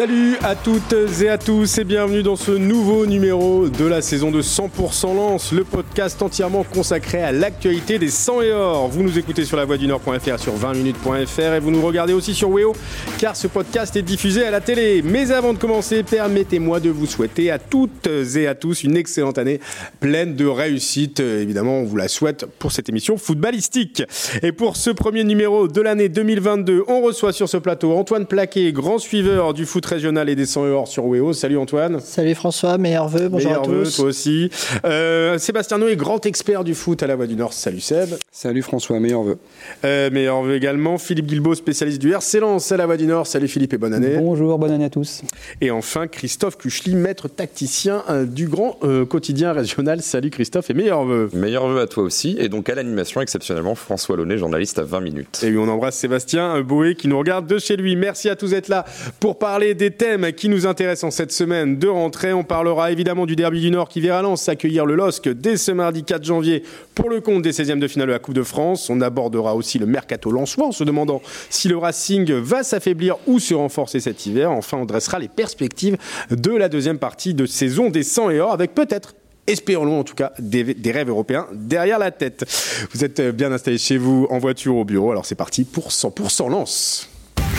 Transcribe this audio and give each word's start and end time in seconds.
Salut 0.00 0.38
à 0.42 0.56
toutes 0.56 0.94
et 1.20 1.28
à 1.28 1.36
tous 1.36 1.76
et 1.76 1.84
bienvenue 1.84 2.22
dans 2.22 2.34
ce 2.34 2.52
nouveau 2.52 3.04
numéro 3.04 3.68
de 3.68 3.84
la 3.84 4.00
saison 4.00 4.30
de 4.30 4.40
100% 4.40 5.14
Lance, 5.14 5.52
le 5.52 5.62
podcast 5.62 6.22
entièrement 6.22 6.64
consacré 6.64 7.22
à 7.22 7.32
l'actualité 7.32 7.98
des 7.98 8.08
100 8.08 8.40
et 8.40 8.52
or. 8.54 8.88
Vous 8.88 9.02
nous 9.02 9.18
écoutez 9.18 9.44
sur 9.44 9.58
la 9.58 9.66
sur 9.66 10.56
20minutes.fr 10.56 11.40
et 11.40 11.60
vous 11.60 11.70
nous 11.70 11.82
regardez 11.82 12.14
aussi 12.14 12.32
sur 12.32 12.48
Weo 12.48 12.74
car 13.18 13.36
ce 13.36 13.46
podcast 13.46 13.94
est 13.94 14.00
diffusé 14.00 14.42
à 14.42 14.50
la 14.50 14.62
télé. 14.62 15.02
Mais 15.04 15.32
avant 15.32 15.52
de 15.52 15.58
commencer, 15.58 16.02
permettez-moi 16.02 16.80
de 16.80 16.88
vous 16.88 17.04
souhaiter 17.04 17.50
à 17.50 17.58
toutes 17.58 18.08
et 18.36 18.46
à 18.46 18.54
tous 18.54 18.84
une 18.84 18.96
excellente 18.96 19.36
année 19.36 19.60
pleine 20.00 20.34
de 20.34 20.46
réussite. 20.46 21.20
Évidemment, 21.20 21.80
on 21.80 21.84
vous 21.84 21.96
la 21.96 22.08
souhaite 22.08 22.46
pour 22.58 22.72
cette 22.72 22.88
émission 22.88 23.18
footballistique. 23.18 24.02
Et 24.42 24.52
pour 24.52 24.76
ce 24.76 24.88
premier 24.88 25.24
numéro 25.24 25.68
de 25.68 25.80
l'année 25.82 26.08
2022, 26.08 26.84
on 26.88 27.02
reçoit 27.02 27.34
sur 27.34 27.50
ce 27.50 27.58
plateau 27.58 27.92
Antoine 27.92 28.24
Plaquet, 28.24 28.72
grand 28.72 28.98
suiveur 28.98 29.52
du 29.52 29.66
foot 29.66 29.89
régional 29.90 30.28
et 30.28 30.36
des 30.36 30.46
100 30.46 30.66
et 30.66 30.70
or 30.70 30.88
sur 30.88 31.04
WEO. 31.04 31.32
Salut 31.32 31.58
Antoine. 31.58 32.00
Salut 32.00 32.34
François, 32.34 32.78
meilleurs 32.78 33.08
vœux, 33.08 33.28
bonjour 33.28 33.50
Meilleurs 33.50 33.64
à 33.64 33.68
vœux, 33.68 33.82
tous. 33.84 33.96
toi 33.96 34.04
aussi. 34.06 34.50
Euh, 34.84 35.36
Sébastien 35.38 35.78
Noé, 35.78 35.96
grand 35.96 36.24
expert 36.26 36.64
du 36.64 36.74
foot 36.74 37.02
à 37.02 37.06
la 37.06 37.16
Voix 37.16 37.26
du 37.26 37.34
Nord. 37.36 37.52
Salut 37.52 37.80
Seb. 37.80 38.10
Salut 38.30 38.62
François, 38.62 39.00
meilleur 39.00 39.22
vœu. 39.22 39.38
Euh, 39.84 40.10
meilleurs 40.10 40.42
vœux 40.42 40.54
également. 40.56 40.96
Philippe 40.96 41.26
Guilbeault, 41.26 41.54
spécialiste 41.56 42.00
du 42.00 42.12
RC 42.12 42.40
Lens 42.40 42.70
à 42.72 42.76
la 42.76 42.86
Voix 42.86 42.96
du 42.96 43.06
Nord. 43.06 43.26
Salut 43.26 43.48
Philippe 43.48 43.74
et 43.74 43.78
bonne 43.78 43.92
année. 43.94 44.16
Bonjour, 44.16 44.58
bonne 44.58 44.70
année 44.70 44.84
à 44.84 44.90
tous. 44.90 45.22
Et 45.60 45.70
enfin 45.70 46.06
Christophe 46.06 46.56
Kuchli, 46.56 46.94
maître 46.94 47.28
tacticien 47.28 48.02
euh, 48.08 48.24
du 48.24 48.46
grand 48.48 48.78
euh, 48.84 49.04
quotidien 49.04 49.52
régional. 49.52 50.00
Salut 50.02 50.30
Christophe 50.30 50.70
et 50.70 50.74
meilleurs 50.74 51.04
vœux. 51.04 51.28
Meilleurs 51.32 51.66
vœux 51.68 51.80
à 51.80 51.86
toi 51.86 52.04
aussi. 52.04 52.36
Et 52.38 52.48
donc 52.48 52.68
à 52.68 52.74
l'animation, 52.74 53.20
exceptionnellement, 53.20 53.74
François 53.74 54.16
Launay, 54.16 54.38
journaliste 54.38 54.78
à 54.78 54.82
20 54.84 55.00
minutes. 55.00 55.40
Et 55.42 55.50
oui, 55.50 55.58
on 55.58 55.68
embrasse 55.68 55.96
Sébastien 55.96 56.60
Boé 56.60 56.94
qui 56.94 57.08
nous 57.08 57.18
regarde 57.18 57.46
de 57.46 57.58
chez 57.58 57.76
lui. 57.76 57.96
Merci 57.96 58.28
à 58.28 58.36
tous 58.36 58.50
d'être 58.50 58.68
là 58.68 58.84
pour 59.18 59.38
parler 59.38 59.69
des 59.74 59.90
thèmes 59.90 60.32
qui 60.32 60.48
nous 60.48 60.66
intéressent 60.66 61.04
en 61.04 61.10
cette 61.10 61.32
semaine 61.32 61.78
de 61.78 61.88
rentrée. 61.88 62.32
On 62.32 62.44
parlera 62.44 62.90
évidemment 62.90 63.26
du 63.26 63.36
derby 63.36 63.60
du 63.60 63.70
Nord 63.70 63.88
qui 63.88 64.00
verra 64.00 64.22
Lens 64.22 64.48
accueillir 64.48 64.86
le 64.86 64.94
LOSC 64.94 65.28
dès 65.28 65.56
ce 65.56 65.72
mardi 65.72 66.04
4 66.04 66.24
janvier 66.24 66.62
pour 66.94 67.10
le 67.10 67.20
compte 67.20 67.42
des 67.42 67.52
16e 67.52 67.78
de 67.78 67.88
finale 67.88 68.08
de 68.08 68.12
la 68.12 68.18
Coupe 68.18 68.34
de 68.34 68.42
France. 68.42 68.90
On 68.90 69.00
abordera 69.00 69.54
aussi 69.54 69.78
le 69.78 69.86
mercato 69.86 70.30
lensois 70.30 70.66
en 70.66 70.72
se 70.72 70.84
demandant 70.84 71.22
si 71.48 71.68
le 71.68 71.76
Racing 71.76 72.32
va 72.32 72.62
s'affaiblir 72.62 73.16
ou 73.26 73.38
se 73.38 73.54
renforcer 73.54 74.00
cet 74.00 74.26
hiver. 74.26 74.50
Enfin, 74.50 74.78
on 74.78 74.84
dressera 74.84 75.18
les 75.18 75.28
perspectives 75.28 75.96
de 76.30 76.50
la 76.50 76.68
deuxième 76.68 76.98
partie 76.98 77.34
de 77.34 77.46
saison 77.46 77.90
des 77.90 78.02
100 78.02 78.30
et 78.30 78.40
or 78.40 78.52
avec 78.52 78.74
peut-être 78.74 79.14
espérons-le 79.46 79.92
en 79.92 80.04
tout 80.04 80.14
cas, 80.14 80.32
des, 80.38 80.74
des, 80.74 80.92
rêves 80.92 81.08
européens 81.08 81.46
derrière 81.52 81.98
la 81.98 82.10
tête. 82.10 82.44
Vous 82.92 83.04
êtes 83.04 83.20
bien 83.20 83.52
installés 83.52 83.78
chez 83.78 83.98
vous, 83.98 84.26
en 84.30 84.38
voiture, 84.38 84.76
au 84.76 84.84
bureau, 84.84 85.10
alors 85.10 85.26
c'est 85.26 85.34
parti 85.34 85.64
pour 85.64 85.88
100% 85.88 86.50
lance. 86.50 87.10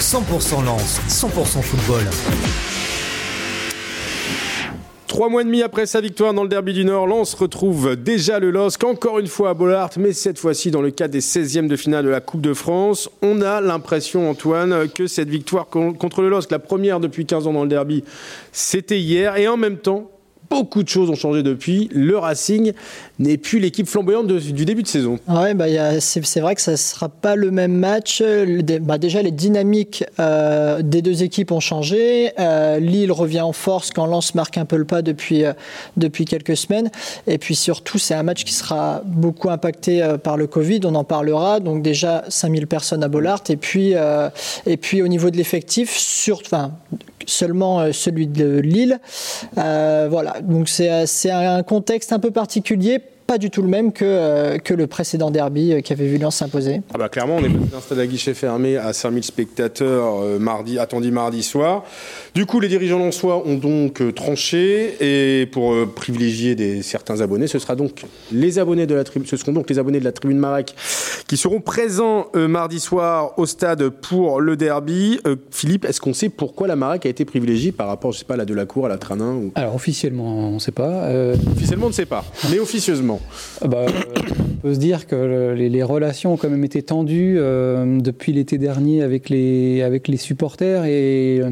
100% 0.02 0.66
Lance, 0.66 0.99
100% 1.09 1.61
football. 1.61 2.02
Trois 5.05 5.30
mois 5.30 5.43
et 5.43 5.45
demi 5.45 5.61
après 5.61 5.85
sa 5.85 6.02
victoire 6.02 6.33
dans 6.33 6.41
le 6.41 6.49
derby 6.49 6.73
du 6.73 6.83
Nord, 6.83 7.05
Lens 7.05 7.35
retrouve 7.35 7.95
déjà 7.95 8.39
le 8.39 8.49
LOSC, 8.49 8.83
encore 8.83 9.19
une 9.19 9.27
fois 9.27 9.52
à 9.52 9.53
Bollard, 9.53 9.91
mais 9.99 10.11
cette 10.13 10.39
fois-ci 10.39 10.71
dans 10.71 10.81
le 10.81 10.89
cadre 10.89 11.11
des 11.11 11.21
16e 11.21 11.67
de 11.67 11.75
finale 11.75 12.03
de 12.03 12.09
la 12.09 12.19
Coupe 12.19 12.41
de 12.41 12.55
France. 12.55 13.11
On 13.21 13.43
a 13.43 13.61
l'impression, 13.61 14.27
Antoine, 14.27 14.89
que 14.89 15.05
cette 15.05 15.30
victoire 15.30 15.67
contre 15.67 16.23
le 16.23 16.30
LOSC, 16.30 16.49
la 16.49 16.58
première 16.58 16.99
depuis 16.99 17.27
15 17.27 17.45
ans 17.45 17.53
dans 17.53 17.63
le 17.63 17.69
derby, 17.69 18.03
c'était 18.52 18.99
hier, 18.99 19.37
et 19.37 19.47
en 19.47 19.55
même 19.55 19.77
temps, 19.77 20.09
beaucoup 20.52 20.84
de 20.84 20.89
choses 20.89 21.10
ont 21.10 21.16
changé 21.16 21.44
depuis. 21.44 21.89
Le 21.94 22.17
Racing 22.17 22.73
n'est 23.20 23.38
plus 23.38 23.60
l'équipe 23.60 23.88
flamboyante 23.88 24.28
du 24.28 24.66
début 24.66 24.84
de 24.84 24.88
saison. 24.88 25.17
Ouais, 25.28 25.54
bah, 25.54 25.66
c'est 26.00 26.39
vrai 26.42 26.56
que 26.56 26.62
ça 26.62 26.73
ne 26.73 26.78
sera 26.78 27.08
pas 27.08 27.36
le 27.36 27.52
même 27.52 27.73
match. 27.73 28.22
Bah, 28.82 28.98
déjà, 28.98 29.22
les 29.22 29.32
dynamiques 29.32 30.04
euh, 30.20 30.82
des 30.82 31.02
deux 31.02 31.23
équipes 31.23 31.52
ont 31.52 31.62
changé. 31.62 32.32
Euh, 32.39 32.80
Lille 32.80 33.12
revient 33.12 33.42
en 33.42 33.54
force 33.54 33.92
quand 33.92 34.06
Lens 34.06 34.36
marque 34.36 34.58
un 34.58 34.66
peu 34.66 34.76
le 34.76 34.86
pas 34.86 35.02
depuis, 35.02 35.45
euh, 35.45 35.54
depuis 35.95 36.26
quelques 36.26 36.58
semaines. 36.58 36.92
Et 37.28 37.38
puis 37.38 37.56
surtout, 37.56 37.98
c'est 37.98 38.14
un 38.14 38.23
match 38.23 38.44
qui 38.44 38.54
sera 38.54 39.02
beaucoup 39.06 39.50
impacté 39.50 40.16
par 40.22 40.36
le 40.36 40.48
Covid. 40.48 40.82
On 40.83 40.95
en 40.95 41.06
parlera. 41.06 41.62
Donc 41.62 41.82
déjà, 41.82 42.26
5000 42.28 42.68
personnes 42.68 43.04
à 43.04 43.08
Bollard. 43.08 43.44
Et 43.50 43.56
puis, 43.56 43.94
et 44.66 44.78
puis 44.78 45.02
au 45.02 45.08
niveau 45.08 45.30
de 45.30 45.38
l'effectif, 45.38 45.95
sur, 45.98 46.42
seulement 47.27 47.92
celui 47.92 48.27
de 48.27 48.59
Lille. 48.59 48.99
Euh, 49.58 50.08
voilà, 50.09 50.42
donc 50.42 50.70
c'est 50.70 51.32
un 51.32 51.64
contexte 51.64 52.14
un 52.14 52.20
peu 52.20 52.32
particulier 52.32 52.99
pas 53.31 53.37
du 53.37 53.49
tout 53.49 53.61
le 53.61 53.69
même 53.69 53.93
que, 53.93 54.03
euh, 54.03 54.58
que 54.58 54.73
le 54.73 54.87
précédent 54.87 55.31
derby 55.31 55.71
euh, 55.71 55.80
qui 55.80 55.93
avait 55.93 56.05
vu 56.05 56.17
Lens 56.17 56.36
s'imposer. 56.36 56.81
Ah 56.93 56.97
bah 56.97 57.08
clairement, 57.08 57.37
on 57.37 57.45
est 57.45 57.47
dans 57.47 57.77
un 57.77 57.80
stade 57.80 57.99
à 57.99 58.05
guichet 58.05 58.33
fermé 58.33 58.75
à 58.75 58.92
5000 58.92 59.23
spectateurs 59.23 60.21
euh, 60.21 60.37
mardi, 60.37 60.77
attendus 60.77 61.11
mardi 61.11 61.41
soir. 61.41 61.86
Du 62.36 62.45
coup, 62.45 62.59
les 62.59 62.67
dirigeants 62.70 62.97
lensois 62.99 63.45
ont 63.45 63.55
donc 63.55 64.02
euh, 64.02 64.14
tranché 64.14 64.95
et 65.02 65.45
pour 65.45 65.73
euh, 65.73 65.86
privilégier 65.86 66.55
des, 66.55 66.81
certains 66.81 67.21
abonnés, 67.21 67.47
ce 67.47 67.58
sera 67.59 67.75
donc 67.75 68.03
les 68.33 68.59
abonnés 68.59 68.86
de 68.86 68.95
la 68.95 69.05
tribune, 69.05 69.27
ce 69.27 69.37
seront 69.37 69.53
donc 69.53 69.70
les 69.70 69.80
abonnés 69.80 69.99
de 69.99 70.03
la 70.03 70.11
tribune 70.11 70.37
Marek 70.37 70.75
qui 71.27 71.37
seront 71.37 71.61
présents 71.61 72.27
euh, 72.36 72.49
mardi 72.49 72.81
soir 72.81 73.37
au 73.37 73.45
stade 73.45 73.87
pour 73.87 74.41
le 74.41 74.58
derby. 74.58 75.21
Philippe, 75.52 75.86
est-ce 75.86 76.02
qu'on 76.02 76.14
sait 76.14 76.27
pourquoi 76.27 76.67
la 76.67 76.75
Marek 76.75 77.05
a 77.05 77.09
été 77.09 77.23
privilégiée 77.23 77.71
par 77.71 77.87
rapport, 77.87 78.11
je 78.11 78.20
sais 78.20 78.25
pas, 78.25 78.33
à 78.33 78.37
la 78.37 78.45
Delacour, 78.45 78.87
à 78.87 78.89
la 78.89 78.97
Tranin 78.97 79.36
ou... 79.36 79.52
Alors 79.55 79.75
officiellement, 79.75 80.49
on 80.49 80.55
ne 80.55 80.59
sait 80.59 80.73
pas. 80.73 81.05
Euh... 81.05 81.37
Officiellement, 81.55 81.86
on 81.86 81.89
ne 81.89 81.93
sait 81.93 82.05
pas, 82.05 82.25
mais 82.49 82.59
officieusement. 82.59 83.20
Bah, 83.65 83.86
euh, 83.87 83.87
on 84.39 84.55
peut 84.61 84.73
se 84.73 84.80
dire 84.80 85.08
que 85.08 85.15
le, 85.15 85.54
les, 85.54 85.70
les, 85.70 85.83
relations 85.83 86.33
ont 86.33 86.37
quand 86.37 86.49
même 86.49 86.64
été 86.64 86.82
tendues 86.82 87.36
euh, 87.37 87.99
depuis 87.99 88.33
l'été 88.33 88.58
dernier 88.58 89.02
avec 89.02 89.30
les, 89.30 89.82
avec 89.82 90.08
les 90.08 90.17
supporters 90.17 90.86
et 90.86 91.39
euh, 91.42 91.52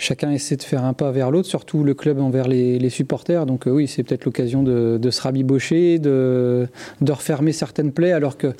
chacun 0.00 0.30
essaie 0.32 0.56
de 0.56 0.62
faire 0.62 0.84
un 0.84 0.94
pas 0.94 1.12
vers 1.12 1.30
l'autre, 1.30 1.46
surtout 1.46 1.84
le 1.84 1.94
club 1.94 2.18
envers 2.18 2.48
les, 2.48 2.78
les 2.78 2.90
supporters. 2.90 3.46
Donc 3.46 3.66
euh, 3.66 3.70
oui, 3.70 3.86
c'est 3.86 4.02
peut-être 4.02 4.24
l'occasion 4.24 4.62
de, 4.62 4.98
de, 5.00 5.10
se 5.10 5.20
rabibocher, 5.20 5.98
de, 5.98 6.66
de, 7.00 7.12
refermer 7.12 7.52
certaines 7.52 7.92
plaies, 7.92 8.12
alors 8.12 8.36
que 8.36 8.52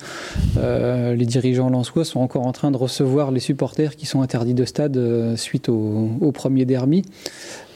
euh, 0.57 1.15
les 1.15 1.25
dirigeants 1.25 1.69
lensois 1.69 2.05
sont 2.05 2.19
encore 2.19 2.45
en 2.45 2.51
train 2.51 2.71
de 2.71 2.77
recevoir 2.77 3.31
les 3.31 3.39
supporters 3.39 3.95
qui 3.95 4.05
sont 4.05 4.21
interdits 4.21 4.53
de 4.53 4.65
stade 4.65 4.95
euh, 4.95 5.35
suite 5.35 5.67
au, 5.67 6.09
au 6.21 6.31
premier 6.31 6.65
derby. 6.65 7.03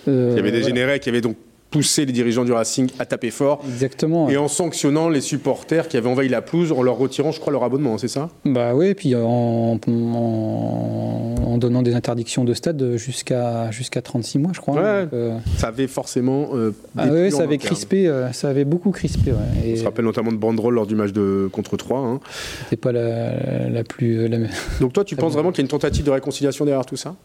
Il 0.08 0.14
y 0.14 0.40
avait 0.40 0.52
dégénéré, 0.52 0.86
voilà. 0.86 1.00
qui 1.00 1.09
avait 1.09 1.22
donc 1.22 1.36
pousser 1.75 2.06
les 2.06 2.13
dirigeants 2.13 2.46
du 2.46 2.53
Racing 2.53 2.90
à 3.00 3.06
taper 3.06 3.31
fort. 3.31 3.62
Exactement. 3.68 4.30
Et 4.30 4.38
en 4.38 4.47
sanctionnant 4.47 5.09
les 5.09 5.19
supporters 5.19 5.90
qui 5.90 5.97
avaient 5.97 6.08
envahi 6.08 6.30
la 6.30 6.41
pelouse 6.41 6.72
en 6.72 6.81
leur 6.81 6.97
retirant, 6.97 7.34
je 7.34 7.41
crois, 7.41 7.52
leur 7.52 7.66
abonnement, 7.66 7.97
c'est 7.97 8.08
ça? 8.08 8.30
Bah 8.46 8.74
oui, 8.74 8.94
puis 8.94 9.13
en, 9.13 9.78
en, 9.85 11.35
en, 11.46 11.58
donnant 11.58 11.81
des 11.81 11.94
interdictions 11.94 12.46
de 12.46 12.53
stade 12.53 12.96
jusqu'à 12.96 13.72
jusqu'à 13.72 14.02
36 14.02 14.40
mois, 14.40 14.52
je 14.53 14.62
crois. 14.62 14.75
Ouais, 14.75 15.03
donc, 15.03 15.14
euh... 15.14 15.38
Ça 15.58 15.68
avait 15.68 15.88
forcément. 15.88 16.52
Euh, 16.53 16.72
ah 16.97 17.08
oui, 17.12 17.30
ça 17.30 17.44
avait 17.44 17.58
crispé, 17.58 18.08
euh, 18.08 18.31
ça 18.31 18.47
avait 18.47 18.66
beaucoup 18.66 18.91
crispé. 18.91 19.31
Ouais. 19.31 19.68
Et 19.68 19.74
On 19.74 19.78
se 19.78 19.84
rappelle 19.84 20.06
notamment 20.06 20.31
de 20.31 20.38
banderole 20.38 20.75
lors 20.75 20.88
du 20.88 20.96
match 20.96 21.12
de 21.12 21.50
contre 21.52 21.75
3. 21.75 22.00
Hein. 22.00 22.19
C'était 22.64 22.78
pas 22.78 22.94
la, 22.94 23.68
la 23.69 23.84
plus. 23.84 24.30
La... 24.30 24.38
Donc 24.80 24.94
toi, 24.94 25.03
tu 25.03 25.18
penses 25.18 25.34
vraiment 25.34 25.52
qu'il 25.52 25.59
y 25.59 25.64
a 25.64 25.66
une 25.66 25.69
tentative 25.69 26.06
de 26.06 26.12
réconciliation 26.12 26.64
derrière 26.64 26.85
tout 26.85 26.96
ça? 26.96 27.16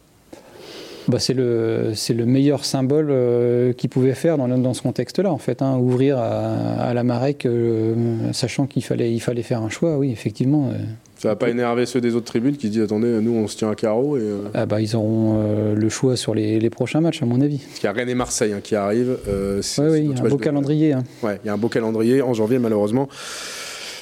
Bah, 1.09 1.19
c'est 1.19 1.34
le, 1.34 1.93
le 2.11 2.27
meilleur 2.27 2.65
symbole 2.65 3.09
euh, 3.11 3.72
qu'il 3.72 3.91
pouvait 3.91 4.15
faire 4.15 4.37
dans, 4.38 4.49
dans 4.49 4.75
ce 4.75 4.83
contexte-là, 4.83 5.33
en 5.33 5.38
fait. 5.38 5.62
Hein, 5.62 5.77
ouvrir 5.78 6.19
à, 6.19 6.55
à, 6.81 6.94
la 6.94 7.03
Marek, 7.05 7.47
euh, 7.47 7.94
sachant 8.33 8.66
qu'il 8.66 8.84
fallait, 8.84 9.12
il 9.12 9.21
fallait 9.21 9.43
faire 9.43 9.62
un 9.62 9.69
choix, 9.69 9.97
oui, 9.98 10.10
effectivement. 10.10 10.71
Euh, 10.72 10.78
ça 11.16 11.28
va 11.28 11.36
pas 11.36 11.51
énerver 11.51 11.84
ceux 11.84 12.01
des 12.01 12.15
autres 12.15 12.27
tribunes 12.27 12.57
qui 12.57 12.69
se 12.69 12.72
disent 12.72 12.83
attendez, 12.83 13.21
nous 13.21 13.33
on 13.33 13.47
se 13.47 13.57
tient 13.57 13.71
à 13.71 13.75
carreau 13.75 14.16
et. 14.16 14.22
Euh... 14.22 14.39
Ah 14.54 14.65
bah, 14.66 14.80
ils 14.80 14.97
auront 14.97 15.36
euh, 15.36 15.75
le 15.75 15.89
choix 15.91 16.16
sur 16.16 16.34
les, 16.34 16.59
les, 16.59 16.71
prochains 16.71 17.01
matchs, 17.01 17.22
à 17.22 17.27
mon 17.27 17.41
avis. 17.41 17.59
Parce 17.59 17.78
qu'il 17.78 17.84
y 17.84 17.89
a 17.89 17.92
Rennes 17.92 18.09
et 18.09 18.15
Marseille 18.15 18.53
hein, 18.53 18.60
qui 18.63 18.75
arrivent. 18.75 19.19
oui, 19.27 19.63
oui, 19.78 20.01
il 20.04 20.16
y 20.16 20.21
a 20.21 20.25
un 20.25 20.28
beau 20.28 20.39
calendrier. 20.39 20.92
Hein. 20.92 21.03
Ouais, 21.22 21.39
il 21.45 21.47
y 21.47 21.51
a 21.51 21.53
un 21.53 21.59
beau 21.59 21.69
calendrier 21.69 22.22
en 22.22 22.33
janvier, 22.34 22.59
malheureusement. 22.59 23.09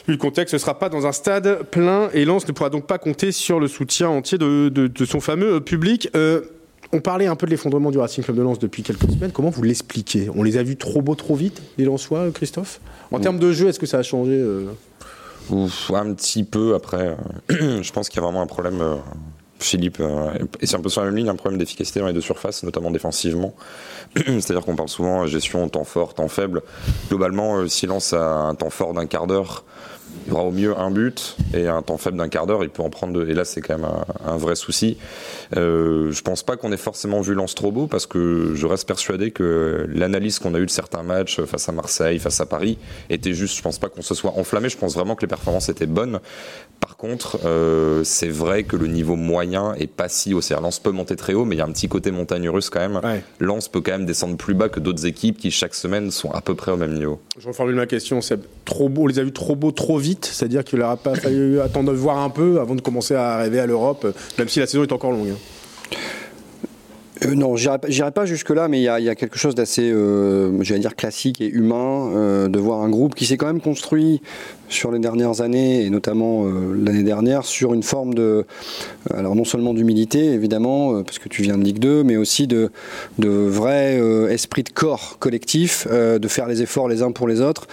Vu 0.06 0.14
le 0.14 0.18
contexte, 0.18 0.52
ce 0.52 0.56
ne 0.56 0.60
sera 0.60 0.78
pas 0.78 0.88
dans 0.88 1.06
un 1.06 1.12
stade 1.12 1.64
plein 1.70 2.08
et 2.14 2.24
Lens 2.24 2.48
ne 2.48 2.52
pourra 2.52 2.70
donc 2.70 2.86
pas 2.86 2.98
compter 2.98 3.30
sur 3.30 3.60
le 3.60 3.68
soutien 3.68 4.08
entier 4.08 4.38
de, 4.38 4.70
de, 4.70 4.86
de 4.86 5.04
son 5.04 5.20
fameux 5.20 5.60
public. 5.60 6.08
Euh, 6.92 6.96
on 6.96 7.00
parlait 7.00 7.26
un 7.26 7.36
peu 7.36 7.46
de 7.46 7.50
l'effondrement 7.50 7.90
du 7.90 7.98
Racing 7.98 8.24
Club 8.24 8.36
de 8.36 8.42
Lens 8.42 8.58
depuis 8.58 8.82
quelques 8.82 9.10
semaines. 9.10 9.32
Comment 9.32 9.50
vous 9.50 9.62
l'expliquez? 9.62 10.30
On 10.34 10.42
les 10.42 10.56
a 10.56 10.62
vus 10.62 10.76
trop 10.76 11.02
beaux, 11.02 11.14
trop 11.14 11.34
vite, 11.34 11.62
les 11.76 11.84
Lensois, 11.84 12.30
Christophe? 12.32 12.80
En 13.10 13.20
termes 13.20 13.38
de 13.38 13.52
jeu, 13.52 13.68
est-ce 13.68 13.78
que 13.78 13.86
ça 13.86 13.98
a 13.98 14.02
changé 14.02 14.32
euh... 14.32 14.66
Un 15.50 16.12
petit 16.12 16.44
peu 16.44 16.74
après. 16.74 17.16
je 17.48 17.92
pense 17.92 18.08
qu'il 18.08 18.20
y 18.20 18.22
a 18.22 18.26
vraiment 18.26 18.42
un 18.42 18.46
problème. 18.46 18.82
Philippe, 19.60 19.98
euh, 20.00 20.32
et 20.60 20.66
c'est 20.66 20.76
un 20.76 20.80
peu 20.80 20.88
sur 20.88 21.00
la 21.00 21.08
même 21.08 21.16
ligne, 21.16 21.28
un 21.28 21.34
problème 21.34 21.58
d'efficacité 21.58 22.00
dans 22.00 22.06
les 22.06 22.12
deux 22.12 22.20
surfaces, 22.20 22.62
notamment 22.62 22.90
défensivement. 22.90 23.54
C'est-à-dire 24.16 24.64
qu'on 24.64 24.76
parle 24.76 24.88
souvent 24.88 25.26
gestion 25.26 25.68
temps 25.68 25.84
fort, 25.84 26.14
temps 26.14 26.28
faible. 26.28 26.62
Globalement, 27.08 27.58
euh, 27.58 27.68
silence 27.68 28.12
a 28.12 28.22
un 28.22 28.54
temps 28.54 28.70
fort 28.70 28.94
d'un 28.94 29.06
quart 29.06 29.26
d'heure, 29.26 29.64
il 30.28 30.34
aura 30.34 30.44
au 30.44 30.50
mieux 30.50 30.78
un 30.78 30.90
but 30.90 31.36
et 31.54 31.66
un 31.66 31.82
temps 31.82 31.96
faible 31.96 32.18
d'un 32.18 32.28
quart 32.28 32.46
d'heure, 32.46 32.62
il 32.62 32.70
peut 32.70 32.82
en 32.82 32.90
prendre 32.90 33.14
deux. 33.14 33.28
Et 33.28 33.34
là, 33.34 33.44
c'est 33.44 33.60
quand 33.60 33.78
même 33.78 33.88
un, 33.88 34.32
un 34.32 34.36
vrai 34.36 34.56
souci. 34.56 34.98
Euh, 35.56 36.12
je 36.12 36.22
pense 36.22 36.42
pas 36.42 36.56
qu'on 36.56 36.70
ait 36.70 36.76
forcément 36.76 37.20
vu 37.22 37.34
Lance 37.34 37.54
trop 37.54 37.72
beau 37.72 37.86
parce 37.86 38.06
que 38.06 38.52
je 38.54 38.66
reste 38.66 38.86
persuadé 38.86 39.30
que 39.30 39.86
l'analyse 39.92 40.38
qu'on 40.38 40.54
a 40.54 40.58
eue 40.58 40.66
de 40.66 40.70
certains 40.70 41.02
matchs 41.02 41.40
face 41.42 41.68
à 41.68 41.72
Marseille, 41.72 42.18
face 42.18 42.40
à 42.40 42.46
Paris, 42.46 42.78
était 43.08 43.32
juste. 43.32 43.56
Je 43.56 43.62
pense 43.62 43.78
pas 43.78 43.88
qu'on 43.88 44.02
se 44.02 44.14
soit 44.14 44.34
enflammé. 44.36 44.68
Je 44.68 44.76
pense 44.76 44.94
vraiment 44.94 45.14
que 45.14 45.22
les 45.22 45.28
performances 45.28 45.70
étaient 45.70 45.86
bonnes. 45.86 46.20
Par 47.00 47.08
contre, 47.10 47.38
euh, 47.44 48.02
c'est 48.02 48.28
vrai 48.28 48.64
que 48.64 48.74
le 48.74 48.88
niveau 48.88 49.14
moyen 49.14 49.72
est 49.74 49.86
pas 49.86 50.08
si 50.08 50.34
haut. 50.34 50.40
C'est-à-dire 50.40 50.64
Lens 50.64 50.80
peut 50.80 50.90
monter 50.90 51.14
très 51.14 51.32
haut, 51.32 51.44
mais 51.44 51.54
il 51.54 51.58
y 51.58 51.62
a 51.62 51.64
un 51.64 51.70
petit 51.70 51.86
côté 51.88 52.10
montagne 52.10 52.48
russe 52.48 52.70
quand 52.70 52.80
même. 52.80 52.96
Ouais. 53.04 53.22
Lens 53.38 53.68
peut 53.68 53.80
quand 53.80 53.92
même 53.92 54.04
descendre 54.04 54.36
plus 54.36 54.54
bas 54.54 54.68
que 54.68 54.80
d'autres 54.80 55.06
équipes 55.06 55.38
qui 55.38 55.52
chaque 55.52 55.76
semaine 55.76 56.10
sont 56.10 56.32
à 56.32 56.40
peu 56.40 56.56
près 56.56 56.72
au 56.72 56.76
même 56.76 56.94
niveau. 56.94 57.20
Je 57.38 57.46
reformule 57.46 57.76
ma 57.76 57.86
question. 57.86 58.20
C'est 58.20 58.40
trop 58.64 58.88
beau. 58.88 59.02
On 59.02 59.06
les 59.06 59.20
a 59.20 59.22
vus 59.22 59.30
trop 59.32 59.54
beaux 59.54 59.70
trop 59.70 59.96
vite. 59.96 60.28
C'est-à-dire 60.32 60.64
qu'il 60.64 60.80
n'aura 60.80 60.96
pas 60.96 61.14
fallu 61.14 61.60
attendre 61.60 61.92
de 61.92 61.96
voir 61.96 62.18
un 62.18 62.30
peu 62.30 62.58
avant 62.60 62.74
de 62.74 62.80
commencer 62.80 63.14
à 63.14 63.34
arriver 63.34 63.60
à 63.60 63.66
l'Europe, 63.66 64.04
même 64.36 64.48
si 64.48 64.58
la 64.58 64.66
saison 64.66 64.82
est 64.82 64.90
encore 64.90 65.12
longue. 65.12 65.28
hein. 65.30 65.96
Euh, 67.24 67.34
non, 67.34 67.56
j'irai 67.56 67.78
pas- 68.12 68.26
jusque-là, 68.26 68.68
mais 68.68 68.78
il 68.78 68.82
y 68.84 68.88
a, 68.88 69.14
quelque 69.14 69.38
chose 69.38 69.54
d'assez, 69.54 69.90
euh, 69.90 70.62
j'allais 70.62 70.80
dire, 70.80 70.94
classique 70.94 71.40
et 71.40 71.48
humain 71.48 72.10
euh, 72.14 72.48
de 72.48 72.58
voir 72.58 72.82
un 72.82 72.88
groupe 72.90 73.14
qui 73.14 73.26
s'est 73.26 73.36
quand 73.36 73.46
même 73.46 73.60
construit 73.60 74.20
sur 74.68 74.92
les 74.92 74.98
dernières 74.98 75.40
années, 75.40 75.84
et 75.84 75.90
notamment 75.90 76.44
euh, 76.44 76.74
l'année 76.76 77.02
dernière, 77.02 77.44
sur 77.44 77.74
une 77.74 77.82
forme 77.82 78.14
de, 78.14 78.44
alors 79.12 79.34
non 79.34 79.44
seulement 79.44 79.72
d'humilité, 79.72 80.26
évidemment, 80.26 80.94
euh, 80.94 81.02
parce 81.02 81.18
que 81.18 81.28
tu 81.28 81.42
viens 81.42 81.56
de 81.56 81.64
Ligue 81.64 81.78
2, 81.78 82.04
mais 82.04 82.16
aussi 82.16 82.46
de, 82.46 82.70
de 83.18 83.28
vrai 83.28 83.98
euh, 83.98 84.28
esprit 84.28 84.62
de 84.62 84.70
corps 84.70 85.16
collectif, 85.18 85.86
euh, 85.90 86.18
de 86.18 86.28
faire 86.28 86.46
les 86.46 86.62
efforts 86.62 86.88
les 86.88 87.02
uns 87.02 87.12
pour 87.12 87.26
les 87.28 87.40
autres. 87.40 87.66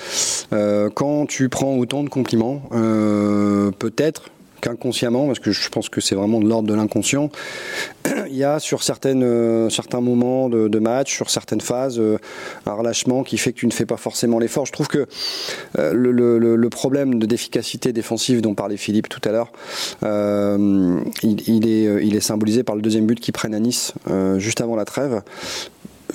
Euh, 0.53 0.89
quand 0.93 1.25
tu 1.25 1.49
prends 1.49 1.75
autant 1.77 2.03
de 2.03 2.09
compliments, 2.09 2.61
euh, 2.71 3.71
peut-être 3.77 4.29
qu'inconsciemment, 4.65 5.27
parce 5.27 5.37
que 5.37 5.51
je 5.51 5.69
pense 5.69 5.89
que 5.89 6.01
c'est 6.01 6.15
vraiment 6.15 6.39
de 6.39 6.47
l'ordre 6.47 6.67
de 6.67 6.73
l'inconscient, 6.73 7.29
il 8.27 8.35
y 8.35 8.43
a 8.43 8.59
sur 8.59 8.79
euh, 9.05 9.69
certains 9.69 10.01
moments 10.01 10.49
de, 10.49 10.79
match, 10.79 11.13
sur 11.13 11.29
certaines 11.29 11.61
phases, 11.61 11.99
euh, 11.99 12.17
un 12.65 12.73
relâchement 12.73 13.23
qui 13.23 13.37
fait 13.37 13.53
que 13.53 13.59
tu 13.59 13.67
ne 13.67 13.71
fais 13.71 13.85
pas 13.85 13.97
forcément 13.97 14.39
l'effort. 14.39 14.65
Je 14.65 14.71
trouve 14.71 14.87
que 14.87 15.05
euh, 15.77 15.93
le, 15.93 16.69
problème 16.69 17.19
de 17.19 17.25
d'efficacité 17.25 17.93
défensive 17.93 18.41
dont 18.41 18.53
parlait 18.53 18.77
Philippe 18.77 19.07
tout 19.07 19.21
à 19.23 19.31
l'heure, 19.31 19.51
il, 21.23 21.67
est, 21.67 22.05
il 22.05 22.15
est 22.15 22.19
symbolisé 22.19 22.63
par 22.63 22.75
le 22.75 22.81
deuxième 22.81 23.05
but 23.05 23.19
qu'ils 23.19 23.33
prennent 23.33 23.55
à 23.55 23.59
Nice 23.59 23.93
juste 24.37 24.61
avant 24.61 24.75
la 24.75 24.85
trêve 24.85 25.21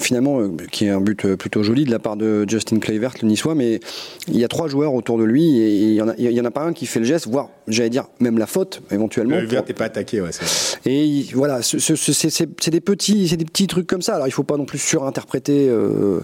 finalement, 0.00 0.41
euh, 0.41 0.49
qui 0.73 0.87
est 0.87 0.91
un 0.91 1.00
but 1.00 1.25
euh, 1.25 1.37
plutôt 1.37 1.62
joli 1.62 1.85
de 1.85 1.91
la 1.91 1.99
part 1.99 2.17
de 2.17 2.44
Justin 2.49 2.79
Kluivert, 2.79 3.14
le 3.23 3.29
niçois, 3.29 3.55
mais 3.55 3.81
il 4.29 4.38
y 4.38 4.44
a 4.44 4.49
trois 4.49 4.69
joueurs 4.69 4.94
autour 4.94 5.19
de 5.19 5.25
lui 5.25 5.58
et 5.61 5.70
il 5.75 5.94
y 5.94 6.02
en 6.02 6.08
a, 6.08 6.49
en 6.49 6.50
pas 6.50 6.62
un 6.62 6.73
qui 6.73 6.87
fait 6.87 7.00
le 7.00 7.05
geste, 7.06 7.29
voire, 7.29 7.50
j'allais 7.69 7.91
dire, 7.91 8.06
même 8.19 8.38
la 8.38 8.47
faute, 8.47 8.82
éventuellement. 8.91 9.37
Le 9.37 9.47
vert 9.47 9.62
pour- 9.62 9.69
n'est 9.69 9.75
pas 9.75 9.85
attaqué. 9.85 10.20
Ouais, 10.20 10.31
et 10.87 11.05
il- 11.05 11.31
voilà, 11.35 11.62
ce- 11.62 11.79
ce- 11.79 11.94
ce- 11.97 12.12
c'est 12.29 12.70
des 12.70 12.81
petits, 12.81 13.29
c'est 13.29 13.37
des 13.37 13.44
petits 13.44 13.67
trucs 13.67 13.87
comme 13.87 14.02
ça. 14.02 14.14
Alors 14.17 14.26
il 14.26 14.32
faut 14.32 14.43
pas 14.43 14.56
non 14.56 14.64
plus 14.64 14.79
surinterpréter 14.79 15.69
euh, 15.69 16.20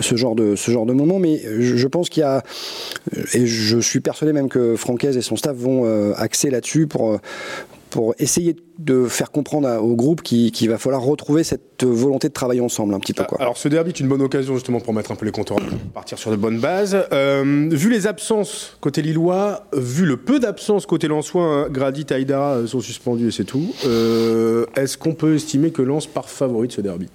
ce 0.00 0.16
genre 0.16 0.34
de 0.34 0.56
ce 0.56 0.70
genre 0.70 0.86
de 0.86 0.92
moment, 0.92 1.18
mais 1.18 1.42
je, 1.60 1.76
je 1.76 1.88
pense 1.88 2.08
qu'il 2.08 2.20
y 2.20 2.24
a 2.24 2.42
et 3.34 3.46
je 3.46 3.78
suis 3.78 4.00
persuadé 4.00 4.32
même 4.32 4.48
que 4.48 4.76
Francaise 4.76 5.16
et 5.16 5.22
son 5.22 5.36
staff 5.36 5.56
vont 5.56 5.82
euh, 5.84 6.12
axer 6.16 6.50
là-dessus 6.50 6.86
pour 6.86 7.18
pour 7.92 8.14
essayer 8.18 8.56
de 8.78 9.04
faire 9.06 9.30
comprendre 9.30 9.68
au 9.82 9.94
groupe 9.94 10.22
qu'il 10.22 10.68
va 10.70 10.78
falloir 10.78 11.02
retrouver 11.02 11.44
cette 11.44 11.84
volonté 11.84 12.28
de 12.28 12.32
travailler 12.32 12.62
ensemble 12.62 12.94
un 12.94 12.98
petit 13.00 13.12
peu 13.12 13.22
quoi. 13.24 13.38
Alors 13.40 13.58
ce 13.58 13.68
derby 13.68 13.90
est 13.90 14.00
une 14.00 14.08
bonne 14.08 14.22
occasion 14.22 14.54
justement 14.54 14.80
pour 14.80 14.94
mettre 14.94 15.12
un 15.12 15.14
peu 15.14 15.26
les 15.26 15.30
compteurs, 15.30 15.58
partir 15.92 16.16
sur 16.18 16.30
de 16.30 16.36
bonnes 16.36 16.58
bases. 16.58 16.96
Euh, 17.12 17.68
vu 17.70 17.90
les 17.90 18.06
absences 18.06 18.78
côté 18.80 19.02
lillois, 19.02 19.66
vu 19.76 20.06
le 20.06 20.16
peu 20.16 20.40
d'absences 20.40 20.86
côté 20.86 21.06
lensois, 21.06 21.44
hein, 21.44 21.68
Grady, 21.70 22.06
Taïdara 22.06 22.54
euh, 22.54 22.66
sont 22.66 22.80
suspendus 22.80 23.28
et 23.28 23.30
c'est 23.30 23.44
tout. 23.44 23.74
euh, 23.86 24.64
Est-ce 24.74 24.96
qu'on 24.96 25.12
peut 25.14 25.34
estimer 25.34 25.70
que 25.70 25.82
Lens 25.82 26.06
part 26.06 26.30
favori 26.30 26.68
de 26.68 26.72
ce 26.72 26.80
derby, 26.80 27.08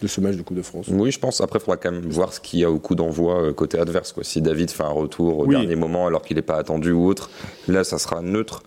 de 0.00 0.06
ce 0.08 0.20
match 0.22 0.36
de 0.36 0.42
Coupe 0.42 0.56
de 0.56 0.62
France? 0.62 0.86
Oui, 0.90 1.10
je 1.10 1.18
pense. 1.18 1.42
Après, 1.42 1.58
il 1.58 1.62
faudra 1.62 1.76
quand 1.76 1.92
même 1.92 2.08
voir 2.08 2.32
ce 2.32 2.40
qu'il 2.40 2.60
y 2.60 2.64
a 2.64 2.70
au 2.70 2.78
coup 2.78 2.94
d'envoi 2.94 3.52
côté 3.52 3.78
adverse. 3.78 4.12
Quoi. 4.12 4.24
Si 4.24 4.40
David 4.40 4.70
fait 4.70 4.82
un 4.82 4.88
retour 4.88 5.40
au 5.40 5.44
Oui. 5.46 5.56
dernier 5.56 5.76
moment 5.76 6.06
alors 6.06 6.22
qu'il 6.22 6.36
n'est 6.36 6.42
pas 6.42 6.56
attendu 6.56 6.90
ou 6.92 7.06
autre, 7.06 7.28
là, 7.68 7.84
ça 7.84 7.98
sera 7.98 8.22
neutre. 8.22 8.62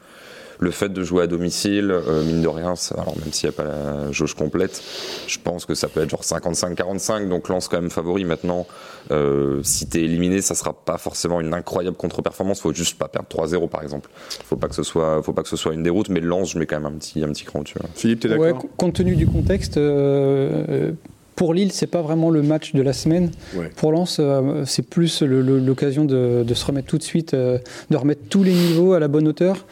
Le 0.59 0.71
fait 0.71 0.89
de 0.89 1.03
jouer 1.03 1.23
à 1.23 1.27
domicile, 1.27 1.91
euh, 1.91 2.23
mine 2.23 2.41
de 2.41 2.47
rien, 2.47 2.75
ça- 2.75 2.95
alors 2.95 3.17
même 3.17 3.31
s'il 3.33 3.49
n'y 3.49 3.55
a 3.55 3.57
pas 3.57 3.63
la 3.65 4.11
jauge 4.11 4.33
complète, 4.35 4.81
je 5.27 5.37
pense 5.43 5.65
que 5.65 5.75
ça 5.75 5.87
peut 5.89 6.01
être 6.01 6.09
genre 6.09 6.23
55-45, 6.23 7.27
donc 7.29 7.49
lance 7.49 7.67
quand 7.67 7.79
même 7.81 7.89
favori. 7.89 8.23
Maintenant, 8.25 8.65
euh, 9.11 9.59
si 9.63 9.87
t'es 9.87 10.01
éliminé, 10.01 10.41
ça 10.41 10.55
sera 10.55 10.73
pas 10.73 10.97
forcément 10.97 11.41
une 11.41 11.53
incroyable 11.53 11.97
contre-performance. 11.97 12.61
Faut 12.61 12.73
juste 12.73 12.97
pas 12.97 13.07
perdre 13.07 13.27
3-0 13.27 13.67
par 13.67 13.83
exemple. 13.83 14.09
Faut 14.45 14.55
pas 14.55 14.67
que 14.67 14.75
ce 14.75 14.83
soit, 14.83 15.21
faut 15.23 15.33
pas 15.33 15.43
que 15.43 15.49
ce 15.49 15.57
soit 15.57 15.73
une 15.73 15.83
déroute, 15.83 16.09
mais 16.09 16.21
lance, 16.21 16.51
je 16.51 16.59
mets 16.59 16.65
quand 16.65 16.79
même 16.79 16.91
un 16.93 16.97
petit, 16.97 17.23
un 17.23 17.27
petit 17.29 17.43
cran 17.45 17.61
dessus. 17.61 17.75
hein. 17.83 17.87
Philippe, 17.95 18.21
t'es 18.21 18.29
d'accord? 18.29 18.45
Ouais, 18.45 18.69
compte 18.77 18.93
tenu 18.95 19.15
du 19.15 19.27
contexte, 19.27 19.77
euh, 19.77 20.63
euh, 20.69 20.91
pour 21.35 21.53
Lille, 21.53 21.71
c'est 21.71 21.87
pas 21.87 22.01
vraiment 22.01 22.29
le 22.29 22.41
match 22.41 22.73
de 22.73 22.81
la 22.81 22.93
semaine. 22.93 23.29
Ouais. 23.55 23.69
Pour 23.75 23.91
Lens, 23.91 24.17
euh, 24.19 24.63
c'est 24.65 24.87
plus 24.87 25.21
l'occasion 25.21 26.05
de, 26.05 26.43
de 26.43 26.53
se 26.53 26.65
remettre 26.65 26.87
tout 26.87 26.97
de 26.97 27.03
suite, 27.03 27.33
euh, 27.33 27.57
de 27.89 27.97
remettre 27.97 28.21
tous 28.29 28.43
les 28.43 28.53
niveaux 28.53 28.93
à 28.93 28.99
la 28.99 29.07
bonne 29.07 29.27
hauteur, 29.27 29.65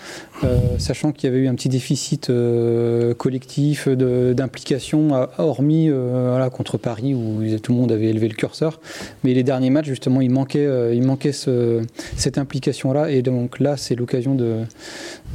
euh, 0.44 0.58
sachant 0.78 1.12
qu'il 1.12 1.30
y 1.30 1.34
avait 1.34 1.42
eu 1.44 1.48
un 1.48 1.56
petit 1.56 1.70
déficit 1.70 2.30
collectif 3.18 3.88
d'implication, 3.88 5.28
hormis 5.38 5.90
voilà, 5.90 6.50
contre 6.50 6.78
Paris 6.78 7.14
où 7.14 7.42
tout 7.62 7.72
le 7.74 7.78
monde 7.78 7.92
avait 7.92 8.08
élevé 8.08 8.28
le 8.28 8.36
curseur. 8.36 8.80
Mais 9.24 9.34
les 9.34 9.44
derniers 9.44 9.70
matchs, 9.70 9.88
justement, 9.88 10.22
il 10.22 10.32
manquait, 10.32 10.68
il 10.96 11.04
manquait 11.04 11.32
ce- 11.32 11.82
cette 12.16 12.38
implication-là. 12.38 13.12
Et 13.12 13.22
donc 13.22 13.60
là, 13.60 13.78
c'est 13.78 13.96
l'occasion 13.96 14.36
de, 14.36 14.62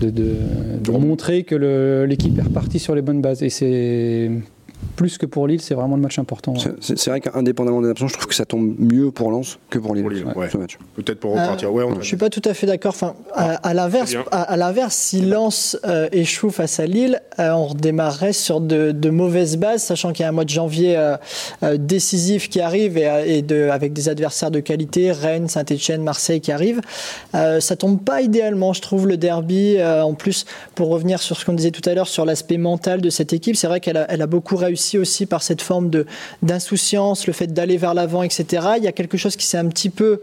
de, 0.01 0.11
de- 0.11 0.35
de 0.83 0.91
montrer 0.91 1.45
que 1.45 2.05
l'équipe 2.09 2.37
est 2.39 2.43
repartie 2.43 2.79
sur 2.79 2.95
les 2.95 3.03
bonnes 3.03 3.21
bases. 3.23 3.43
Et 3.43 3.51
c'est 3.51 4.31
plus 4.97 5.17
que 5.19 5.27
pour 5.27 5.47
Lille, 5.47 5.61
c'est 5.61 5.75
vraiment 5.75 5.95
le 5.97 6.03
match 6.03 6.19
important. 6.19 6.55
C'est- 6.81 7.09
vrai 7.09 7.21
qu'indépendamment 7.21 7.81
des 7.83 7.91
absences, 7.91 8.11
je 8.11 8.15
trouve 8.17 8.27
que 8.29 8.35
ça 8.35 8.45
tombe 8.45 8.75
mieux 8.79 9.11
pour 9.11 9.31
Lens 9.31 9.59
que 9.71 9.79
pour 9.79 9.95
Lille, 9.95 10.03
Pour 10.05 10.13
Lille, 10.13 10.27
ouais. 10.37 10.49
Peut-être 10.97 11.21
pour 11.21 11.33
repartir. 11.33 11.73
ouais, 11.73 11.85
on 11.85 12.01
Je 12.01 12.07
suis 12.07 12.17
pas 12.17 12.31
tout 12.31 12.43
à 12.45 12.55
fait 12.55 12.67
d'accord. 12.67 12.95
Enfin, 12.95 13.15
à, 13.35 13.55
à 13.69 13.75
l'inverse, 13.75 14.15
à, 14.33 14.43
à 14.43 14.57
l'inverse, 14.57 14.95
si 14.97 15.21
Lens 15.21 15.79
euh, 15.85 16.09
échoue 16.13 16.51
face 16.51 16.81
à 16.81 16.87
Lille, 16.87 17.21
euh, 17.39 17.51
on 17.53 17.67
redémarrerait 17.69 18.33
sur 18.33 18.61
de, 18.61 18.91
de 18.93 19.11
mauvaises 19.11 19.57
bases, 19.57 19.83
sachant 19.85 20.13
qu'il 20.13 20.23
y 20.23 20.27
a 20.27 20.29
un 20.29 20.33
mois 20.33 20.45
de 20.45 20.51
janvier 20.51 20.97
euh, 20.97 21.17
euh, 21.63 21.77
décisif 21.79 22.49
qui 22.49 22.61
arrive 22.61 22.99
et, 22.99 23.09
euh, 23.09 23.25
et 23.27 23.43
de, 23.43 23.69
avec 23.71 23.93
des 23.93 24.09
adversaires 24.09 24.51
de 24.51 24.61
qualité, 24.61 25.13
Rennes, 25.13 25.49
Saint-Etienne, 25.49 26.03
Marseille 26.03 26.41
qui 26.41 26.53
arrivent. 26.53 26.81
Euh, 27.35 27.61
ça 27.61 27.77
tombe 27.77 28.01
pas 28.03 28.21
idéalement, 28.23 28.73
je 28.73 28.81
trouve, 28.83 29.07
le 29.07 29.17
derby. 29.17 29.77
Euh, 29.79 30.03
en 30.03 30.15
plus, 30.15 30.44
pour 30.75 30.89
revenir 30.89 31.20
sur 31.20 31.37
ce 31.37 31.44
qu'on 31.44 31.53
disait 31.55 31.70
tout 31.70 31.89
à 31.89 31.94
l'heure 31.94 32.08
sur 32.08 32.25
l'aspect 32.25 32.58
mental 32.58 33.01
de 33.01 33.11
cette 33.11 33.32
équipe, 33.32 33.56
c'est 33.56 33.67
vrai 33.69 33.81
qu'elle 33.81 33.97
a, 33.97 34.06
elle 34.11 34.23
a 34.23 34.27
beaucoup 34.27 34.56
réussi 34.69 34.96
aussi 34.98 35.27
par 35.27 35.43
cette 35.43 35.63
forme 35.63 35.91
de 35.91 36.06
d'insouciance, 36.43 37.27
le 37.27 37.32
fait 37.32 37.53
d'aller 37.53 37.77
vers 37.77 37.94
l'avant, 37.94 38.22
etc. 38.22 38.44
Il 38.79 38.84
y 38.84 38.89
a 38.89 38.93
quelque 38.93 39.17
chose 39.19 39.37
qui 39.37 39.46
s'est 39.46 39.58
un 39.58 39.67
petit 39.69 39.91
peu 39.91 40.20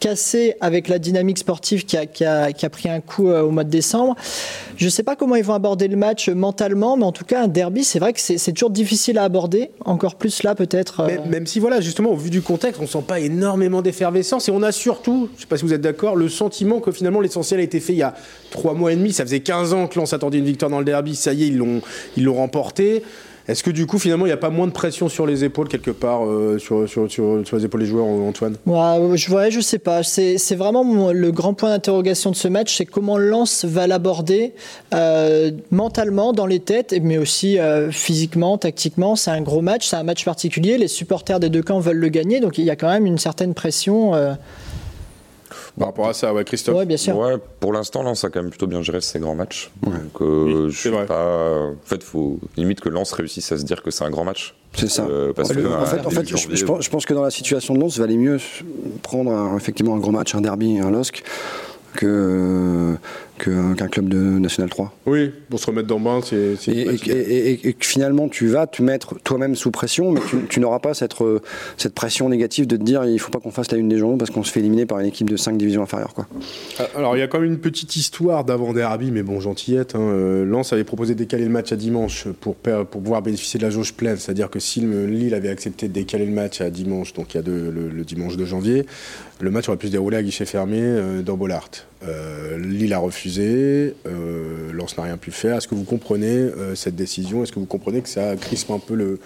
cassé 0.00 0.56
avec 0.60 0.88
la 0.88 0.98
dynamique 0.98 1.38
sportive 1.38 1.84
qui 1.84 1.96
a, 1.96 2.06
qui 2.06 2.24
a, 2.24 2.52
qui 2.52 2.66
a 2.66 2.70
pris 2.70 2.88
un 2.88 3.00
coup 3.00 3.28
euh, 3.28 3.42
au 3.42 3.50
mois 3.52 3.62
de 3.62 3.70
décembre. 3.70 4.16
Je 4.76 4.86
ne 4.86 4.90
sais 4.90 5.04
pas 5.04 5.14
comment 5.14 5.36
ils 5.36 5.44
vont 5.44 5.54
aborder 5.54 5.86
le 5.86 5.96
match 5.96 6.28
euh, 6.28 6.34
mentalement, 6.34 6.96
mais 6.96 7.04
en 7.04 7.12
tout 7.12 7.24
cas, 7.24 7.44
un 7.44 7.46
derby, 7.46 7.84
c'est 7.84 8.00
vrai 8.00 8.12
que 8.12 8.18
c'est 8.20 8.52
toujours 8.52 8.70
difficile 8.70 9.16
à 9.16 9.22
aborder, 9.22 9.70
encore 9.84 10.16
plus 10.16 10.42
là 10.42 10.56
peut-être. 10.56 11.02
euh, 11.02 11.18
Même, 11.30 11.46
si 11.46 11.60
voilà, 11.60 11.80
justement, 11.80 12.10
au 12.10 12.16
vu 12.16 12.30
du 12.30 12.42
contexte, 12.42 12.80
on 12.82 12.88
sent 12.88 13.04
pas 13.06 13.20
énormément 13.20 13.80
d'effervescence 13.80 14.48
et 14.48 14.50
on 14.50 14.64
a 14.64 14.72
surtout, 14.72 15.28
je 15.36 15.42
sais 15.42 15.46
pas 15.46 15.56
si 15.56 15.64
vous 15.64 15.72
êtes 15.72 15.80
d'accord, 15.82 16.16
le 16.16 16.28
sentiment 16.28 16.80
que 16.80 16.90
finalement 16.90 17.20
l'essentiel 17.20 17.60
a 17.60 17.62
été 17.62 17.78
fait 17.78 17.92
il 17.92 17.98
y 18.00 18.02
a 18.02 18.14
trois 18.50 18.74
mois 18.74 18.92
et 18.92 18.96
demi. 18.96 19.12
Ça 19.12 19.24
faisait 19.24 19.38
15 19.38 19.72
ans 19.72 19.86
que 19.86 20.00
l'on 20.00 20.06
s'attendait 20.06 20.38
une 20.38 20.46
victoire 20.46 20.70
dans 20.72 20.80
le 20.80 20.84
derby. 20.84 21.14
Ça 21.14 21.32
y 21.32 21.44
est, 21.44 21.46
ils 21.46 22.24
l'ont 22.24 22.34
remporté. 22.34 23.04
Est-ce 23.48 23.62
que 23.62 23.70
du 23.70 23.86
coup, 23.86 23.98
finalement, 23.98 24.26
il 24.26 24.28
n'y 24.28 24.34
a 24.34 24.38
pas 24.38 24.50
moins 24.50 24.66
de 24.66 24.72
pression 24.72 25.08
sur 25.08 25.26
les 25.26 25.44
épaules 25.44 25.68
quelque 25.68 25.90
part, 25.90 26.24
euh, 26.24 26.58
sur, 26.58 26.88
sur, 26.88 27.10
sur, 27.10 27.42
les 27.56 27.64
épaules 27.64 27.80
des 27.80 27.86
joueurs, 27.86 28.06
Antoine? 28.06 28.56
Ouais, 28.66 29.16
je, 29.16 29.32
ouais, 29.32 29.50
je 29.50 29.60
sais 29.60 29.78
pas. 29.78 30.02
C'est 30.02 30.38
c'est 30.38 30.54
vraiment 30.54 31.12
le 31.12 31.32
grand 31.32 31.54
point 31.54 31.70
d'interrogation 31.70 32.30
de 32.30 32.36
ce 32.36 32.48
match, 32.48 32.76
c'est 32.76 32.86
comment 32.86 33.18
Lens 33.18 33.64
va 33.64 33.86
l'aborder 33.86 34.54
euh, 34.94 35.50
mentalement 35.70 36.32
dans 36.32 36.46
les 36.46 36.60
têtes, 36.60 36.94
mais 37.02 37.18
aussi 37.18 37.58
euh, 37.58 37.90
physiquement, 37.90 38.58
tactiquement. 38.58 39.16
C'est 39.16 39.30
un 39.30 39.42
gros 39.42 39.60
match, 39.60 39.88
c'est 39.88 39.96
un 39.96 40.04
match 40.04 40.24
particulier. 40.24 40.78
Les 40.78 40.88
supporters 40.88 41.40
des 41.40 41.50
deux 41.50 41.62
camps 41.62 41.80
veulent 41.80 41.96
le 41.96 42.08
gagner, 42.08 42.40
donc 42.40 42.58
il 42.58 42.64
y 42.64 42.70
a 42.70 42.76
quand 42.76 42.90
même 42.90 43.06
une 43.06 43.18
certaine 43.18 43.54
pression. 43.54 44.12
Par 45.78 45.88
rapport 45.88 46.08
à 46.08 46.12
ça, 46.12 46.34
ouais, 46.34 46.44
Christophe. 46.44 46.76
ouais, 46.76 46.84
bien 46.86 46.98
sûr. 46.98 47.16
Ouais, 47.16 47.36
pour 47.60 47.72
l'instant, 47.72 48.02
Lens 48.02 48.22
a 48.24 48.28
quand 48.30 48.40
même 48.42 48.50
plutôt 48.50 48.66
bien 48.66 48.82
géré 48.82 49.00
ses 49.00 49.18
grands 49.18 49.34
matchs. 49.34 49.70
Donc, 49.82 49.94
euh, 50.20 50.44
Oui, 50.44 50.70
je 50.70 50.74
c'est 50.74 50.80
suis 50.80 50.90
vrai. 50.90 51.06
pas. 51.06 51.68
En 51.70 51.74
fait, 51.86 52.02
faut 52.02 52.38
limite 52.58 52.80
que 52.80 52.90
Lens 52.90 53.10
réussisse 53.12 53.50
à 53.52 53.56
se 53.58 53.64
dire 53.64 53.82
que 53.82 53.90
c'est 53.90 54.04
un 54.04 54.10
grand 54.10 54.24
match. 54.24 54.54
C'est 54.74 54.88
ça. 54.90 55.06
Euh, 55.06 55.32
parce 55.32 55.50
En 55.50 55.54
que, 55.54 55.60
fait, 55.62 55.66
en 55.68 55.86
fait, 55.86 56.06
en 56.06 56.10
fait, 56.10 56.22
début 56.24 56.56
je, 56.56 56.64
pense, 56.66 56.84
je 56.84 56.90
pense 56.90 57.06
que 57.06 57.14
dans 57.14 57.22
la 57.22 57.30
situation 57.30 57.72
de 57.74 57.80
Lens, 57.80 57.96
il 57.96 58.00
valait 58.00 58.16
mieux 58.16 58.38
prendre 59.02 59.30
un- 59.32 59.56
effectivement 59.56 59.94
un 59.94 59.98
gros 59.98 60.10
match, 60.12 60.34
un 60.34 60.40
derby, 60.42 60.78
un 60.78 60.90
LOSC, 60.90 61.22
que, 61.94 62.96
qu'un 63.42 63.88
club 63.88 64.08
de 64.08 64.16
National 64.16 64.70
3. 64.70 64.92
Oui, 65.06 65.30
pour 65.50 65.58
se 65.58 65.66
remettre 65.66 65.88
dans 65.88 65.98
le 65.98 66.04
bain, 66.04 66.20
c'est. 66.22 66.72
Et, 66.72 66.80
et- 66.82 66.84
machine. 66.84 67.12
et- 67.12 67.50
et- 67.50 67.68
et 67.68 67.72
que 67.72 67.84
finalement, 67.86 68.28
tu 68.28 68.46
vas 68.46 68.66
te 68.66 68.82
mettre 68.82 69.18
toi-même 69.24 69.54
sous 69.56 69.70
pression, 69.70 70.12
mais 70.12 70.20
tu, 70.28 70.36
tu 70.48 70.60
n'auras 70.60 70.78
pas 70.78 70.94
cette, 70.94 71.20
euh, 71.20 71.40
cette 71.76 71.94
pression 71.94 72.28
négative 72.28 72.66
de 72.66 72.76
te 72.76 72.82
dire 72.82 73.04
il 73.04 73.18
faut 73.18 73.30
pas 73.30 73.40
qu'on 73.40 73.50
fasse 73.50 73.70
la 73.72 73.78
une 73.78 73.88
des 73.88 73.98
journaux 73.98 74.16
parce 74.16 74.30
qu'on 74.30 74.44
se 74.44 74.52
fait 74.52 74.60
éliminer 74.60 74.86
par 74.86 75.00
une 75.00 75.06
équipe 75.06 75.28
de 75.28 75.36
5 75.36 75.56
divisions 75.56 75.82
inférieures. 75.82 76.14
Quoi. 76.14 76.26
Ah, 76.78 76.86
Alors, 76.96 77.16
il 77.16 77.20
y 77.20 77.22
a 77.22 77.26
quand 77.28 77.40
même 77.40 77.50
une 77.52 77.58
petite 77.58 77.96
histoire 77.96 78.44
d'avant-derby, 78.44 79.10
mais 79.10 79.22
bon, 79.22 79.40
gentillette. 79.40 79.94
Hein. 79.94 80.00
Euh, 80.00 80.44
Lens 80.44 80.72
avait 80.72 80.84
proposé 80.84 81.14
de 81.14 81.18
décaler 81.18 81.44
le 81.44 81.50
match 81.50 81.72
à 81.72 81.76
dimanche 81.76 82.26
pour, 82.40 82.54
pouvoir 82.54 83.22
bénéficier 83.22 83.58
de 83.58 83.64
la 83.64 83.70
jauge 83.70 83.94
pleine. 83.94 84.16
C'est-à-dire 84.18 84.50
que 84.50 84.60
si 84.60 84.80
le- 84.80 85.06
Lille 85.06 85.34
avait 85.34 85.48
accepté 85.48 85.88
de 85.88 85.92
décaler 85.92 86.26
le 86.26 86.32
match 86.32 86.60
à 86.60 86.70
dimanche, 86.70 87.12
donc 87.12 87.34
il 87.34 87.38
y 87.38 87.40
a 87.40 87.42
de- 87.42 87.50
le, 87.74 87.88
le 87.88 88.04
dimanche 88.04 88.36
de 88.36 88.44
janvier, 88.44 88.86
le 89.40 89.50
match 89.50 89.68
aurait 89.68 89.78
pu 89.78 89.88
se 89.88 89.92
dérouler 89.92 90.16
à 90.18 90.22
guichet 90.22 90.44
fermé 90.44 90.78
euh, 90.80 91.22
dans 91.22 91.36
Bollard. 91.36 91.68
Euh, 92.06 92.58
Lille 92.58 92.92
a 92.92 92.98
refusé, 92.98 93.31
euh, 93.40 94.72
Lens 94.72 94.96
n'a 94.96 95.04
rien 95.04 95.16
pu 95.16 95.30
faire. 95.30 95.56
Est-ce 95.56 95.68
que 95.68 95.74
vous 95.74 95.84
comprenez 95.84 96.26
euh, 96.28 96.74
cette 96.74 96.96
décision? 96.96 97.42
Est-ce 97.42 97.52
que 97.52 97.58
vous 97.60 97.66
comprenez 97.66 98.00
que 98.02 98.08
ça 98.08 98.36
crispe 98.36 98.70
un 98.70 98.78
peu 98.78 98.94
le, 98.94 99.18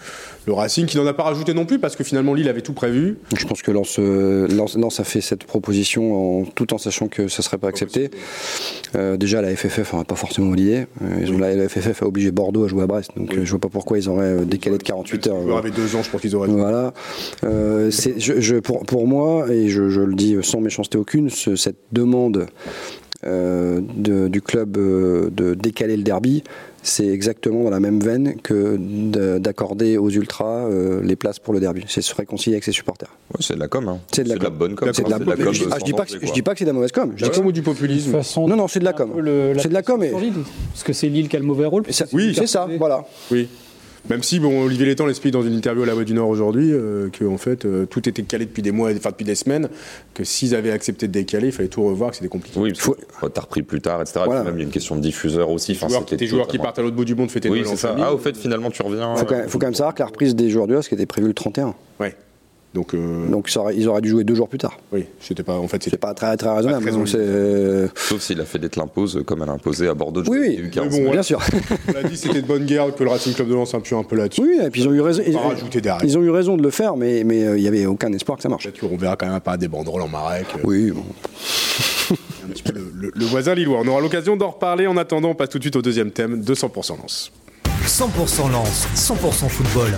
le 0.46 0.52
Racing, 0.52 0.86
qui 0.86 0.96
n'en 0.96 1.06
a 1.06 1.12
pas 1.14 1.24
rajouté 1.24 1.54
non 1.54 1.66
plus, 1.66 1.78
parce 1.78 1.96
que 1.96 2.04
finalement 2.04 2.34
Lille 2.34 2.48
avait 2.48 2.60
tout 2.62 2.72
prévu? 2.72 3.16
Je 3.36 3.44
pense 3.46 3.62
que 3.62 3.70
Lens, 3.70 3.96
euh, 3.98 4.46
a 5.00 5.04
fait 5.04 5.20
cette 5.20 5.44
proposition 5.44 6.40
en, 6.40 6.44
tout 6.44 6.72
en 6.74 6.78
sachant 6.78 7.08
que 7.08 7.28
ça 7.28 7.38
ne 7.40 7.42
serait 7.44 7.58
pas 7.58 7.68
accepté. 7.68 8.10
Euh, 8.94 9.16
déjà, 9.16 9.42
la 9.42 9.54
FFF 9.54 9.92
n'aurait 9.92 10.04
pas 10.04 10.14
forcément 10.16 10.50
ils 11.20 11.32
ont, 11.32 11.38
la, 11.38 11.54
la 11.54 11.68
FFF 11.68 12.02
a 12.02 12.06
obligé 12.06 12.30
Bordeaux 12.30 12.64
à 12.64 12.68
jouer 12.68 12.82
à 12.82 12.86
Brest, 12.86 13.10
donc 13.16 13.30
Oui. 13.32 13.40
je 13.44 13.50
vois 13.50 13.60
pas 13.60 13.68
pourquoi 13.68 13.98
ils 13.98 14.08
auraient 14.08 14.44
décalé 14.44 14.78
de 14.78 14.82
48 14.82 15.26
heures. 15.28 15.36
Il 15.46 15.52
avait 15.52 15.70
deux 15.70 15.96
ans, 15.96 16.02
je 16.02 16.10
pense 16.10 16.20
qu'ils 16.20 16.36
auraient. 16.36 16.48
Voilà. 16.48 16.92
C'est- 17.90 18.18
je, 18.18 18.40
je- 18.40 18.56
pour, 18.56 18.84
pour 18.84 19.06
moi, 19.06 19.48
et 19.50 19.68
je, 19.68 19.88
je 19.88 20.00
le 20.00 20.14
dis 20.14 20.36
sans 20.42 20.60
méchanceté 20.60 20.98
aucune, 20.98 21.30
ce- 21.30 21.56
cette 21.56 21.76
demande 21.92 22.46
de- 23.24 24.28
du 24.28 24.40
club 24.42 24.76
euh, 24.76 25.30
de 25.30 25.54
décaler 25.54 25.96
le 25.96 26.02
derby, 26.02 26.42
c'est 26.82 27.06
exactement 27.06 27.64
dans 27.64 27.70
la 27.70 27.80
même 27.80 27.98
veine 28.00 28.36
que 28.42 28.76
de- 28.78 29.38
d'accorder 29.38 29.96
aux 29.98 30.10
ultras 30.10 30.66
euh, 30.66 31.00
les 31.02 31.16
places 31.16 31.38
pour 31.38 31.52
le 31.54 31.60
derby. 31.60 31.84
C'est 31.88 32.02
se 32.02 32.14
réconcilier 32.14 32.54
avec 32.56 32.64
ses 32.64 32.72
supporters. 32.72 33.08
Ouais, 33.32 33.38
c'est 33.40 33.54
de 33.54 33.60
la 33.60 33.68
com. 33.68 33.88
Hein. 33.88 33.98
C'est 34.12 34.24
de 34.24 34.28
la 34.42 34.50
bonne 34.50 34.74
com. 34.74 34.90
C'est 34.92 35.04
de 35.04 35.10
la, 35.10 35.18
mais 35.18 35.24
je, 35.52 35.64
com 35.64 35.68
ah, 35.72 35.76
je 35.80 35.84
dis 35.84 35.92
pas 35.92 36.04
que, 36.04 36.10
danger, 36.12 36.18
je 36.20 36.26
quoi. 36.26 36.34
dis 36.34 36.42
pas 36.42 36.52
que 36.52 36.58
c'est 36.60 36.64
de 36.64 36.70
la 36.70 36.74
mauvaise 36.74 36.92
com. 36.92 37.10
Je 37.10 37.12
De 37.12 37.16
dis 37.16 37.22
la 37.24 37.28
que- 37.30 37.36
com 37.36 37.46
ou 37.46 37.52
du 37.52 37.62
populisme 37.62 38.10
toute 38.12 38.20
façon, 38.20 38.46
Non, 38.46 38.56
non, 38.56 38.68
c'est 38.68 38.80
de 38.80 38.84
la 38.84 38.92
com. 38.92 39.10
C'est 39.58 39.68
de 39.68 39.74
la 39.74 39.82
com, 39.82 40.02
et- 40.02 40.12
Lille, 40.20 40.32
Parce 40.72 40.84
que 40.84 40.92
c'est 40.92 41.08
Lille 41.08 41.28
qui 41.28 41.36
a 41.36 41.40
le 41.40 41.46
mauvais 41.46 41.66
rôle. 41.66 41.82
ça- 41.90 42.04
Oui, 42.12 42.34
c'est 42.36 42.46
ça, 42.46 42.68
voilà. 42.78 43.04
Oui. 43.30 43.48
Même 44.08 44.22
si, 44.22 44.38
bon, 44.38 44.62
Olivier 44.64 44.86
Létang 44.86 45.06
l'explique 45.06 45.32
dans 45.32 45.42
une 45.42 45.52
interview 45.54 45.82
à 45.82 45.86
La 45.86 45.94
Voix 45.94 46.04
du 46.04 46.14
Nord 46.14 46.28
aujourd'hui, 46.28 46.70
euh, 46.72 47.08
que 47.10 47.24
en 47.24 47.38
fait, 47.38 47.64
euh, 47.64 47.86
tout 47.86 48.08
était 48.08 48.22
calé 48.22 48.44
depuis 48.46 48.62
des 48.62 48.70
mois, 48.70 48.90
enfin 48.96 49.10
depuis 49.10 49.24
des 49.24 49.34
semaines, 49.34 49.68
que 50.14 50.22
s'ils 50.24 50.54
avaient 50.54 50.70
accepté 50.70 51.08
de 51.08 51.12
décaler, 51.12 51.48
il 51.48 51.52
fallait 51.52 51.68
tout 51.68 51.82
revoir, 51.84 52.10
que 52.10 52.16
c'était 52.16 52.28
compliqué. 52.28 52.58
Oui, 52.60 52.72
Faut- 52.76 52.94
que 52.94 53.26
t'as 53.26 53.40
repris 53.40 53.62
plus 53.62 53.80
tard, 53.80 54.00
etc. 54.00 54.20
Voilà. 54.24 54.40
Et 54.40 54.44
puis 54.44 54.50
même, 54.52 54.58
il 54.58 54.62
y 54.62 54.64
a 54.64 54.66
une 54.66 54.72
question 54.72 54.96
de 54.96 55.00
diffuseur 55.00 55.50
aussi. 55.50 55.72
Enfin, 55.72 55.88
joueurs, 55.88 56.04
des 56.04 56.26
joueurs 56.26 56.46
qui 56.46 56.58
partent 56.58 56.78
à 56.78 56.82
l'autre 56.82 56.96
bout 56.96 57.04
du 57.04 57.14
monde 57.14 57.30
fêter 57.30 57.48
Oui, 57.48 57.58
Noël 57.60 57.68
en 57.68 57.70
c'est 57.72 57.76
ça. 57.82 57.88
famille. 57.88 58.04
Ah, 58.06 58.14
au 58.14 58.18
fait, 58.18 58.36
finalement, 58.36 58.70
tu 58.70 58.82
reviens. 58.82 59.16
Faut 59.16 59.24
quand, 59.26 59.34
euh, 59.34 59.48
faut 59.48 59.58
quand 59.58 59.66
même 59.66 59.74
savoir 59.74 59.94
que 59.94 60.00
la 60.00 60.06
reprise 60.06 60.34
des 60.36 60.50
joueurs 60.50 60.66
du 60.66 60.74
HOSC 60.76 60.92
était 60.92 61.06
prévue 61.06 61.28
le 61.28 61.34
31. 61.34 61.74
Ouais. 61.98 62.14
Donc, 62.76 62.92
euh, 62.94 63.26
Donc 63.28 63.48
ça 63.48 63.60
aurait- 63.60 63.74
ils 63.76 63.88
auraient 63.88 64.02
dû 64.02 64.10
jouer 64.10 64.22
deux 64.22 64.34
jours 64.34 64.48
plus 64.48 64.58
tard. 64.58 64.78
oui, 64.92 65.06
c'était 65.18 65.42
pas. 65.42 65.54
En 65.54 65.66
fait, 65.66 65.78
C'est 65.82 65.84
c'était 65.90 65.96
pas 65.96 66.12
très, 66.14 66.36
très 66.36 66.54
raisonnable. 66.54 66.82
très 66.82 66.92
donc 66.92 67.00
envie. 67.02 67.10
c'est- 67.10 67.88
Sauf 68.08 68.20
s'il 68.20 68.40
a 68.40 68.44
fait 68.44 68.58
des 68.58 68.68
l'impose 68.76 69.22
comme 69.26 69.42
elle 69.42 69.48
a 69.48 69.52
imposé 69.52 69.88
à 69.88 69.94
Bordeaux. 69.94 70.22
de 70.22 70.28
Oui, 70.28 70.38
oui. 70.40 70.56
les 70.58 70.62
U15. 70.68 70.90
Mais 70.92 71.04
bon, 71.04 71.10
Bien 71.10 71.16
ouais. 71.16 71.22
sûr. 71.22 71.40
On 71.88 71.92
l'a 71.92 72.02
dit, 72.02 72.16
c'était 72.16 72.42
de 72.42 72.46
bonne 72.46 72.66
guerre 72.66 72.94
que 72.94 73.02
le 73.02 73.08
Racing 73.10 73.32
Club 73.34 73.48
de 73.48 73.54
Lens 73.54 73.72
appuie 73.74 73.94
un 73.96 74.02
peu 74.02 74.14
là-dessus. 74.16 74.42
Oui, 74.42 74.58
et 74.62 74.68
puis 74.70 74.82
ils 74.82 74.88
ont 74.88 74.92
eu 74.92 75.00
raison. 75.00 75.22
On 75.26 75.30
va 75.30 75.30
Ils, 75.30 75.36
rajouter 75.54 75.80
des 75.80 75.90
règles. 75.90 76.06
ils 76.06 76.18
ont 76.18 76.22
eu 76.22 76.28
raison 76.30 76.56
de 76.58 76.62
le 76.62 76.70
faire, 76.70 76.96
mais 76.96 77.24
mais 77.24 77.44
euh, 77.44 77.56
il 77.56 77.64
y 77.64 77.68
avait 77.68 77.86
aucun 77.86 78.12
espoir 78.12 78.36
que 78.36 78.42
ça 78.42 78.48
marche. 78.50 78.64
Peut-être 78.64 78.80
qu'on 78.80 78.96
verra 78.98 79.16
quand 79.16 79.26
même 79.26 79.34
apparaître 79.34 79.60
des 79.62 79.68
banderoles 79.68 80.02
en 80.02 80.08
marek. 80.08 80.46
euh, 80.56 80.60
Oui, 80.64 80.90
bon. 80.90 81.02
un 82.44 82.48
petit 82.52 82.62
peu 82.62 82.72
le, 82.74 82.92
le- 82.94 83.12
le 83.14 83.24
voisin 83.24 83.54
lillois. 83.54 83.78
On 83.82 83.88
aura 83.88 84.00
l'occasion 84.02 84.36
d'en 84.36 84.50
reparler. 84.50 84.86
En 84.86 84.96
attendant, 84.98 85.30
on 85.30 85.34
passe 85.34 85.48
tout 85.48 85.58
de 85.58 85.64
suite 85.64 85.76
au 85.76 85.82
deuxième 85.82 86.10
thème 86.10 86.42
de 86.42 86.54
100% 86.54 86.96
Lens. 87.00 87.32
100% 87.86 88.48
Lens, 88.50 88.86
100% 88.94 89.48
football. 89.48 89.92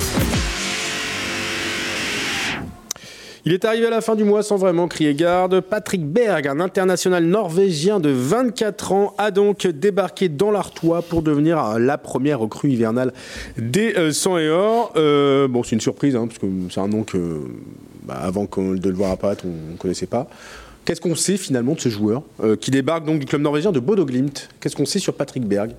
Il 3.44 3.52
est 3.52 3.64
arrivé 3.64 3.86
à 3.86 3.90
la 3.90 4.00
fin 4.00 4.14
du 4.16 4.24
mois 4.24 4.42
sans 4.42 4.56
vraiment 4.56 4.88
crier 4.88 5.14
garde. 5.14 5.60
Patrick 5.60 6.04
Berg, 6.06 6.46
un 6.48 6.60
international 6.60 7.24
norvégien 7.24 8.00
de 8.00 8.10
24 8.10 8.92
ans, 8.92 9.14
a 9.18 9.30
donc 9.30 9.66
débarqué 9.66 10.28
dans 10.28 10.50
l'Artois 10.50 11.02
pour 11.02 11.22
devenir 11.22 11.58
euh, 11.64 11.78
la 11.78 11.98
première 11.98 12.40
recrue 12.40 12.70
hivernale 12.70 13.12
des 13.56 13.94
euh, 13.96 14.12
100 14.12 14.38
et 14.38 14.48
or. 14.48 14.92
Euh, 14.96 15.48
bon, 15.48 15.62
c'est 15.62 15.72
une 15.76 15.80
surprise, 15.80 16.16
hein, 16.16 16.26
parce 16.26 16.38
que 16.38 16.46
c'est 16.70 16.80
un 16.80 16.88
nom 16.88 17.02
que, 17.04 17.40
bah, 18.04 18.18
avant 18.20 18.46
qu'on- 18.46 18.72
de 18.74 18.88
le 18.88 18.94
voir 18.94 19.10
apparaître, 19.12 19.44
on 19.46 19.72
ne 19.72 19.76
connaissait 19.78 20.06
pas. 20.06 20.28
Qu'est-ce 20.84 21.00
qu'on 21.00 21.14
sait 21.16 21.36
finalement 21.36 21.74
de 21.74 21.80
ce 21.80 21.88
joueur 21.90 22.22
euh, 22.42 22.56
qui 22.56 22.70
débarque 22.70 23.04
donc 23.04 23.18
du 23.20 23.26
club 23.26 23.42
norvégien 23.42 23.72
de 23.72 23.80
Bodo 23.80 24.04
Glimt 24.06 24.48
Qu'est-ce 24.60 24.74
qu'on 24.74 24.86
sait 24.86 24.98
sur 24.98 25.14
Patrick 25.14 25.44
Berg? 25.46 25.72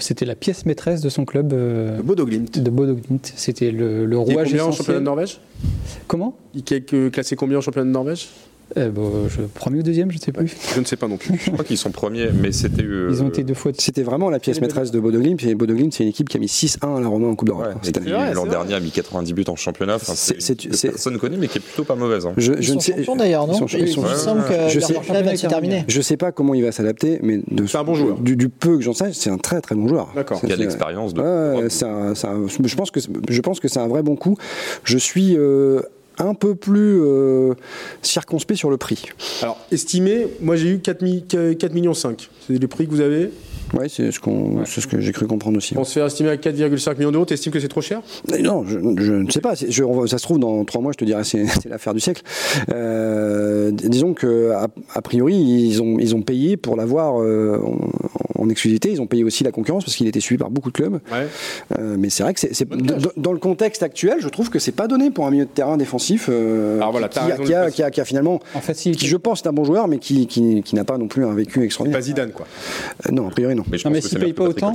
C'était 0.00 0.24
la 0.24 0.34
pièce 0.34 0.66
maîtresse 0.66 1.02
de 1.02 1.08
son 1.08 1.24
club 1.24 1.52
euh, 1.52 1.98
de 1.98 2.02
Bodo 2.02 2.24
Glimt 2.26 2.58
de 2.58 2.70
Bodo 2.70 2.94
Glimt. 2.94 3.32
C'était 3.36 3.70
le, 3.70 4.06
le 4.06 4.16
Il 4.26 4.30
est 4.30 4.34
rouage 4.34 4.48
combien 4.48 4.64
en 4.64 4.72
championnat 4.72 4.98
de 5.00 5.04
Norvège? 5.04 5.38
Comment? 6.06 6.36
Il 6.54 6.62
est 6.72 7.10
classé 7.10 7.36
combien 7.36 7.58
en 7.58 7.60
championnat 7.60 7.86
de 7.86 7.92
Norvège? 7.92 8.28
Euh, 8.76 8.90
bon, 8.90 9.28
je, 9.28 9.42
Premier 9.42 9.80
ou 9.80 9.82
deuxième, 9.82 10.10
je 10.10 10.16
ne 10.16 10.20
sais 10.22 10.32
plus. 10.32 10.52
Je 10.74 10.80
ne 10.80 10.84
sais 10.84 10.96
pas 10.96 11.06
non 11.08 11.16
plus. 11.16 11.38
Je 11.44 11.50
crois 11.50 11.64
qu'ils 11.64 11.78
sont 11.78 11.90
premiers, 11.90 12.30
mais 12.32 12.50
c'était. 12.52 12.82
euh, 12.82 13.08
Ils 13.10 13.22
ont 13.22 13.28
été 13.28 13.44
deux 13.44 13.54
fois. 13.54 13.72
C'était 13.78 14.02
vraiment 14.02 14.30
la 14.30 14.38
pièce 14.38 14.60
maîtresse 14.60 14.90
de 14.90 14.98
Bodo 15.00 15.20
Glimt. 15.20 15.42
Et 15.44 15.54
Bodo 15.54 15.74
Glimt, 15.74 15.92
c'est 15.92 16.02
une 16.04 16.10
équipe 16.10 16.28
qui 16.28 16.36
a 16.36 16.40
mis 16.40 16.46
6-1 16.48 16.96
à 16.96 17.00
la 17.00 17.08
Roma 17.08 17.28
en 17.28 17.34
Coupe 17.36 17.48
d'Europe 17.48 17.66
Ouais, 18.06 18.34
l'an 18.34 18.46
dernier 18.46 18.74
a 18.74 18.80
mis 18.80 18.90
90 18.90 19.32
buts 19.32 19.44
en 19.48 19.56
championnat. 19.56 19.96
Enfin, 19.96 20.14
C'est- 20.16 20.34
personne 20.88 21.12
ne 21.14 21.18
connaît, 21.18 21.36
mais 21.36 21.48
qui 21.48 21.58
est 21.58 21.60
plutôt 21.60 21.84
pas 21.84 21.94
mauvaise. 21.94 22.26
hein. 22.26 22.32
Je, 22.36 22.52
Ils 22.52 22.62
je 22.62 22.68
sont 22.70 22.74
ne 22.76 22.80
sais, 22.80 22.92
champions 22.96 23.16
d'ailleurs, 23.16 23.46
non 23.46 23.54
ils 23.54 23.58
sont- 23.58 23.66
je 23.66 23.78
sais- 23.78 24.94
je 25.88 26.00
sais 26.00 26.16
pas 26.16 26.32
comment 26.32 26.54
il 26.54 26.62
va 26.62 26.72
s'adapter, 26.72 27.18
mais 27.22 27.40
de, 27.50 27.66
C'est 27.66 27.78
un 27.78 27.84
bon 27.84 27.94
joueur. 27.94 28.18
Du, 28.18 28.36
du 28.36 28.48
peu 28.48 28.76
que 28.76 28.82
j'en 28.82 28.92
sais, 28.94 29.12
c'est 29.12 29.30
un 29.30 29.38
très 29.38 29.60
très 29.60 29.74
bon 29.74 29.88
joueur. 29.88 30.12
D'accord. 30.14 30.40
Il 30.42 30.48
y 30.48 30.52
a 30.52 30.56
l'expérience 30.56 31.14
de. 31.14 31.20
Un- 31.20 31.68
je 31.68 32.74
pense 32.76 32.90
que 32.90 33.00
c'est- 33.00 33.10
je 33.28 33.40
pense 33.40 33.60
que 33.60 33.68
c'est 33.68 33.78
un 33.80 33.88
vrai 33.88 34.02
bon 34.02 34.16
coup. 34.16 34.36
Je 34.84 34.98
suis 34.98 35.36
euh, 35.36 35.80
un 36.18 36.34
peu 36.34 36.54
plus 36.54 37.00
euh, 37.02 37.54
circonspect 38.02 38.58
sur 38.58 38.70
le 38.70 38.76
prix. 38.76 39.02
Alors, 39.42 39.58
estimé, 39.72 40.26
moi 40.40 40.56
j'ai 40.56 40.68
eu 40.70 40.78
4, 40.78 41.02
mi- 41.02 41.24
4 41.26 41.72
millions 41.74 41.94
5. 41.94 42.28
C'est 42.46 42.58
les 42.58 42.66
prix 42.68 42.86
que 42.86 42.90
vous 42.92 43.00
avez. 43.00 43.30
Ouais, 43.78 43.88
c'est 43.88 44.10
ce 44.12 44.20
qu'on, 44.20 44.64
c'est 44.64 44.80
ce 44.80 44.86
que 44.86 45.00
j'ai 45.00 45.12
cru 45.12 45.26
comprendre 45.26 45.56
aussi. 45.56 45.76
On 45.76 45.84
se 45.84 45.92
fait 45.98 46.04
estimer 46.06 46.30
à 46.30 46.36
4,5 46.36 46.96
millions 46.98 47.10
d'euros. 47.12 47.24
T'estimes 47.24 47.52
que 47.52 47.60
c'est 47.60 47.68
trop 47.68 47.80
cher? 47.80 48.02
Mais 48.30 48.38
Non, 48.40 48.64
je, 48.64 48.78
je 48.98 49.12
ne 49.12 49.30
sais 49.30 49.40
pas. 49.40 49.54
je- 49.54 50.06
ça 50.06 50.18
se 50.18 50.22
trouve 50.22 50.38
dans 50.38 50.64
trois 50.64 50.80
mois, 50.80 50.92
je 50.92 50.98
te 50.98 51.04
dirais 51.04 51.24
c'est, 51.24 51.44
c'est 51.62 51.68
l'affaire 51.68 51.94
du 51.94 52.00
siècle. 52.00 52.22
Euh, 52.72 53.70
dis- 53.70 53.88
disons 53.88 54.14
que 54.14 54.50
a, 54.52 54.68
a 54.94 55.02
priori 55.02 55.34
ils 55.36 55.82
ont 55.82 55.98
ils 55.98 56.14
ont 56.14 56.22
payé 56.22 56.56
pour 56.56 56.76
l'avoir 56.76 57.20
euh, 57.22 57.58
en, 58.36 58.42
en 58.44 58.48
exclusivité. 58.48 58.90
Ils 58.90 59.00
ont 59.00 59.06
payé 59.06 59.24
aussi 59.24 59.44
la 59.44 59.52
concurrence 59.52 59.84
parce 59.84 59.96
qu'il 59.96 60.06
était 60.06 60.20
suivi 60.20 60.38
par 60.38 60.50
beaucoup 60.50 60.70
de 60.70 60.74
clubs. 60.76 60.94
Ouais. 61.12 61.26
Euh, 61.78 61.96
mais 61.98 62.10
c'est 62.10 62.22
vrai 62.22 62.34
que 62.34 62.40
c'est, 62.40 62.54
c'est- 62.54 62.68
dans, 62.68 62.96
dans 63.16 63.32
le 63.32 63.38
contexte 63.38 63.82
actuel, 63.82 64.16
je 64.20 64.28
trouve 64.28 64.50
que 64.50 64.58
c'est 64.58 64.72
pas 64.72 64.86
donné 64.86 65.10
pour 65.10 65.26
un 65.26 65.30
milieu 65.30 65.44
de 65.44 65.50
terrain 65.50 65.76
défensif. 65.76 66.28
Alors 66.28 66.90
voilà, 66.92 67.08
qui, 67.08 67.18
a, 67.18 67.24
raison 67.24 67.42
de 67.42 67.46
qui, 67.48 67.54
a, 67.54 67.64
le 67.66 67.70
qui 67.70 67.82
a- 67.82 67.90
qui 67.90 68.00
a 68.00 68.04
finalement, 68.04 68.40
En 68.54 68.60
qui 68.60 68.94
je 69.06 69.16
pense 69.16 69.42
est 69.42 69.48
un 69.48 69.52
bon 69.52 69.64
joueur, 69.64 69.88
mais 69.88 69.98
qui, 69.98 70.26
qui, 70.26 70.62
qui 70.62 70.74
n'a 70.74 70.84
pas 70.84 70.98
non 70.98 71.08
plus 71.08 71.24
un 71.24 71.34
vécu 71.34 71.62
extraordinaire. 71.64 71.98
Pas 71.98 72.04
Zidane, 72.04 72.30
quoi. 72.32 72.46
Euh, 73.08 73.12
non, 73.12 73.28
a 73.28 73.30
priori 73.30 73.54
non. 73.54 73.63
Mais 73.70 73.78
je 73.78 73.88
Non, 73.88 73.90
pense 73.90 73.94
mais 73.94 74.00
que 74.00 74.08
s'il 74.08 74.18
c'est 74.18 74.24
paye 74.24 74.32
meilleur 74.32 74.34
pas 74.34 74.44
autant, 74.66 74.72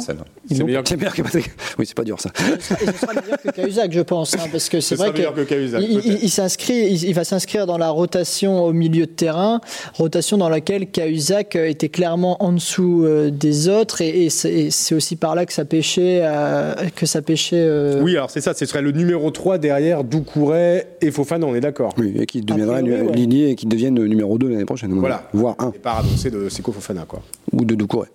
ils 0.49 0.55
C'est 0.57 0.63
meilleur 0.63 0.83
que 0.83 0.89
C'est 0.89 0.97
meilleur 0.97 1.13
que 1.13 1.21
Patrick. 1.21 1.51
Oui, 1.79 1.85
c'est 1.85 1.95
pas 1.95 2.03
dur 2.03 2.19
ça. 2.19 2.31
Et 2.81 2.85
ce 2.85 2.91
sera 2.93 3.13
meilleur 3.13 3.41
que 3.41 3.49
Cahuzac, 3.51 3.91
je 3.91 4.01
pense, 4.01 4.33
hein, 4.35 4.47
parce 4.51 4.69
que 4.69 4.79
c'est 4.81 4.95
Ce 4.95 4.95
sera 4.97 5.09
vrai 5.09 5.17
meilleur 5.17 5.33
que 5.33 5.41
que 5.41 5.45
Cahuzac, 5.49 5.81
il, 5.87 6.19
il- 6.23 6.29
s'inscrit, 6.29 6.87
il, 6.91 7.03
il 7.05 7.13
va 7.13 7.23
s'inscrire 7.23 7.65
dans 7.65 7.77
la 7.77 7.89
rotation 7.89 8.63
au 8.63 8.73
milieu 8.73 9.05
de 9.05 9.11
terrain, 9.11 9.61
rotation 9.93 10.37
dans 10.37 10.49
laquelle 10.49 10.87
Cahuzac 10.89 11.55
euh, 11.55 11.67
était 11.69 11.89
clairement 11.89 12.43
en 12.43 12.51
dessous 12.53 13.03
euh, 13.05 13.29
des 13.29 13.69
autres, 13.69 14.01
et, 14.01 14.25
et 14.25 14.29
c'est 14.71 14.95
aussi 14.95 15.15
par 15.15 15.35
là 15.35 15.45
que 15.45 15.53
ça 15.53 15.65
pêchait, 15.65 16.19
euh, 16.23 16.73
que 16.95 17.05
ça 17.05 17.21
pêchait. 17.21 17.55
euh, 17.59 18.01
Oui, 18.01 18.15
alors 18.17 18.29
c'est 18.31 18.41
ça, 18.41 18.53
ce 18.53 18.65
serait 18.65 18.81
le 18.81 18.91
numéro 18.91 19.29
3 19.31 19.57
derrière 19.57 20.03
Doucouré 20.03 20.85
et 21.01 21.11
Fofana, 21.11 21.45
on 21.45 21.55
est 21.55 21.61
d'accord. 21.61 21.93
Oui, 21.97 22.13
et 22.19 22.25
qui 22.25 22.41
ouais. 22.41 23.11
lignée 23.13 23.51
et 23.51 23.55
qui 23.55 23.65
devienne 23.65 23.93
numéro 24.03 24.37
2 24.37 24.47
l'année 24.49 24.65
prochaine. 24.65 24.91
Voilà. 24.93 25.29
Voire 25.33 25.55
1 25.59 25.71
Et 25.75 25.79
paradoxé 25.79 26.29
de 26.31 26.49
Seko 26.49 26.71
Fofana, 26.71 27.05
quoi? 27.07 27.21
ou 27.51 27.65
de 27.65 27.75
Doucouré. 27.75 28.07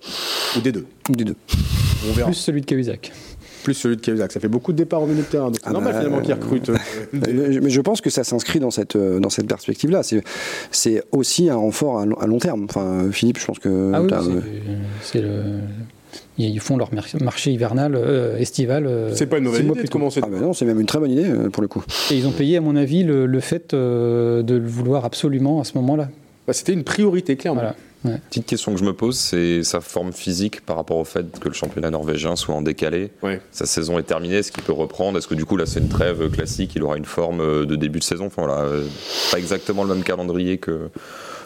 Ou 0.56 0.60
des 0.64 0.72
deux. 0.72 0.86
Ou 1.08 1.12
des 1.12 1.24
deux. 1.24 1.36
On 2.08 2.12
verra. 2.12 2.26
Plus 2.28 2.34
celui 2.34 2.60
de 2.60 2.66
Cahuzac. 2.66 3.12
Plus 3.62 3.74
celui 3.74 3.96
de 3.96 4.00
Cahuzac. 4.00 4.32
Ça 4.32 4.40
fait 4.40 4.48
beaucoup 4.48 4.72
de 4.72 4.76
départs 4.78 5.02
au 5.02 5.06
milieu 5.06 5.22
de 5.22 5.26
terrain. 5.26 5.46
Donc 5.46 5.56
c'est 5.56 5.62
Ah 5.68 5.72
normal 5.72 5.92
bah, 5.92 5.98
finalement 6.00 6.20
qu'il 6.20 6.34
recrute. 6.34 6.68
euh, 6.68 7.60
Mais 7.62 7.70
je 7.70 7.80
pense 7.80 8.00
que 8.00 8.10
ça 8.10 8.24
s'inscrit 8.24 8.60
dans 8.60 8.70
cette, 8.70 8.96
euh, 8.96 9.20
dans 9.20 9.30
cette 9.30 9.46
perspective-là. 9.46 10.02
C'est, 10.02 10.22
c'est 10.70 11.02
aussi 11.12 11.48
un 11.48 11.56
renfort 11.56 11.98
à 12.00 12.06
long, 12.06 12.18
à 12.18 12.26
long 12.26 12.38
terme. 12.38 12.64
Enfin, 12.68 13.06
Philippe, 13.12 13.38
je 13.38 13.46
pense 13.46 13.58
que. 13.58 13.92
Ah 13.94 14.02
oui, 14.02 14.10
c'est- 14.10 15.12
c'est 15.12 15.20
le. 15.22 15.42
Ils 16.36 16.60
font 16.60 16.76
leur 16.76 16.90
marché 17.20 17.52
hivernal, 17.52 17.94
euh, 17.96 18.36
estival. 18.38 18.86
euh, 18.86 19.12
C'est 19.14 19.26
pas 19.26 19.38
une 19.38 19.44
mauvaise 19.44 19.64
idée 19.64 19.82
de 19.84 19.88
commencer. 19.88 20.20
Ah 20.22 20.28
ben 20.30 20.40
non, 20.40 20.52
c'est 20.52 20.64
même 20.64 20.80
une 20.80 20.86
très 20.86 20.98
bonne 20.98 21.10
idée 21.12 21.24
euh, 21.28 21.48
pour 21.48 21.62
le 21.62 21.68
coup. 21.68 21.82
Et 22.10 22.16
ils 22.16 22.26
ont 22.26 22.32
payé, 22.32 22.56
à 22.56 22.60
mon 22.60 22.74
avis, 22.76 23.02
le, 23.04 23.26
le 23.26 23.40
fait 23.40 23.72
euh, 23.72 24.42
de 24.42 24.54
le 24.56 24.66
vouloir 24.66 25.04
absolument 25.04 25.60
à 25.60 25.64
ce 25.64 25.72
moment-là. 25.78 26.08
Bah, 26.46 26.52
C'était 26.52 26.72
une 26.72 26.84
priorité, 26.84 27.36
clairement. 27.36 27.60
Voilà. 27.62 27.76
Ouais. 28.04 28.20
Petite 28.28 28.46
question 28.46 28.72
que 28.72 28.78
je 28.78 28.84
me 28.84 28.92
pose, 28.92 29.18
c'est 29.18 29.62
sa 29.62 29.80
forme 29.80 30.12
physique 30.12 30.60
par 30.64 30.76
rapport 30.76 30.98
au 30.98 31.04
fait 31.04 31.38
que 31.38 31.48
le 31.48 31.54
championnat 31.54 31.90
norvégien 31.90 32.36
soit 32.36 32.54
en 32.54 32.62
décalé. 32.62 33.10
Ouais. 33.22 33.40
Sa 33.50 33.64
saison 33.66 33.98
est 33.98 34.02
terminée, 34.02 34.36
est-ce 34.36 34.52
qu'il 34.52 34.62
peut 34.62 34.72
reprendre? 34.72 35.16
Est-ce 35.16 35.28
que 35.28 35.34
du 35.34 35.46
coup 35.46 35.56
là 35.56 35.64
c'est 35.66 35.80
une 35.80 35.88
trêve 35.88 36.30
classique 36.30 36.72
Il 36.76 36.82
aura 36.82 36.96
une 36.96 37.06
forme 37.06 37.40
euh, 37.40 37.64
de 37.64 37.76
début 37.76 38.00
de 38.00 38.04
saison? 38.04 38.26
Enfin 38.26 38.42
voilà, 38.44 38.62
euh, 38.62 38.86
pas 39.30 39.38
exactement 39.38 39.84
le 39.84 39.94
même 39.94 40.04
calendrier 40.04 40.58
que, 40.58 40.90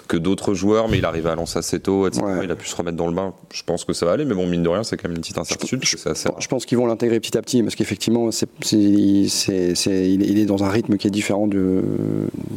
que 0.08 0.16
d'autres 0.16 0.54
joueurs, 0.54 0.88
mais 0.88 0.98
il 0.98 1.04
arrivait 1.04 1.28
à 1.30 1.34
lancer 1.34 1.58
assez 1.58 1.78
tôt, 1.80 2.06
etc. 2.08 2.22
Ouais. 2.24 2.44
Il 2.44 2.50
a 2.50 2.56
pu 2.56 2.66
se 2.66 2.74
remettre 2.74 2.96
dans 2.96 3.06
le 3.06 3.14
bain. 3.14 3.34
Je 3.52 3.62
pense 3.62 3.84
que 3.84 3.92
ça 3.92 4.06
va 4.06 4.12
aller, 4.12 4.24
mais 4.24 4.34
bon, 4.34 4.46
mine 4.46 4.62
de 4.62 4.68
rien, 4.68 4.82
c'est 4.82 4.96
quand 4.96 5.06
même 5.08 5.16
une 5.16 5.20
petite 5.20 5.38
incertitude. 5.38 5.82
assez. 6.06 6.28
Je 6.38 6.48
pense 6.48 6.64
qu'ils 6.66 6.78
vont 6.78 6.86
l'intégrer 6.86 7.20
petit 7.20 7.36
à 7.36 7.42
petit 7.42 7.62
parce 7.62 7.74
qu'effectivement, 7.76 8.30
c'est, 8.30 8.48
c'est- 8.62 9.26
c'est- 9.28 9.74
c'est- 9.74 10.10
il 10.10 10.22
est- 10.22 10.26
il 10.28 10.38
est 10.38 10.46
dans 10.46 10.64
un 10.64 10.70
rythme 10.70 10.96
qui 10.96 11.06
est 11.06 11.10
différent 11.10 11.46
de- 11.46 11.82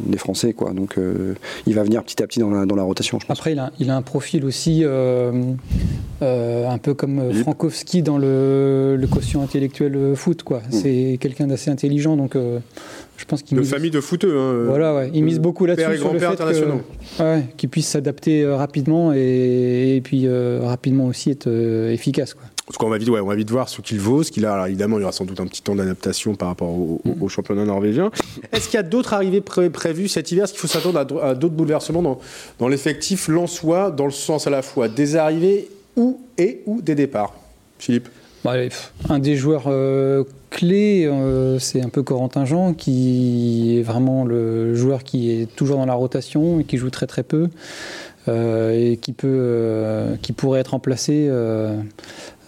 des 0.06 0.18
Français. 0.18 0.54
Quoi. 0.54 0.72
Donc 0.72 0.96
euh, 0.98 1.34
il 1.66 1.74
va 1.74 1.82
venir 1.82 2.02
petit 2.02 2.22
à 2.22 2.26
petit 2.26 2.40
dans 2.40 2.50
la, 2.50 2.64
dans 2.66 2.76
la 2.76 2.82
rotation, 2.84 3.18
je 3.20 3.26
pense. 3.26 3.38
Après, 3.38 3.52
il 3.52 3.58
a, 3.58 3.70
il 3.78 3.90
a 3.90 3.96
un 3.96 4.02
profil 4.02 4.44
aussi 4.44 4.80
euh, 4.84 5.32
euh, 6.22 6.68
un 6.68 6.78
peu 6.78 6.94
comme 6.94 7.18
euh, 7.18 7.32
Frankowski 7.34 8.02
dans 8.02 8.16
le, 8.18 8.96
le 8.98 9.06
quotient 9.06 9.42
intellectuel 9.42 10.14
foot. 10.16 10.42
quoi. 10.42 10.62
C'est 10.70 11.18
quelqu'un 11.20 11.46
d'assez 11.48 11.70
intelligent, 11.70 12.16
donc 12.16 12.34
euh, 12.36 12.60
je 13.16 13.24
pense 13.24 13.44
De 13.44 13.62
famille 13.62 13.90
de 13.90 14.00
footeux. 14.00 14.36
hein. 14.38 14.64
Voilà, 14.66 14.94
ouais. 14.94 15.10
Il 15.14 15.22
mise 15.24 15.38
beaucoup 15.38 15.64
là-dessus 15.66 15.84
Père 15.86 15.94
et 15.94 15.98
sur 15.98 16.12
le 16.12 16.18
grand-père 16.18 16.30
fait 16.30 16.42
internationaux. 16.42 16.80
que- 17.18 17.22
ouais, 17.22 17.44
qu'il 17.56 17.68
puisse 17.68 17.88
s'adapter 17.88 18.42
euh, 18.42 18.56
rapidement 18.56 19.12
et, 19.14 19.96
et 19.96 20.00
puis 20.00 20.26
euh, 20.26 20.60
rapidement 20.62 21.06
aussi 21.06 21.30
être 21.30 21.46
euh, 21.46 21.90
efficace. 21.92 22.34
Quoi. 22.34 22.42
En 22.68 22.72
tout 22.72 22.78
cas, 22.78 22.86
on 22.86 22.90
va 22.90 22.98
vite, 22.98 23.08
ouais, 23.10 23.20
on 23.20 23.26
va 23.26 23.34
vite 23.34 23.50
voir 23.50 23.68
ce 23.68 23.80
qu'il 23.82 23.98
vaut, 24.00 24.22
ce 24.22 24.30
qu'il 24.32 24.46
a. 24.46 24.54
Alors, 24.54 24.66
évidemment, 24.66 24.96
il 24.98 25.00
y 25.00 25.04
aura 25.04 25.12
sans 25.12 25.24
doute 25.24 25.40
un 25.40 25.46
petit 25.46 25.62
temps 25.62 25.74
d'adaptation 25.74 26.34
par 26.34 26.48
rapport 26.48 26.68
au, 26.70 27.00
au- 27.04 27.24
au 27.24 27.28
championnat 27.28 27.64
norvégien. 27.64 28.10
Est-ce 28.52 28.66
qu'il 28.68 28.76
y 28.76 28.80
a 28.80 28.82
d'autres 28.84 29.12
arrivées 29.14 29.40
pré- 29.40 29.68
prévues 29.70 30.08
cet 30.08 30.30
hiver? 30.32 30.44
Est-ce 30.44 30.52
qu'il 30.52 30.60
faut 30.60 30.68
s'attendre 30.68 30.98
à, 30.98 31.04
d- 31.04 31.14
à 31.22 31.34
d'autres 31.34 31.54
bouleversements 31.54 32.02
dans, 32.02 32.18
dans 32.58 32.68
l'effectif 32.68 33.28
lensois, 33.28 33.90
dans 33.90 34.06
le 34.06 34.10
sens 34.12 34.46
à 34.46 34.50
la 34.50 34.62
fois 34.62 34.88
des 34.88 35.16
arrivées 35.16 35.68
ou 35.96 36.20
et 36.38 36.60
ou 36.66 36.80
des 36.82 36.94
départs? 36.94 37.34
Philippe 37.78 38.08
Bah, 38.44 38.54
un 39.08 39.18
des 39.18 39.36
joueurs 39.36 39.64
euh, 39.66 40.24
clés, 40.52 41.06
euh, 41.06 41.58
c'est 41.58 41.82
un 41.82 41.88
peu 41.88 42.02
Corentin 42.02 42.44
Jean, 42.44 42.74
qui 42.74 43.78
est 43.78 43.82
vraiment 43.82 44.24
le 44.24 44.74
joueur 44.74 45.02
qui 45.02 45.30
est 45.30 45.46
toujours 45.56 45.78
dans 45.78 45.86
la 45.86 45.94
rotation 45.94 46.60
et 46.60 46.64
qui 46.64 46.76
joue 46.76 46.90
très 46.90 47.06
très 47.06 47.22
peu 47.22 47.48
euh, 48.28 48.92
et 48.92 48.98
qui 48.98 49.12
peut, 49.12 49.26
euh, 49.28 50.14
qui 50.20 50.32
pourrait 50.32 50.60
être 50.60 50.68
remplacé 50.68 51.28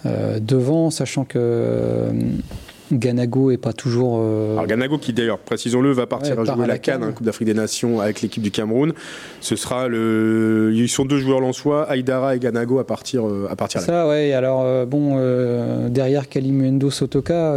devant, 0.05 0.91
sachant 0.91 1.25
que 1.25 2.11
Ganago 2.99 3.51
est 3.51 3.57
pas 3.57 3.73
toujours. 3.73 4.19
euh, 4.21 4.53
Alors 4.55 4.67
Ganago 4.67 4.99
qui 4.99 5.13
d'ailleurs, 5.13 5.39
précisons-le, 5.39 5.93
va 5.93 6.07
partir 6.07 6.37
Ouais, 6.39 6.49
à 6.49 6.55
jouer 6.55 6.65
à 6.65 6.67
la 6.67 6.79
Cannes, 6.79 7.01
CAN. 7.01 7.07
hein, 7.09 7.13
Coupe 7.13 7.27
d'Afrique 7.27 7.47
des 7.47 7.55
Nations 7.55 8.01
avec 8.01 8.23
l'équipe 8.23 8.43
du 8.43 8.51
Cameroun. 8.51 8.93
Ce 9.41 9.57
sera 9.57 9.89
le, 9.89 10.71
ils 10.75 10.89
sont 10.89 11.05
deux 11.05 11.19
joueurs 11.19 11.41
lensois, 11.41 11.85
Aïdara 11.91 12.37
et 12.37 12.39
Ganago 12.39 12.79
à 12.79 12.87
partir 12.87 13.27
euh, 13.27 13.47
à 13.51 13.57
partir 13.57 13.81
ça, 13.81 14.09
ouais. 14.09 14.33
Alors, 14.33 14.63
euh, 14.63 14.85
bon, 14.87 15.17
euh, 15.19 15.89
derrière 15.89 16.29
Kalimundo 16.29 16.91
Sotoka, 16.91 17.55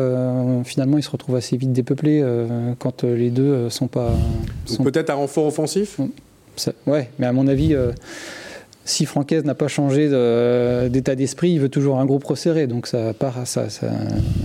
finalement, 0.66 0.98
il 0.98 1.04
se 1.04 1.10
retrouve 1.10 1.36
assez 1.36 1.58
vite 1.58 1.72
dépeuplé 1.74 2.22
euh, 2.24 2.74
quand 2.80 3.04
les 3.04 3.30
deux 3.30 3.70
sont 3.70 3.88
pas. 3.88 4.12
Sont- 4.66 4.84
peut-être 4.84 5.10
un 5.10 5.16
renfort 5.16 5.46
offensif? 5.48 6.00
ça- 6.56 6.74
ouais, 6.88 7.10
mais 7.20 7.28
à 7.28 7.34
mon 7.34 7.48
avis, 7.48 7.76
si 8.88 9.06
Francaise 9.06 9.44
n'a 9.44 9.54
pas 9.54 9.68
changé 9.68 10.10
de- 10.10 10.88
d'état 10.88 11.14
d'esprit, 11.16 11.52
il 11.52 11.60
veut 11.60 11.70
toujours 11.70 12.00
un 12.00 12.06
groupe 12.06 12.24
resserré. 12.24 12.68
Donc, 12.68 12.88
ça 12.88 13.14
part, 13.14 13.36
ça, 13.46 13.70
ça- 13.70 13.88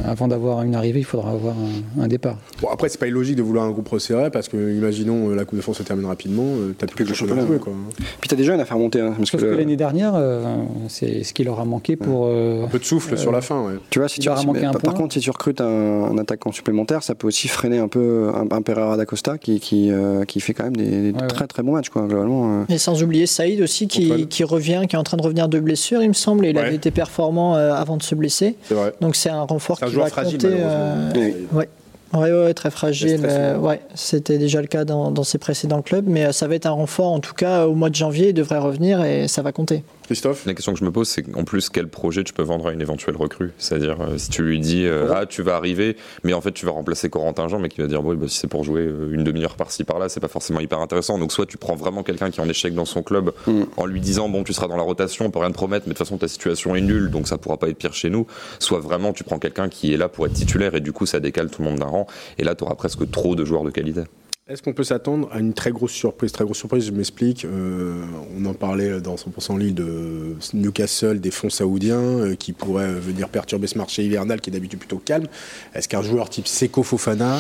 avant 0.05 0.29
d'avoir 0.29 0.63
une 0.63 0.75
arrivée, 0.75 1.01
il 1.01 1.05
faudra 1.05 1.31
avoir 1.31 1.55
un, 1.99 2.03
un 2.03 2.09
départ. 2.09 2.37
Bon 2.61 2.69
après 2.71 2.89
c'est 2.89 2.99
pas 2.99 3.07
illogique 3.07 3.37
de 3.37 3.43
vouloir 3.43 3.65
un 3.65 3.71
groupe 3.71 3.89
resserré 3.89 4.31
parce 4.31 4.49
que 4.49 4.57
imaginons 4.77 5.31
euh, 5.31 5.35
la 5.35 5.45
Coupe 5.45 5.57
de 5.57 5.63
France 5.63 5.79
se 5.79 5.83
termine 5.83 6.07
rapidement, 6.07 6.45
euh, 6.45 6.75
t'as 6.77 6.87
plus 6.87 7.05
que 7.05 7.09
le 7.09 7.15
championnat 7.15 7.43
à 7.43 7.47
jouer 7.47 7.59
quoi. 7.59 7.73
Puis 8.21 8.29
t'as 8.29 8.37
déjà 8.37 8.55
une 8.55 8.61
à 8.61 8.65
faire 8.65 8.79
monter. 8.79 9.01
hein, 9.01 9.15
parce 9.17 9.31
Sauf 9.31 9.41
que 9.41 9.47
l'année 9.47 9.77
dernière, 9.77 10.13
euh, 10.15 10.43
c'est 10.89 11.23
ce 11.25 11.33
qui 11.33 11.45
leur 11.45 11.61
a 11.61 11.65
manqué 11.65 11.97
pour. 11.97 12.27
euh, 12.27 12.65
Un 12.65 12.69
peu 12.69 12.79
de 12.79 12.85
souffle 12.85 13.17
sur 13.17 13.31
la 13.33 13.41
fin. 13.41 13.63
Ouais. 13.65 13.75
Tu 13.91 13.99
vois, 14.01 14.09
si 14.09 14.19
Il 14.19 14.23
tu, 14.23 14.29
leur 14.29 14.39
a 14.39 14.43
manqué 14.43 14.65
un 14.65 14.73
par, 14.73 14.81
point. 14.81 14.93
contre, 14.95 15.15
si 15.15 15.21
tu 15.21 15.31
recrutes 15.31 15.61
un, 15.61 15.67
un 16.05 16.19
attaquant 16.19 16.53
supplémentaire, 16.53 17.03
ça 17.03 17.15
peut 17.15 17.27
aussi 17.29 17.49
freiner 17.49 17.79
un 17.79 17.89
peu 17.89 18.31
un, 18.35 18.47
un 18.55 18.63
Pereira 18.63 18.97
da 18.97 19.07
Costa 19.07 19.39
qui, 19.39 19.61
qui, 19.61 19.91
euh, 19.91 20.25
qui 20.25 20.41
fait 20.41 20.53
quand 20.55 20.65
même 20.65 20.77
des, 20.77 21.13
des 21.13 21.19
Ouais, 21.19 21.27
très 21.29 21.47
très 21.47 21.63
bons 21.63 21.73
matchs, 21.73 21.89
quoi, 21.91 22.03
globalement. 22.07 22.61
euh. 22.63 22.65
Et 22.69 22.79
sans 22.79 23.03
oublier 23.03 23.27
Saïd 23.27 23.61
aussi 23.61 23.87
qui, 23.89 24.27
qui 24.33 24.43
revient, 24.45 24.83
qui 24.89 24.97
est 24.97 24.99
en 24.99 25.03
train 25.05 25.17
de 25.19 25.23
revenir 25.23 25.47
de 25.49 25.61
blessure, 25.61 26.03
il 26.03 26.09
me 26.09 26.13
semble. 26.15 26.47
Et 26.47 26.51
il 26.51 26.57
Ouais. 26.57 26.63
avait 26.65 26.75
été 26.75 26.91
performant 26.91 27.55
euh, 27.55 27.73
avant 27.75 27.97
de 27.97 28.03
se 28.03 28.15
blesser. 28.15 28.57
C'est 28.65 28.75
vrai. 28.75 28.93
Donc 29.01 29.15
c'est 29.15 29.31
un 29.31 29.43
renfort 29.43 29.79
qui 29.79 29.91
joueur 29.91 30.07
va 30.07 30.11
fragile, 30.11 30.39
compter. 30.41 30.55
euh, 30.59 31.13
Oui. 31.15 31.35
ouais. 31.53 31.69
Ouais, 32.13 32.31
ouais, 32.33 32.55
très 32.55 32.71
fragile. 32.71 33.23
euh, 33.25 33.57
ouais. 33.59 33.81
c'était 33.95 34.39
déjà 34.39 34.61
le 34.61 34.67
cas 34.67 34.85
dans, 34.85 35.11
dans 35.11 35.25
ses 35.25 35.39
précédents 35.39 35.83
clubs, 35.83 36.07
mais 36.07 36.27
euh, 36.27 36.33
ça 36.33 36.47
va 36.47 36.55
être 36.55 36.67
un 36.67 36.71
renfort. 36.73 37.11
En 37.13 37.21
tout 37.21 37.35
cas, 37.35 37.67
au 37.67 37.75
mois 37.75 37.91
de 37.91 37.95
janvier, 37.95 38.29
il 38.29 38.35
devrait 38.35 38.59
revenir 38.59 39.03
et 39.05 39.29
ça 39.29 39.43
va 39.43 39.53
compter. 39.53 39.83
Christophe? 40.05 40.45
La 40.45 40.53
question 40.53 40.73
que 40.75 40.79
je 40.79 40.85
me 40.85 40.91
pose, 40.93 41.09
c'est 41.09 41.25
en 41.35 41.45
plus 41.45 41.71
quel 41.71 41.89
projet 41.89 42.23
tu 42.23 42.33
peux 42.35 42.43
vendre 42.43 42.67
à 42.69 42.73
une 42.73 42.83
éventuelle 42.83 43.17
recrue? 43.17 43.53
C'est-à-dire, 43.57 43.97
euh, 44.01 44.19
si 44.19 44.29
tu 44.29 44.43
lui 44.43 44.59
dis, 44.61 44.85
euh, 44.85 45.11
ah, 45.15 45.25
tu 45.27 45.43
vas 45.43 45.57
arriver, 45.57 45.97
mais 46.23 46.35
en 46.35 46.41
fait, 46.43 46.53
tu 46.53 46.67
vas 46.67 46.73
remplacer 46.73 47.09
Corentin 47.09 47.49
Jean, 47.49 47.59
mais 47.61 47.69
qui 47.71 47.81
va 47.81 47.87
dire, 47.87 48.03
bon, 48.03 48.15
bah, 48.15 48.27
si 48.29 48.39
c'est 48.39 48.47
pour 48.49 48.63
jouer 48.65 48.83
une 49.11 49.25
demi-heure 49.25 49.55
par-ci 49.57 49.85
par-là, 49.85 50.09
c'est 50.11 50.21
pas 50.21 50.29
forcément 50.29 50.61
hyper 50.61 50.81
intéressant. 50.81 51.19
Donc, 51.19 51.33
soit 51.33 51.47
tu 51.47 51.57
prends 51.57 51.77
vraiment 51.77 52.03
quelqu'un 52.03 52.31
qui 52.31 52.41
est 52.41 52.43
en 52.43 52.49
échec 52.49 52.75
dans 52.75 52.85
son 52.85 53.03
club 53.03 53.33
Mm. 53.47 53.63
en 53.77 53.87
lui 53.87 54.01
disant, 54.01 54.29
bon, 54.29 54.45
tu 54.45 54.53
seras 54.53 54.67
dans 54.69 54.77
la 54.77 54.83
rotation, 54.83 55.25
on 55.27 55.31
peut 55.31 55.39
rien 55.39 55.51
te 55.51 55.55
promettre, 55.55 55.87
mais 55.87 55.95
de 55.95 55.99
toute 55.99 56.07
façon, 56.07 56.19
ta 56.19 56.29
situation 56.29 56.77
est 56.77 56.81
nulle, 56.81 57.11
donc 57.11 57.27
ça 57.29 57.39
pourra 57.39 57.57
pas 57.57 57.69
être 57.69 57.79
pire 57.79 57.95
chez 57.95 58.11
nous. 58.11 58.27
Soit 58.59 58.81
vraiment, 58.81 59.13
tu 59.13 59.25
prends 59.25 59.39
quelqu'un 59.39 59.69
qui 59.69 59.95
est 59.95 59.97
là 59.97 60.09
pour 60.09 60.27
être 60.27 60.33
titulaire 60.35 60.75
et 60.75 60.81
du 60.81 60.93
coup, 60.93 61.07
ça 61.07 61.21
décale 61.21 61.49
tout 61.49 61.63
le 61.63 61.69
monde 61.71 61.79
d'un 61.79 61.87
rang. 61.87 62.02
Et 62.39 62.45
là, 62.45 62.55
tu 62.55 62.65
auras 62.65 62.75
presque 62.75 63.11
trop 63.11 63.35
de 63.35 63.45
joueurs 63.45 63.65
de 63.65 63.71
qualité. 63.71 64.03
Est-ce 64.49 64.61
qu'on 64.61 64.73
peut 64.73 64.85
s'attendre 64.85 65.29
à 65.31 65.39
une 65.39 65.55
très 65.55 65.71
grosse 65.71 65.93
surprise? 65.93 66.33
Très 66.33 66.45
grosse 66.45 66.59
surprise, 66.59 66.85
je 66.85 66.91
m'explique. 66.91 67.45
Euh, 67.45 68.05
on 68.37 68.45
en 68.45 68.55
parlait 68.55 69.01
dans 69.01 69.15
100% 69.15 69.57
Lille 69.57 69.75
de 69.75 70.35
Newcastle, 70.53 71.21
des 71.21 71.31
fonds 71.31 71.49
saoudiens 71.49 72.01
euh, 72.01 72.35
qui 72.35 72.53
pourraient 72.53 72.93
venir 72.93 73.29
perturber 73.29 73.69
ce 73.69 73.79
marché 73.79 74.05
hivernal 74.05 74.41
qui 74.41 74.51
est 74.51 74.53
d'habitude 74.53 74.81
plutôt 74.81 74.99
calme. 74.99 75.27
Est-ce 75.75 75.89
qu'un 75.89 76.03
joueur 76.03 76.29
type 76.29 76.49
Seko 76.49 76.83
Fofana 76.83 77.39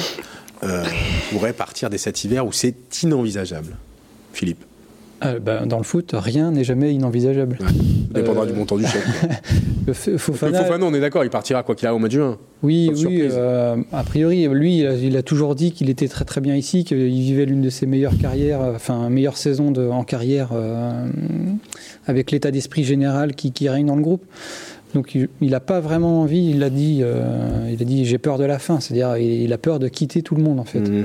euh, 0.62 0.84
pourrait 1.30 1.52
partir 1.52 1.90
dès 1.90 1.98
cet 1.98 2.22
hiver 2.22 2.46
ou 2.46 2.52
c'est 2.52 3.02
inenvisageable? 3.02 3.76
Philippe 4.32 4.64
euh, 5.24 5.38
bah, 5.40 5.64
dans 5.66 5.78
le 5.78 5.84
foot, 5.84 6.10
rien 6.14 6.50
n'est 6.50 6.64
jamais 6.64 6.92
inenvisageable. 6.94 7.58
Ouais. 7.60 7.66
Ça 7.66 8.20
dépendra 8.20 8.44
Euh, 8.44 8.46
du 8.46 8.52
montant 8.52 8.76
du 8.76 8.86
chèque. 8.86 9.02
Le 9.86 9.92
Fofana, 9.94 10.62
on 10.86 10.94
est 10.94 11.00
d'accord, 11.00 11.24
il 11.24 11.30
partira 11.30 11.62
quoi 11.64 11.74
qu'il 11.74 11.88
a 11.88 11.94
au 11.94 11.98
mois 11.98 12.08
de 12.08 12.12
juin. 12.12 12.38
Oui, 12.62 12.92
oui. 12.94 13.22
euh, 13.22 13.76
a 13.92 14.04
priori, 14.04 14.46
lui, 14.46 14.78
il 14.78 14.86
a, 14.86 14.94
il 14.94 15.16
a 15.16 15.22
toujours 15.22 15.56
dit 15.56 15.72
qu'il 15.72 15.90
était 15.90 16.06
très 16.06 16.24
très 16.24 16.40
bien 16.40 16.54
ici, 16.54 16.84
qu'il 16.84 17.08
vivait 17.08 17.46
l'une 17.46 17.62
de 17.62 17.70
ses 17.70 17.86
meilleures 17.86 18.16
carrières, 18.16 18.60
euh, 18.62 18.74
enfin 18.76 19.08
meilleure 19.10 19.36
saison 19.36 19.72
de, 19.72 19.84
en 19.88 20.04
carrière, 20.04 20.50
euh, 20.52 21.04
avec 22.06 22.30
l'état 22.30 22.52
d'esprit 22.52 22.84
général 22.84 23.34
qui, 23.34 23.50
qui 23.50 23.68
règne 23.68 23.86
dans 23.86 23.96
le 23.96 24.02
groupe. 24.02 24.24
Donc 24.94 25.14
il 25.16 25.50
n'a 25.50 25.58
pas 25.60 25.80
vraiment 25.80 26.20
envie. 26.20 26.50
Il 26.50 26.62
a 26.62 26.70
dit, 26.70 27.02
il 27.70 27.82
a 27.82 27.84
dit, 27.84 28.04
j'ai 28.04 28.18
peur 28.18 28.38
de 28.38 28.44
la 28.44 28.58
fin. 28.60 28.78
C'est-à-dire, 28.78 29.16
il, 29.16 29.42
il 29.42 29.52
a 29.52 29.58
peur 29.58 29.78
de 29.80 29.88
quitter 29.88 30.22
tout 30.22 30.34
le 30.36 30.42
monde 30.42 30.60
en 30.60 30.64
fait. 30.64 30.80
Mhm. 30.80 31.04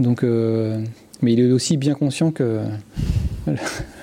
Donc, 0.00 0.22
mais 0.24 1.32
il 1.34 1.38
est 1.38 1.52
aussi 1.52 1.76
bien 1.76 1.94
conscient 1.94 2.30
que 2.32 2.60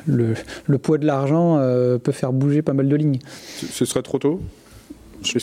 le, 0.08 0.34
le 0.68 0.78
poids 0.78 0.98
de 0.98 1.06
l'argent 1.06 1.58
euh, 1.58 1.98
peut 1.98 2.12
faire 2.12 2.34
bouger 2.34 2.62
pas 2.62 2.74
mal 2.74 2.88
de 2.90 2.96
lignes. 2.96 3.20
Ce- 3.72 3.86
serait 3.86 4.02
trop 4.02 4.20
tôt 4.20 4.42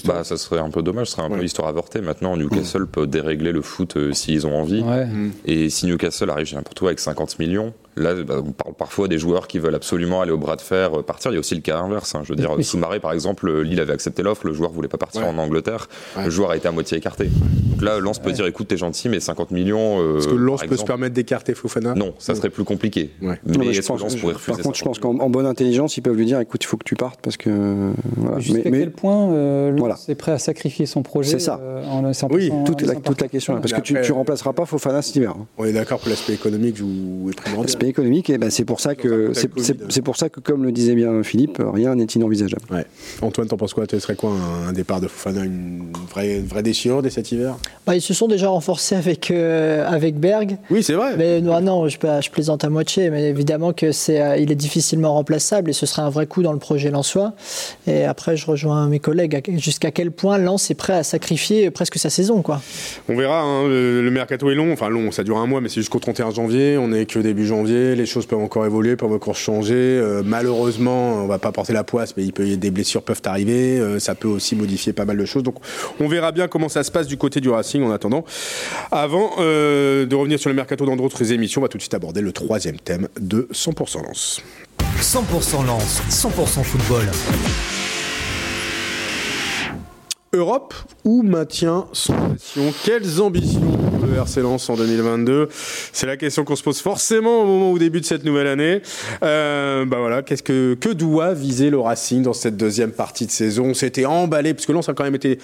Bah, 0.05 0.25
ça 0.25 0.37
serait 0.37 0.61
un 0.61 0.71
peu 0.71 0.83
dommage, 0.83 1.09
ce 1.09 1.13
serait 1.13 1.23
un 1.27 1.31
Ouais. 1.31 1.39
peu 1.39 1.45
histoire 1.45 1.69
avortée. 1.69 2.01
Maintenant, 2.01 2.37
Newcastle 2.37 2.87
peut 2.87 3.07
dérégler 3.07 3.53
le 3.53 3.63
foot 3.63 3.97
euh, 3.97 4.13
s'ils 4.13 4.47
ont 4.47 4.55
envie. 4.57 4.81
Ouais. 4.83 5.07
Mhm. 5.07 5.33
Et 5.45 5.69
si 5.71 5.87
Newcastle 5.87 6.31
arrive 6.31 6.55
n'importe 6.55 6.81
où 6.81 6.87
avec 6.87 6.99
50 7.01 7.39
millions, 7.39 7.75
là, 7.97 8.15
bah, 8.23 8.37
on 8.45 8.53
parle 8.53 8.75
parfois 8.75 9.09
des 9.09 9.19
joueurs 9.19 9.47
qui 9.47 9.59
veulent 9.59 9.75
absolument 9.75 10.21
aller 10.23 10.33
au 10.33 10.39
bras 10.39 10.57
de 10.57 10.61
fer, 10.61 10.99
euh, 10.99 11.03
partir. 11.03 11.31
Il 11.31 11.35
y 11.35 11.37
a 11.37 11.41
aussi 11.41 11.55
le 11.55 11.61
cas 11.61 11.79
inverse. 11.79 12.15
hein. 12.15 12.21
Je 12.25 12.31
veux 12.31 12.37
dire, 12.37 12.55
Mais- 12.57 12.63
Soumaré, 12.63 13.01
par 13.01 13.13
exemple, 13.13 13.49
euh, 13.49 13.63
Lille 13.63 13.81
avait 13.81 13.93
accepté 13.93 14.23
l'offre, 14.23 14.47
le 14.47 14.53
joueur 14.53 14.71
voulait 14.71 14.89
pas 14.89 14.99
partir 14.99 15.23
Ouais. 15.23 15.29
en 15.29 15.39
Angleterre, 15.39 15.89
Ouais. 16.17 16.25
le 16.25 16.31
joueur 16.31 16.51
a 16.51 16.57
été 16.57 16.69
à 16.69 16.73
moitié 16.73 16.99
écarté. 16.99 17.25
Donc 17.71 17.83
là, 17.83 17.99
Lens 18.01 18.19
peut 18.19 18.33
dire, 18.33 18.47
écoute, 18.47 18.69
t'es 18.69 18.77
gentil, 18.77 19.09
mais 19.09 19.21
50 19.21 19.51
millions. 19.51 20.01
euh, 20.01 20.19
Est-ce 20.19 20.29
que 20.29 20.35
Lens 20.35 20.63
peut 20.65 20.77
se 20.77 20.85
permettre 20.85 21.15
d'écarter 21.15 21.55
Fofana 21.55 21.95
Non, 21.95 22.15
ça 22.19 22.35
serait 22.35 22.51
plus 22.51 22.65
compliqué. 22.65 23.11
Ouais. 23.23 23.39
Mais, 23.45 23.53
Non, 23.53 23.59
mais 23.61 23.65
je 23.67 23.71
est-ce 23.79 23.81
que 23.83 23.87
pense- 23.93 24.01
Lens 24.03 24.17
pourrait 24.17 24.35
refuser 24.35 24.53
par 24.57 24.63
contre, 24.63 24.75
je 24.77 24.81
50 24.85 25.01
pense 25.01 25.19
qu'en 25.19 25.25
en 25.25 25.31
bonne 25.31 25.47
intelligence, 25.47 25.97
ils 25.97 26.01
peuvent 26.03 26.17
lui 26.17 26.27
dire 26.27 26.41
écoute, 26.41 26.63
il 26.65 26.67
faut 26.67 26.77
que 26.77 26.85
tu 26.85 26.95
partes 26.97 27.21
parce 27.23 27.37
que. 27.37 27.51
euh, 27.51 27.93
voilà. 28.17 28.39
Jusqu'à 28.39 28.63
Mais- 28.65 28.71
mais- 28.71 28.79
quel 28.81 28.93
point 28.93 29.31
euh, 29.33 29.71
Lens 29.71 29.79
Voilà. 29.79 29.97
est 30.09 30.15
prêt 30.15 30.33
à 30.33 30.39
sacrifier 30.39 30.87
son 30.87 31.03
projet 31.03 31.31
C'est 31.31 31.39
ça. 31.39 31.61
euh, 31.63 31.85
en, 31.87 32.05
en 32.05 32.29
Oui, 32.31 32.51
toute, 32.65 32.83
en 32.83 32.87
la, 32.87 32.93
laissant 32.95 33.01
toute 33.01 33.21
la 33.21 33.29
question, 33.29 33.61
parce 33.61 33.73
que 33.73 33.81
tu, 33.81 33.97
euh, 33.97 34.03
remplaceras 34.13 34.53
pas 34.53 34.67
Fofana 34.67 35.03
cet 35.03 35.17
hiver. 35.17 35.31
hein. 35.39 35.47
On 35.59 35.65
est 35.65 35.73
d'accord 35.73 36.01
que 36.01 36.09
l'aspect 36.09 36.35
économique 36.35 36.77
joue 36.77 37.31
économique, 37.89 38.31
et 38.31 38.39
ben, 38.39 38.51
c'est 38.51 38.65
pour 38.65 38.81
ça 38.81 38.95
que 38.95 39.33
c'est- 39.35 40.03
pour 40.03 40.17
ça 40.17 40.29
que, 40.29 40.41
comme 40.41 40.65
le 40.65 40.73
disait 40.73 40.95
bien 40.95 41.23
Philippe, 41.23 41.61
rien 41.61 41.95
n'est 41.95 42.05
inenvisageable. 42.05 42.63
Ouais. 42.71 42.85
Antoine, 43.23 43.49
t'en 43.49 43.57
penses 43.57 43.75
quoi? 43.75 43.85
Ce 43.91 43.99
serait 43.99 44.15
quoi 44.17 44.31
un, 44.31 44.69
un 44.69 44.73
départ 44.73 45.01
de 45.01 45.09
Fofana 45.09 45.45
Une 45.45 45.85
vraie, 46.11 46.37
une 46.39 46.47
vraie 46.47 46.63
déchirure 46.63 47.03
dès 47.03 47.11
cet 47.11 47.33
hiver? 47.33 47.57
Bah, 47.87 47.95
ils 47.97 48.01
se 48.03 48.15
sont 48.15 48.29
déjà 48.29 48.49
renforcés 48.49 48.95
avec, 48.95 49.31
euh, 49.31 49.87
avec 49.89 50.19
Berg. 50.19 50.57
Oui, 50.71 50.83
c'est 50.83 50.93
vrai. 50.95 51.17
Mais 51.17 51.41
non, 51.41 51.61
non 51.61 51.89
je, 51.89 51.97
je 51.99 52.31
plaisante 52.31 52.65
à 52.65 52.69
moitié, 52.71 53.11
mais 53.11 53.29
évidemment 53.29 53.73
que 53.73 53.93
c'est, 53.93 54.21
euh, 54.21 54.37
il 54.37 54.51
est 54.53 54.57
difficilement 54.57 55.15
remplaçable 55.15 55.71
et 55.71 55.73
ce 55.73 55.87
serait 55.87 56.03
un 56.03 56.11
vrai 56.11 56.27
coup 56.27 56.43
dans 56.43 56.53
le 56.53 56.59
projet 56.59 56.91
lensois. 56.91 57.33
Et 57.87 58.05
après, 58.05 58.37
je 58.37 58.47
rejoins 58.47 58.89
mes 58.89 58.99
collègues 59.01 59.43
jusqu'à 59.59 59.91
quel 59.91 60.11
point 60.11 60.39
Lens 60.39 60.71
est 60.71 60.75
prêt 60.75 60.93
à 60.95 61.03
sacrifier 61.03 61.71
presque 61.71 61.99
sa 61.99 62.11
saison, 62.11 62.43
quoi? 62.43 62.61
On 63.09 63.17
verra, 63.17 63.41
hein, 63.43 63.67
le, 63.69 64.03
le 64.03 64.11
mercato 64.11 64.51
est 64.51 64.55
long, 64.55 64.73
enfin 64.73 64.89
long, 64.89 65.11
ça 65.11 65.25
dure 65.25 65.39
un 65.39 65.47
mois, 65.47 65.61
mais 65.61 65.69
c'est 65.69 65.81
jusqu'au 65.81 65.99
31 65.99 66.31
janvier, 66.33 66.77
on 66.79 66.93
est 66.93 67.07
que 67.07 67.19
début 67.19 67.47
janvier, 67.47 67.76
les 67.95 68.07
choses 68.07 68.27
peuvent 68.27 68.41
encore 68.41 68.67
évoluer, 68.67 68.97
peuvent 68.97 69.13
encore 69.13 69.37
changer. 69.37 69.75
Euh, 69.75 70.23
malheureusement, 70.25 71.15
on 71.23 71.27
va 71.27 71.39
pas 71.39 71.53
porter 71.53 71.73
la 71.73 71.85
poisse, 71.85 72.15
mais 72.17 72.27
des 72.27 72.71
blessures 72.71 73.03
peuvent 73.03 73.23
arriver. 73.25 73.79
Euh, 73.79 73.99
ça 73.99 74.15
peut 74.15 74.29
aussi 74.29 74.57
modifier 74.57 74.93
pas 74.93 75.05
mal 75.05 75.17
de 75.17 75.25
choses. 75.25 75.43
Donc, 75.43 75.57
on 76.01 76.09
verra 76.09 76.33
bien 76.33 76.49
comment 76.49 76.69
ça 76.69 76.83
se 76.83 76.91
passe 76.91 77.07
du 77.07 77.17
côté 77.17 77.41
du 77.41 77.49
Racing 77.49 77.83
en 77.83 77.91
attendant. 77.91 78.25
Avant 78.91 79.37
de 79.37 80.15
revenir 80.15 80.39
sur 80.39 80.51
le 80.51 80.57
mercato 80.57 80.85
dans 80.87 80.97
d'autres 80.97 81.33
émissions, 81.33 81.61
on 81.61 81.65
va 81.65 81.69
tout 81.69 81.79
de 81.79 81.83
suite 81.83 81.95
aborder 81.95 82.21
le 82.21 82.33
troisième 82.33 82.79
thème 82.79 83.09
de 83.21 83.49
100% 83.53 84.03
Lance. 84.03 84.43
100% 85.01 85.67
Lance, 85.67 86.03
100% 86.11 86.63
football. 86.63 87.05
Europe 90.37 90.75
ou 91.05 91.23
maintien 91.23 91.87
sans 91.93 92.15
pression 92.15 92.73
Quelles 92.85 93.21
ambitions 93.21 93.61
le 94.07 94.17
RC 94.17 94.43
Lens 94.43 94.69
en 94.71 94.77
2022 94.77 95.49
C'est 95.93 96.07
la 96.07 96.17
question 96.17 96.45
qu'on 96.45 96.57
se 96.57 96.63
pose 96.63 96.81
forcément 96.81 97.43
au 97.43 97.47
moment 97.47 97.73
où 97.73 97.79
débute 97.79 98.05
cette 98.05 98.25
nouvelle 98.25 98.47
année. 98.47 98.83
Euh, 99.23 99.85
bah 99.85 99.97
voilà, 99.99 100.23
qu'est-ce 100.23 100.43
que, 100.43 100.75
que 100.75 100.91
doit 100.91 101.35
viser 101.35 101.71
le 101.71 101.79
Racing 101.79 102.23
dans 102.23 102.33
cette 102.33 102.57
deuxième 102.57 102.93
partie 102.93 103.27
de 103.27 103.31
saison? 103.31 103.75
C'était 103.75 104.05
emballé, 104.05 104.55
puisque 104.55 104.71
Lens 104.71 104.89
a 104.89 104.95
quand 104.95 105.05
même 105.05 105.15
été 105.15 105.39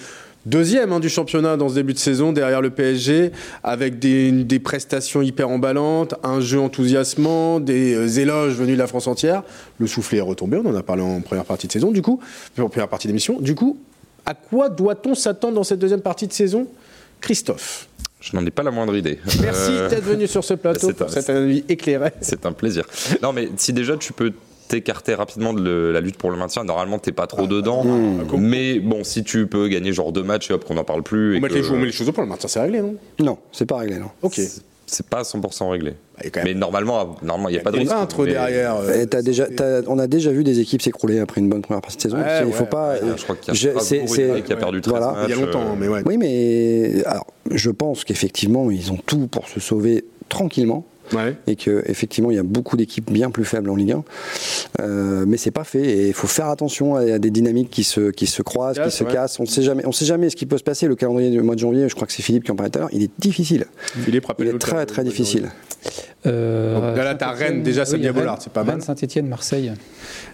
deuxième 0.45 0.91
hein, 0.91 0.99
du 0.99 1.09
championnat 1.09 1.57
dans 1.57 1.69
ce 1.69 1.75
début 1.75 1.93
de 1.93 1.99
saison 1.99 2.33
derrière 2.33 2.61
le 2.61 2.69
PSG, 2.69 3.31
avec 3.63 3.99
des, 3.99 4.31
des 4.31 4.59
prestations 4.59 5.21
hyper 5.21 5.49
emballantes, 5.49 6.15
un 6.23 6.39
jeu 6.39 6.59
enthousiasmant, 6.59 7.59
des 7.59 7.93
euh, 7.93 8.19
éloges 8.19 8.53
venus 8.53 8.75
de 8.75 8.79
la 8.79 8.87
France 8.87 9.07
entière. 9.07 9.43
Le 9.79 9.87
soufflet 9.87 10.19
est 10.19 10.21
retombé, 10.21 10.57
on 10.63 10.69
en 10.69 10.75
a 10.75 10.83
parlé 10.83 11.01
en 11.01 11.21
première 11.21 11.45
partie 11.45 11.67
de 11.67 11.71
saison, 11.71 11.91
du 11.91 12.01
coup, 12.01 12.19
en 12.59 12.69
première 12.69 12.89
partie 12.89 13.07
d'émission. 13.07 13.39
Du 13.39 13.55
coup, 13.55 13.77
à 14.25 14.33
quoi 14.33 14.69
doit-on 14.69 15.15
s'attendre 15.15 15.55
dans 15.55 15.63
cette 15.63 15.79
deuxième 15.79 16.01
partie 16.01 16.27
de 16.27 16.33
saison 16.33 16.67
Christophe? 17.21 17.87
Je 18.19 18.35
n'en 18.35 18.45
ai 18.45 18.51
pas 18.51 18.63
la 18.63 18.71
moindre 18.71 18.95
idée. 18.95 19.19
Merci 19.41 19.71
euh, 19.71 19.89
d'être 19.89 20.05
venu 20.05 20.27
sur 20.27 20.43
ce 20.43 20.53
plateau 20.53 20.93
pour 20.97 21.09
cet 21.09 21.29
avis 21.29 21.65
éclairé. 21.67 22.11
C'est 22.21 22.45
un 22.45 22.53
plaisir. 22.53 22.85
Non, 23.21 23.33
mais 23.33 23.49
si 23.57 23.73
déjà 23.73 23.97
tu 23.97 24.13
peux 24.13 24.31
t'écarter 24.69 25.13
rapidement 25.13 25.53
de 25.53 25.91
la 25.93 25.99
lutte 25.99 26.17
pour 26.17 26.31
le 26.31 26.37
maintien, 26.37 26.63
normalement 26.63 26.99
t'es 26.99 27.11
pas 27.11 27.27
trop 27.27 27.43
ah, 27.43 27.47
dedans. 27.47 27.83
Mmh. 27.83 28.37
Mais 28.37 28.79
bon, 28.79 29.03
si 29.03 29.25
tu 29.25 29.45
peux 29.47 29.67
gagner 29.67 29.91
genre 29.91 30.13
deux 30.13 30.23
matchs 30.23 30.49
et 30.51 30.53
hop 30.53 30.63
qu'on 30.63 30.75
n'en 30.75 30.85
parle 30.85 31.03
plus. 31.03 31.37
On, 31.37 31.41
met, 31.41 31.49
les, 31.49 31.91
choses 31.91 32.07
au 32.07 32.13
point, 32.13 32.23
le 32.23 32.29
maintien 32.29 32.47
c'est 32.47 32.61
réglé, 32.61 32.81
non? 32.81 32.95
Non, 33.19 33.37
c'est 33.51 33.65
pas 33.65 33.77
réglé, 33.77 33.97
non. 33.97 34.09
Ok 34.21 34.39
c'est 34.85 35.07
pas 35.07 35.21
100% 35.21 35.69
réglé. 35.69 35.93
Bah, 36.33 36.41
mais 36.43 36.53
normalement, 36.53 37.15
normalement, 37.21 37.49
il 37.49 37.53
n'y 37.53 37.57
a, 37.57 37.61
pas 37.61 37.71
de 37.71 37.77
risque. 37.77 37.93
Mais... 38.19 38.25
derrière. 38.27 38.77
Euh, 38.77 39.05
déjà, 39.21 39.47
on 39.87 39.97
a 39.99 40.07
déjà 40.07 40.31
vu 40.31 40.43
des 40.43 40.59
équipes 40.59 40.81
s'écrouler 40.81 41.19
après 41.19 41.41
une 41.41 41.49
bonne 41.49 41.61
première 41.61 41.81
partie 41.81 41.97
de 41.97 42.01
saison. 42.01 42.17
il 42.45 42.53
faut 42.53 42.65
pas. 42.65 42.95
je 42.97 43.23
crois 43.23 43.35
qu'il 43.35 43.53
y 43.53 43.67
a, 43.67 44.41
qui 44.41 44.53
a 44.53 44.55
perdu 44.55 44.81
13 44.81 44.91
voilà. 44.91 45.11
matchs, 45.13 45.29
Il 45.29 45.29
y 45.29 45.41
a 45.41 45.45
longtemps, 45.45 45.71
euh, 45.71 45.75
mais 45.77 45.87
ouais. 45.87 46.01
Oui, 46.05 46.17
mais 46.17 47.03
alors, 47.05 47.27
je 47.49 47.69
pense 47.69 48.03
qu'effectivement, 48.03 48.69
ils 48.69 48.91
ont 48.91 48.99
tout 49.05 49.27
pour 49.27 49.47
se 49.47 49.59
sauver 49.59 50.05
tranquillement 50.29 50.85
et 51.47 51.55
que 51.55 51.83
effectivement 51.85 52.31
il 52.31 52.35
y 52.35 52.39
a 52.39 52.43
beaucoup 52.43 52.77
d'équipes 52.77 53.11
bien 53.11 53.31
plus 53.31 53.45
faibles 53.45 53.69
en 53.69 53.75
Ligue 53.75 53.91
1. 53.91 54.03
Euh, 54.81 55.25
mais 55.27 55.37
c'est 55.37 55.51
pas 55.51 55.63
fait 55.63 55.83
et 55.83 56.07
il 56.07 56.13
faut 56.13 56.27
faire 56.27 56.47
attention 56.47 56.95
à, 56.95 57.19
des 57.19 57.31
dynamiques 57.31 57.69
qui 57.69 57.83
se, 57.83 58.11
qui 58.11 58.27
se 58.27 58.41
croisent, 58.41 58.81
qui 58.81 58.91
se 58.91 59.03
cassent. 59.03 59.39
On 59.39 59.45
sait 59.45 59.61
jamais, 59.61 59.85
on 59.85 59.91
sait 59.91 60.05
jamais 60.05 60.29
ce 60.29 60.35
qui 60.35 60.45
peut 60.45 60.57
se 60.57 60.63
passer. 60.63 60.87
Le 60.87 60.95
calendrier 60.95 61.29
du 61.29 61.41
mois 61.41 61.55
de 61.55 61.59
janvier, 61.59 61.89
je 61.89 61.95
crois 61.95 62.07
que 62.07 62.13
c'est 62.13 62.23
Philippe 62.23 62.43
qui 62.43 62.51
en 62.51 62.55
parlait 62.55 62.71
tout 62.71 62.79
à 62.79 62.81
l'heure, 62.81 62.89
il 62.93 63.03
est 63.03 63.11
difficile. 63.19 63.65
Philippe, 64.03 64.25
il 64.39 64.47
est 64.47 64.57
très 64.57 64.85
très 64.85 65.03
difficile. 65.03 65.49
Euh, 66.25 66.95
là, 66.95 67.15
t'as 67.15 67.31
Rennes, 67.31 67.63
déjà, 67.63 67.85
c'est 67.85 67.97
bien 67.97 68.13
Bollard, 68.13 68.41
c'est 68.41 68.53
pas 68.53 68.63
mal. 68.63 68.75
Rennes, 68.75 68.81
Saint-Etienne, 68.81 69.27
Marseille. 69.27 69.73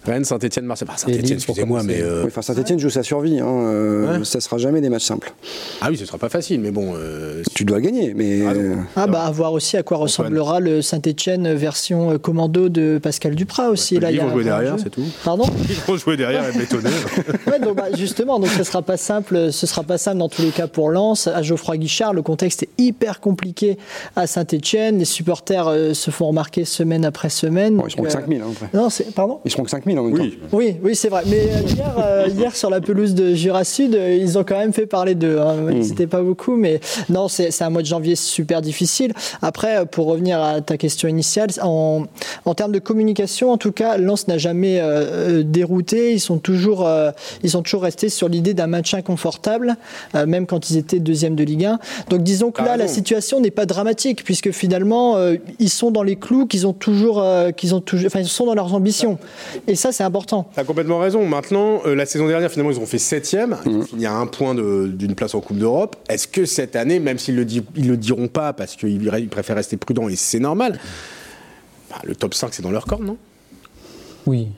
Rennes, 0.05 0.25
Saint-Etienne, 0.25 0.65
Marseille. 0.65 0.87
Saint-Etienne, 0.95 1.37
excusez-moi, 1.37 1.83
mais. 1.83 2.01
Euh... 2.01 2.25
enfin, 2.25 2.41
Saint-Etienne 2.41 2.79
joue 2.79 2.89
sa 2.89 3.03
survie. 3.03 3.39
Hein, 3.39 3.47
euh, 3.47 4.23
Ça 4.23 4.39
sera 4.39 4.57
jamais 4.57 4.81
des 4.81 4.89
matchs 4.89 5.05
simples. 5.05 5.33
Ah 5.81 5.87
oui, 5.89 5.97
ce 5.97 6.05
sera 6.05 6.17
pas 6.17 6.29
facile, 6.29 6.61
mais 6.61 6.71
bon. 6.71 6.93
Euh, 6.95 7.43
tu 7.53 7.65
dois 7.65 7.81
gagner, 7.81 8.13
mais. 8.13 8.41
Ah, 8.45 8.53
ah 8.95 9.07
bah, 9.07 9.23
à 9.23 9.31
voir 9.31 9.53
aussi 9.53 9.77
à 9.77 9.83
quoi 9.83 9.97
ressemblera 9.97 10.59
le 10.59 10.81
Saint-Etienne 10.81 11.53
version 11.53 12.17
commando 12.19 12.69
de 12.69 12.99
Pascal 13.01 13.35
Duprat 13.35 13.69
aussi. 13.69 13.99
Là, 13.99 14.11
ils 14.11 14.21
vont 14.21 14.29
jouer 14.29 14.43
derrière, 14.43 14.75
c'est 14.81 14.89
tout. 14.89 15.05
Pardon? 15.23 15.45
Ils 15.69 15.75
vont 15.75 15.97
jouer 15.97 16.17
derrière 16.17 16.47
et 16.47 16.57
bétonner. 16.57 16.89
ouais, 17.47 17.59
donc, 17.59 17.75
bah, 17.75 17.87
justement, 17.97 18.39
donc 18.39 18.49
ce 18.49 18.63
sera 18.63 18.81
pas 18.81 18.97
simple. 18.97 19.51
Ce 19.51 19.67
sera 19.67 19.83
pas 19.83 19.97
simple 19.97 20.17
dans 20.17 20.29
tous 20.29 20.41
les 20.41 20.51
cas 20.51 20.67
pour 20.67 20.89
Lens. 20.89 21.27
À 21.27 21.41
Geoffroy 21.41 21.77
Guichard, 21.77 22.13
le 22.13 22.21
contexte 22.21 22.63
est 22.63 22.69
hyper 22.77 23.19
compliqué 23.19 23.77
à 24.15 24.27
Saint-Etienne. 24.27 24.99
Les 24.99 25.05
supporters 25.05 25.69
se 25.93 26.11
font 26.11 26.27
remarquer 26.27 26.65
semaine 26.65 27.05
après 27.05 27.29
semaine. 27.29 27.81
ils 27.85 27.91
seront 27.91 28.03
que 28.03 28.09
5000 28.09 28.41
hein, 28.41 28.67
Non, 28.73 28.87
pardon? 29.15 29.39
Ils 29.45 29.51
seront 29.51 29.63
que 29.63 29.69
5000 29.69 29.88
en 29.97 30.03
même 30.03 30.13
oui. 30.13 30.31
temps. 30.31 30.47
Oui, 30.51 30.75
oui 30.83 30.95
c'est 30.95 31.09
vrai. 31.09 31.23
Mais 31.27 31.39
euh, 31.39 31.61
hier, 31.67 31.95
euh, 31.97 32.27
hier, 32.29 32.55
sur 32.55 32.69
la 32.69 32.81
pelouse 32.81 33.13
de 33.15 33.33
Jura 33.33 33.63
Sud, 33.63 33.95
euh, 33.95 34.17
ils 34.19 34.37
ont 34.37 34.43
quand 34.43 34.57
même 34.57 34.73
fait 34.73 34.85
parler 34.85 35.15
d'eux. 35.15 35.39
Hein. 35.39 35.55
Hmm. 35.55 35.83
C'était 35.83 36.07
pas 36.07 36.21
beaucoup, 36.21 36.55
mais 36.55 36.79
non, 37.09 37.27
c'est 37.27 37.61
un 37.61 37.69
mois 37.69 37.81
de 37.81 37.87
janvier 37.87 38.15
super 38.15 38.61
difficile. 38.61 39.13
Après, 39.41 39.85
pour 39.85 40.07
revenir 40.07 40.41
à 40.41 40.61
ta 40.61 40.77
question 40.77 41.07
initiale, 41.07 41.49
en, 41.61 42.03
en 42.45 42.53
termes 42.53 42.71
de 42.71 42.79
communication, 42.79 43.51
en 43.51 43.57
tout 43.57 43.71
cas, 43.71 43.97
Lens 43.97 44.27
n'a 44.27 44.37
jamais 44.37 44.81
dérouté. 45.43 46.13
Ils 46.13 46.19
sont 46.19 46.37
toujours, 46.37 46.87
ils 47.43 47.49
sont 47.49 47.61
toujours 47.61 47.83
restés 47.83 48.09
sur 48.09 48.29
l'idée 48.29 48.53
d'un 48.53 48.67
match 48.67 48.93
inconfortable, 48.93 49.75
même 50.13 50.45
quand 50.45 50.69
ils 50.69 50.77
étaient 50.77 50.99
deuxième 50.99 51.35
de 51.35 51.43
Ligue 51.43 51.65
1. 51.65 51.79
Donc 52.09 52.23
disons 52.23 52.51
que 52.51 52.61
là, 52.61 52.77
la 52.77 52.87
situation 52.87 53.39
n'est 53.39 53.51
pas 53.51 53.65
dramatique, 53.65 54.23
puisque 54.23 54.51
finalement, 54.51 55.17
ils 55.59 55.69
sont 55.69 55.91
dans 55.91 56.03
les 56.03 56.15
clous 56.15 56.45
qu'ils 56.45 56.67
ont 56.67 56.73
toujours, 56.73 57.21
euh, 57.21 57.51
qu'ils 57.51 57.75
ont 57.75 57.81
toujours, 57.81 58.07
enfin, 58.07 58.19
ils 58.19 58.27
sont 58.27 58.45
dans 58.45 58.55
leurs 58.55 58.73
ambitions. 58.73 59.17
Et 59.67 59.75
ça, 59.79 59.91
c'est 59.91 60.03
important. 60.03 60.49
Tu 60.53 60.59
as 60.59 60.63
complètement 60.63 60.99
raison. 60.99 61.25
Maintenant, 61.25 61.81
euh, 61.85 61.95
la 61.95 62.05
saison 62.05 62.27
dernière, 62.27 62.51
finalement, 62.51 62.71
ils 62.71 62.79
ont 62.79 62.85
fait 62.85 62.97
septième. 62.99 63.57
Mmh. 63.65 63.81
Il 63.93 64.01
y 64.01 64.05
a 64.05 64.13
un 64.13 64.27
point 64.27 64.53
d'une 64.53 65.15
place 65.15 65.33
en 65.33 65.41
Coupe 65.41 65.57
d'Europe. 65.57 65.95
Est-ce 66.09 66.27
que 66.27 66.45
cette 66.45 66.75
année, 66.75 66.99
même 66.99 67.17
s'ils 67.17 67.35
le, 67.35 67.45
ils 67.75 67.87
le 67.87 67.97
diront 67.97 68.27
pas 68.27 68.53
parce 68.53 68.75
qu'ils 68.75 69.29
préfèrent 69.29 69.55
rester 69.55 69.77
prudents 69.77 70.09
et 70.09 70.15
c'est 70.15 70.39
normal, 70.39 70.79
bah, 71.89 71.97
le 72.03 72.15
top 72.15 72.33
5, 72.33 72.53
c'est 72.53 72.61
dans 72.61 72.71
leur 72.71 72.85
corps, 72.85 73.01
non? 73.01 73.17
Oui. 74.25 74.49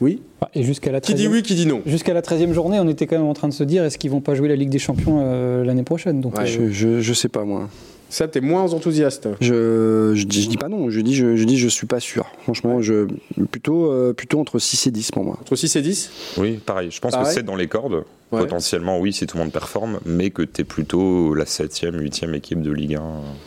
Oui? 0.00 0.22
Et 0.54 0.62
jusqu'à 0.62 0.90
la 0.90 1.00
qui 1.00 1.12
dit 1.12 1.28
oui, 1.28 1.42
qui 1.42 1.54
dit 1.54 1.66
non 1.66 1.82
Jusqu'à 1.84 2.14
la 2.14 2.22
13e 2.22 2.52
journée, 2.52 2.80
on 2.80 2.88
était 2.88 3.06
quand 3.06 3.18
même 3.18 3.26
en 3.26 3.34
train 3.34 3.48
de 3.48 3.52
se 3.52 3.64
dire 3.64 3.84
est-ce 3.84 3.98
qu'ils 3.98 4.10
vont 4.10 4.22
pas 4.22 4.34
jouer 4.34 4.48
la 4.48 4.56
Ligue 4.56 4.70
des 4.70 4.78
Champions 4.78 5.20
euh, 5.22 5.62
l'année 5.62 5.82
prochaine? 5.82 6.22
Donc, 6.22 6.42
je, 6.44 6.70
je, 6.70 7.00
je 7.00 7.12
sais 7.12 7.28
pas 7.28 7.44
moi. 7.44 7.68
Ça, 8.10 8.26
t'es 8.28 8.40
moins 8.40 8.72
enthousiaste. 8.72 9.28
Je, 9.40 10.12
je, 10.14 10.24
dis, 10.24 10.56
pas 10.56 10.68
non, 10.68 10.90
je 10.90 11.00
dis 11.00 11.14
je, 11.14 11.36
je 11.36 11.44
dis 11.44 11.58
je 11.58 11.68
suis 11.68 11.86
pas 11.86 12.00
sûr. 12.00 12.26
Franchement, 12.42 12.82
je 12.82 13.06
plutôt 13.50 13.90
euh, 13.90 14.12
plutôt 14.12 14.40
entre 14.40 14.58
6 14.58 14.88
et 14.88 14.90
10 14.90 15.12
pour 15.12 15.24
moi. 15.24 15.38
Entre 15.40 15.54
6 15.54 15.76
et 15.76 15.82
10 15.82 16.10
Oui, 16.38 16.60
pareil. 16.64 16.90
Je 16.90 17.00
pense 17.00 17.16
que 17.16 17.24
c'est 17.24 17.44
dans 17.44 17.56
les 17.56 17.68
cordes. 17.68 18.04
Potentiellement, 18.30 19.00
oui, 19.00 19.12
si 19.12 19.26
tout 19.26 19.36
le 19.36 19.42
monde 19.42 19.52
performe, 19.52 19.98
mais 20.06 20.30
que 20.30 20.42
tu 20.42 20.60
es 20.60 20.64
plutôt 20.64 21.34
la 21.34 21.44
7e, 21.44 22.00
8e 22.00 22.32
équipe 22.34 22.62
de 22.62 22.70
Ligue 22.70 22.94
1. 22.94 23.02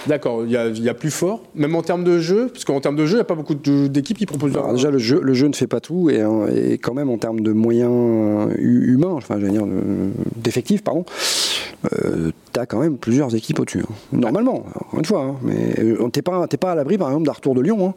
D'accord, 0.08 0.44
il 0.44 0.50
y, 0.50 0.82
y, 0.82 0.90
a 0.90 0.94
plus 0.94 1.10
fort, 1.10 1.42
même 1.56 1.74
en 1.76 1.82
termes 1.82 2.04
de 2.04 2.20
jeu, 2.20 2.50
parce 2.52 2.66
qu'en 2.66 2.82
termes 2.82 2.98
de 2.98 3.06
jeu, 3.06 3.14
il 3.14 3.20
n'y 3.20 3.22
a 3.22 3.26
pas 3.26 3.36
beaucoup 3.36 3.56
d'équipes 3.56 4.18
qui 4.18 4.26
proposent. 4.26 4.52
Alors, 4.58 4.74
déjà, 4.74 4.92
le 4.92 4.98
jeu, 4.98 5.22
le 5.24 5.34
jeu 5.34 5.48
ne 5.48 5.54
fait 5.54 5.68
pas 5.68 5.80
tout, 5.80 6.10
et, 6.10 6.22
et 6.54 6.78
quand 6.80 6.94
même 6.94 7.10
en 7.10 7.18
termes 7.18 7.40
de 7.40 7.54
moyens 7.54 8.52
humains, 8.58 9.14
enfin, 9.14 9.36
je 9.40 9.46
veux 9.46 9.52
dire, 9.52 9.66
d'effectifs, 10.36 10.84
pardon, 10.84 11.06
euh, 11.92 12.32
tu 12.54 12.60
as 12.60 12.66
quand 12.66 12.80
même 12.80 12.98
plusieurs 12.98 13.36
équipes 13.36 13.60
au-dessus. 13.60 13.82
Hein. 13.82 13.94
Normalement, 14.12 14.66
encore 14.76 15.00
une 15.00 15.06
fois, 15.06 15.22
hein, 15.24 15.36
mais 15.42 15.76
euh, 15.80 16.10
t'es 16.10 16.22
pas, 16.22 16.48
pas 16.48 16.72
à 16.72 16.76
l'abri, 16.76 16.98
par 16.98 17.10
exemple, 17.10 17.26
d'un 17.26 17.34
retour 17.34 17.56
de 17.56 17.62
Lyon. 17.62 17.90
Hein. 17.90 17.94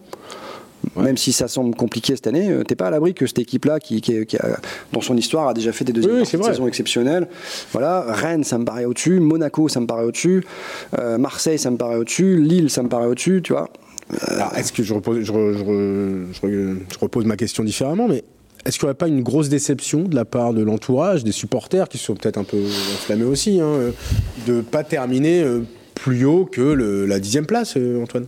Même 0.96 1.16
si 1.16 1.32
ça 1.32 1.48
semble 1.48 1.74
compliqué 1.74 2.14
cette 2.14 2.26
année, 2.26 2.50
euh, 2.50 2.62
t'es 2.62 2.76
pas 2.76 2.86
à 2.86 2.90
l'abri 2.90 3.12
que 3.12 3.26
cette 3.26 3.38
équipe-là, 3.38 3.80
qui, 3.80 4.00
a, 4.38 4.46
dans 4.92 5.00
son 5.00 5.16
histoire, 5.16 5.48
a 5.48 5.54
déjà 5.54 5.72
fait 5.72 5.84
des 5.84 5.92
deuxièmes 5.92 6.24
saisons 6.24 6.66
exceptionnelles. 6.66 7.28
Voilà, 7.72 8.04
Rennes, 8.08 8.44
ça 8.44 8.58
me 8.58 8.64
paraît 8.64 8.84
au-dessus. 8.84 9.18
Monaco, 9.20 9.68
ça 9.68 9.80
me 9.80 9.86
paraît 9.86 10.04
au-dessus. 10.04 10.44
Euh, 10.98 11.18
Marseille, 11.18 11.58
ça 11.58 11.70
me 11.70 11.76
paraît 11.76 11.96
au-dessus. 11.96 12.36
Lille, 12.40 12.70
ça 12.70 12.82
me 12.82 12.88
paraît 12.88 13.06
au-dessus. 13.06 13.42
Tu 13.42 13.52
vois. 13.52 13.68
Est-ce 14.56 14.72
que 14.72 14.84
je 14.84 14.94
repose, 14.94 15.20
je, 15.20 15.32
je 16.42 16.98
repose 17.00 17.24
ma 17.24 17.36
question 17.36 17.64
différemment, 17.64 18.06
mais 18.06 18.22
est-ce 18.66 18.78
qu'il 18.78 18.86
n'y 18.86 18.90
aurait 18.90 18.98
pas 18.98 19.08
une 19.08 19.22
grosse 19.22 19.48
déception 19.48 20.02
de 20.02 20.14
la 20.14 20.24
part 20.24 20.52
de 20.52 20.62
l'entourage, 20.62 21.24
des 21.24 21.32
supporters 21.32 21.88
qui 21.88 21.98
sont 21.98 22.14
peut-être 22.14 22.38
un 22.38 22.44
peu 22.44 22.58
enflammés 22.94 23.24
aussi, 23.24 23.60
hein, 23.60 23.92
de 24.46 24.54
ne 24.54 24.60
pas 24.60 24.84
terminer 24.84 25.42
euh, 25.42 25.60
plus 25.94 26.24
haut 26.24 26.44
que 26.44 26.60
la 26.60 27.18
dixième 27.20 27.46
place, 27.46 27.76
Antoine? 27.76 28.26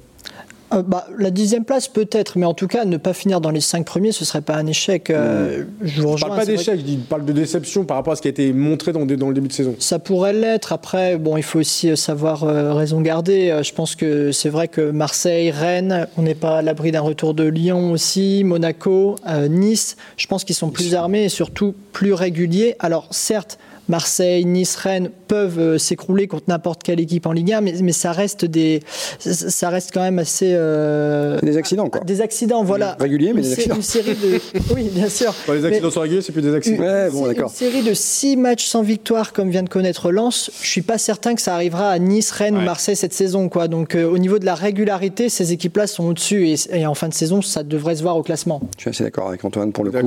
Euh, 0.73 0.83
bah, 0.83 1.07
la 1.19 1.31
dixième 1.31 1.65
place 1.65 1.89
peut-être, 1.89 2.39
mais 2.39 2.47
en 2.47 2.55
tout 2.55 2.67
cas, 2.67 2.85
ne 2.85 2.97
pas 2.97 3.15
finir 3.15 3.41
dans 3.41 3.51
les 3.51 3.61
cinq 3.61 3.87
premiers, 3.87 4.13
ce 4.13 4.25
serait 4.25 4.43
pas 4.43 4.57
un 4.57 4.67
échec. 4.67 5.11
Euh, 5.11 5.65
je 5.83 6.03
ne 6.03 6.19
parle 6.19 6.37
pas 6.37 6.45
d'échec, 6.45 6.81
je 6.87 6.97
parle 7.09 7.25
de 7.25 7.33
déception 7.33 7.85
par 7.85 7.97
rapport 7.97 8.13
à 8.13 8.17
ce 8.17 8.23
qui 8.23 8.29
a 8.29 8.31
été 8.31 8.53
montré 8.53 8.93
dans, 8.93 9.07
dans 9.07 9.29
le 9.29 9.35
début 9.35 9.49
de 9.49 9.53
saison. 9.53 9.75
Ça 9.79 9.99
pourrait 9.99 10.33
l'être. 10.33 10.73
Après, 10.73 11.17
bon, 11.17 11.37
il 11.37 11.43
faut 11.43 11.61
aussi 11.61 11.91
euh, 11.91 11.97
savoir 11.97 12.43
raison 12.43 13.01
garder. 13.01 13.61
je 13.63 13.73
pense 13.73 13.95
que 13.95 14.33
c'est 14.33 14.49
vrai 14.49 14.69
que 14.69 14.91
Marseille, 14.91 15.51
Rennes, 15.51 16.07
on 16.17 16.23
n'est 16.23 16.35
pas 16.35 16.59
à 16.59 16.63
l'abri 16.63 16.93
d'un 16.93 17.01
retour 17.01 17.35
de 17.35 17.45
Lyon 17.45 17.93
aussi, 17.93 18.43
Monaco, 18.45 19.17
Nice. 19.49 19.97
Je 20.17 20.27
pense 20.27 20.45
qu'ils 20.45 20.55
sont 20.55 20.71
plus 20.71 20.95
armés 20.95 21.25
et 21.25 21.29
surtout 21.29 21.75
plus 21.93 22.13
réguliers. 22.13 22.77
Alors 22.79 23.09
certes, 23.11 23.59
Marseille, 23.89 24.45
Nice, 24.45 24.77
Rennes 24.77 25.11
peuvent 25.29 25.59
euh, 25.59 25.79
s'écrouler 25.79 26.27
contre 26.27 26.45
n'importe 26.49 26.83
quelle 26.83 27.01
équipe 27.01 27.27
en 27.27 27.33
Ligue 27.33 27.53
1, 27.53 27.61
mais, 27.61 27.75
mais 27.83 27.93
ça 27.93 28.13
reste 28.13 28.45
des, 28.45 28.81
ça 29.19 29.69
reste 29.71 29.91
quand 29.93 30.01
même 30.03 30.19
assez 30.19 30.53
euh, 30.55 31.39
Des 31.41 31.57
accidents, 31.57 31.89
quoi. 31.89 32.03
Des 32.03 32.21
accidents, 32.21 32.65
voilà. 32.65 32.97
Réguliers, 33.01 33.33
mais 33.35 33.41
Une 33.43 33.47
des 33.49 33.53
accidents. 33.53 33.77
Une 33.77 33.83
série 33.83 34.15
de, 34.15 34.41
oui, 34.75 34.91
bien 34.93 35.09
sûr. 35.09 35.35
Quand 35.47 35.53
les 35.55 35.61
Mais- 35.61 35.69
accidents 35.69 35.91
sont 35.91 36.01
réguliers, 36.01 36.23
c'est 36.23 36.33
plus 36.33 36.43
des 36.43 36.55
accidents. 36.55 36.83
Ouais, 36.83 37.11
bon, 37.11 37.27
d'accord. 37.27 37.51
Une 37.51 37.57
série 37.57 37.83
de 37.83 37.95
six 37.95 38.37
matchs 38.37 38.67
sans 38.67 38.83
victoire, 38.83 39.33
comme 39.33 39.51
vient 39.51 39.63
de 39.63 39.69
connaître 39.69 40.11
Lens. 40.13 40.51
Je 40.63 40.69
suis 40.69 40.83
pas 40.83 40.99
certain 40.99 41.35
que 41.35 41.41
ça 41.43 41.55
arrivera 41.55 41.91
à 41.91 41.99
Nice, 41.99 42.31
Rennes 42.31 42.57
ou. 42.57 42.61
Marseille 42.61 42.97
cette 42.97 43.15
saison, 43.15 43.49
quoi. 43.49 43.69
Donc, 43.69 43.95
euh, 43.95 44.05
au 44.09 44.19
niveau 44.19 44.39
de 44.39 44.45
la 44.45 44.55
régularité, 44.55 45.29
ces 45.29 45.53
équipes-là 45.53 45.87
sont 45.87 46.05
au-dessus 46.09 46.49
et, 46.49 46.57
et 46.73 46.87
en 46.87 46.95
fin 46.95 47.09
de 47.09 47.15
saison, 47.15 47.41
ça 47.43 47.63
devrait 47.63 47.97
se 47.97 48.03
voir 48.03 48.17
au 48.17 48.23
classement. 48.23 48.61
Je 48.77 48.83
suis 48.83 48.91
assez 48.91 49.05
d'accord 49.05 49.29
avec 49.29 49.45
Antoine 49.45 49.73
pour 49.73 49.85
le 49.85 49.91
coup. 49.91 49.99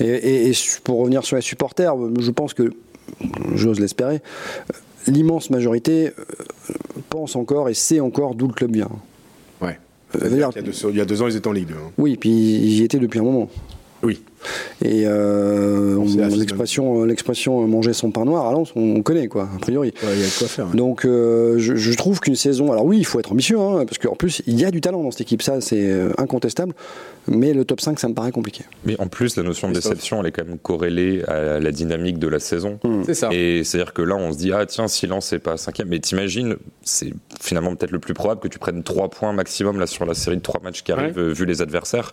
Et- 0.00 0.48
et 0.48 0.52
pour 0.84 0.98
revenir 1.00 1.24
sur 1.24 1.36
les 1.36 1.42
supporters, 1.42 1.94
je 2.20 2.30
pense 2.30 2.54
que, 2.56 2.72
j'ose 3.54 3.78
l'espérer, 3.80 4.20
l'immense 5.06 5.50
majorité 5.50 6.08
euh, 6.18 6.24
pense 7.10 7.36
encore 7.36 7.68
et 7.68 7.74
sait 7.74 8.00
encore 8.00 8.34
d'où 8.34 8.48
le 8.48 8.54
club 8.54 8.72
vient. 8.74 8.90
Ouais. 9.60 9.78
Euh, 10.14 10.18
Il 10.22 10.26
y, 10.26 10.30
d'ailleurs- 10.30 10.56
a 10.56 10.62
deux, 10.62 10.72
il 10.90 10.96
y 10.96 11.00
a 11.00 11.04
deux 11.04 11.22
ans, 11.22 11.28
ils 11.28 11.36
étaient 11.36 11.48
en 11.48 11.52
Ligue 11.52 11.68
2. 11.68 11.74
hein. 11.74 11.90
Oui, 11.98 12.16
puis 12.16 12.30
ils 12.30 12.80
y 12.80 12.82
étaient 12.84 12.98
depuis 12.98 13.18
un 13.20 13.22
moment. 13.24 13.48
Oui. 14.02 14.22
Et 14.84 15.04
euh, 15.06 15.96
On 15.96 16.04
l'expression, 16.36 17.04
l'expression 17.04 17.62
euh, 17.62 17.66
manger 17.66 17.92
son 17.92 18.10
pain 18.10 18.24
noir 18.24 18.46
à 18.46 18.52
Lens, 18.52 18.72
on 18.76 19.02
connaît 19.02 19.28
quoi, 19.28 19.48
a 19.54 19.58
priori. 19.58 19.92
Ouais, 20.02 20.10
Il 20.14 20.20
y 20.20 20.24
a 20.24 20.26
de 20.26 20.38
quoi 20.38 20.48
faire. 20.48 20.68
ouais. 20.68 20.76
Donc 20.76 21.04
euh, 21.04 21.58
je, 21.58 21.74
je 21.76 21.92
trouve 21.94 22.20
qu'une 22.20 22.36
saison, 22.36 22.72
alors 22.72 22.84
oui, 22.84 22.98
il 22.98 23.04
faut 23.06 23.18
être 23.18 23.32
ambitieux, 23.32 23.58
hein, 23.58 23.84
parce 23.86 23.98
qu'en 23.98 24.14
plus 24.14 24.42
il 24.46 24.60
y 24.60 24.64
a 24.64 24.70
du 24.70 24.80
talent 24.80 25.02
dans 25.02 25.10
cette 25.10 25.22
équipe, 25.22 25.42
ça 25.42 25.60
c'est 25.60 25.92
incontestable, 26.18 26.74
mais 27.28 27.52
le 27.52 27.64
top 27.64 27.80
5 27.80 27.98
ça 27.98 28.08
me 28.08 28.14
paraît 28.14 28.32
compliqué. 28.32 28.64
Mais 28.84 28.98
en 29.00 29.08
plus, 29.08 29.36
la 29.36 29.42
notion 29.42 29.68
de 29.68 29.74
déception, 29.74 30.20
elle 30.20 30.26
est 30.26 30.32
quand 30.32 30.44
même 30.46 30.58
corrélée 30.58 31.22
à 31.26 31.58
la 31.58 31.72
dynamique 31.72 32.18
de 32.18 32.28
la 32.28 32.38
saison. 32.38 32.78
C'est 33.04 33.14
ça. 33.14 33.28
Et 33.32 33.64
c'est-à-dire 33.64 33.92
que 33.92 34.02
là, 34.02 34.14
on 34.16 34.32
se 34.32 34.38
dit, 34.38 34.52
ah 34.52 34.64
tiens, 34.66 34.88
silence, 34.88 35.26
c'est 35.26 35.38
pas 35.38 35.56
cinquième. 35.56 35.88
Mais 35.88 35.98
t'imagines, 35.98 36.56
c'est 36.82 37.12
finalement 37.40 37.74
peut-être 37.74 37.90
le 37.90 37.98
plus 37.98 38.14
probable 38.14 38.40
que 38.40 38.48
tu 38.48 38.58
prennes 38.58 38.82
3 38.82 39.08
points 39.10 39.32
maximum 39.32 39.78
là 39.80 39.86
sur 39.86 40.04
la 40.06 40.14
série 40.14 40.36
de 40.36 40.42
3 40.42 40.60
matchs 40.62 40.82
qui 40.82 40.92
arrivent, 40.92 41.20
vu 41.20 41.46
les 41.46 41.62
adversaires. 41.62 42.12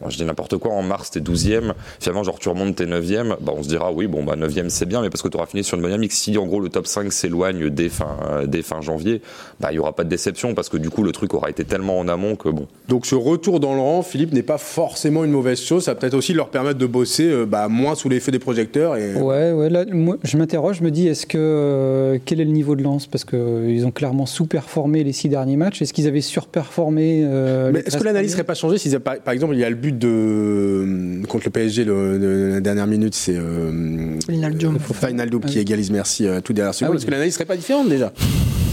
Bon, 0.00 0.08
je 0.10 0.16
dis 0.16 0.24
n'importe 0.24 0.56
quoi, 0.58 0.72
en 0.72 0.82
mars, 0.82 1.10
t'es 1.10 1.20
12e. 1.20 1.63
Finalement, 2.00 2.22
genre, 2.24 2.38
tu 2.38 2.48
remontes, 2.48 2.76
t'es 2.76 2.86
9e. 2.86 3.36
Bah, 3.40 3.52
on 3.56 3.62
se 3.62 3.68
dira, 3.68 3.92
oui, 3.92 4.06
bon, 4.06 4.24
bah, 4.24 4.36
9e, 4.36 4.68
c'est 4.68 4.86
bien, 4.86 5.02
mais 5.02 5.10
parce 5.10 5.22
que 5.22 5.28
tu 5.28 5.36
auras 5.36 5.46
fini 5.46 5.64
sur 5.64 5.76
une 5.76 5.82
bonne 5.82 5.90
dynamique. 5.90 6.12
Si, 6.12 6.36
en 6.36 6.46
gros, 6.46 6.60
le 6.60 6.68
top 6.68 6.86
5 6.86 7.12
s'éloigne 7.12 7.70
dès 7.70 7.88
fin, 7.88 8.16
euh, 8.30 8.46
dès 8.46 8.62
fin 8.62 8.80
janvier, 8.80 9.22
bah, 9.60 9.68
il 9.72 9.76
y 9.76 9.78
aura 9.78 9.94
pas 9.94 10.04
de 10.04 10.08
déception 10.08 10.54
parce 10.54 10.68
que 10.68 10.76
du 10.76 10.90
coup, 10.90 11.02
le 11.02 11.12
truc 11.12 11.34
aura 11.34 11.50
été 11.50 11.64
tellement 11.64 11.98
en 11.98 12.08
amont 12.08 12.36
que 12.36 12.48
bon. 12.48 12.66
Donc 12.88 13.06
ce 13.06 13.14
retour 13.14 13.60
dans 13.60 13.74
le 13.74 13.80
rang, 13.80 14.02
Philippe, 14.02 14.32
n'est 14.32 14.42
pas 14.42 14.58
forcément 14.58 15.24
une 15.24 15.30
mauvaise 15.30 15.60
chose. 15.60 15.84
Ça 15.84 15.92
va 15.92 16.00
peut-être 16.00 16.14
aussi 16.14 16.32
leur 16.32 16.50
permettre 16.50 16.78
de 16.78 16.86
bosser 16.86 17.24
euh, 17.24 17.46
bah, 17.46 17.68
moins 17.68 17.94
sous 17.94 18.08
l'effet 18.08 18.30
des 18.30 18.38
projecteurs. 18.38 18.96
Et... 18.96 19.14
Ouais, 19.14 19.52
ouais, 19.52 19.70
là, 19.70 19.84
moi, 19.90 20.18
je 20.22 20.36
m'interroge, 20.36 20.78
je 20.78 20.84
me 20.84 20.90
dis, 20.90 21.08
est-ce 21.08 21.26
que 21.26 21.38
euh, 21.38 22.18
quel 22.24 22.40
est 22.40 22.44
le 22.44 22.50
niveau 22.50 22.76
de 22.76 22.82
lance? 22.82 23.06
Parce 23.06 23.24
qu'ils 23.24 23.86
ont 23.86 23.90
clairement 23.90 24.26
sous-performé 24.26 25.04
les 25.04 25.12
six 25.12 25.28
derniers 25.28 25.56
matchs. 25.56 25.82
Est-ce 25.82 25.92
qu'ils 25.92 26.06
avaient 26.06 26.20
surperformé 26.20 27.22
euh, 27.24 27.70
Mais 27.72 27.80
les 27.80 27.86
est-ce 27.86 27.96
que 27.96 28.02
13 28.02 28.04
l'analyse 28.04 28.32
serait 28.32 28.44
pas 28.44 28.54
changée 28.54 28.78
si, 28.78 28.96
par, 28.98 29.18
par 29.18 29.32
exemple, 29.34 29.54
il 29.54 29.60
y 29.60 29.64
a 29.64 29.70
le 29.70 29.76
but 29.76 29.96
de 29.98 31.22
contre 31.28 31.44
le 31.46 31.50
PSG 31.54 31.84
le, 31.84 32.18
de 32.18 32.50
la 32.54 32.60
dernière 32.60 32.86
minute, 32.86 33.14
c'est 33.14 33.36
euh, 33.36 34.18
Wijnaldum. 34.28 34.76
Wijnaldum 35.02 35.40
qui 35.40 35.46
Ah 35.46 35.52
oui. 35.54 35.58
égalise 35.62 35.90
merci 35.90 36.26
euh, 36.26 36.40
tout 36.40 36.52
derrière 36.52 36.74
seconde. 36.74 36.88
Ah 36.88 36.90
oui. 36.92 36.96
Est-ce 36.98 37.06
que 37.06 37.10
l'analyse 37.12 37.34
serait 37.34 37.44
pas 37.46 37.56
différente 37.56 37.88
déjà 37.88 38.12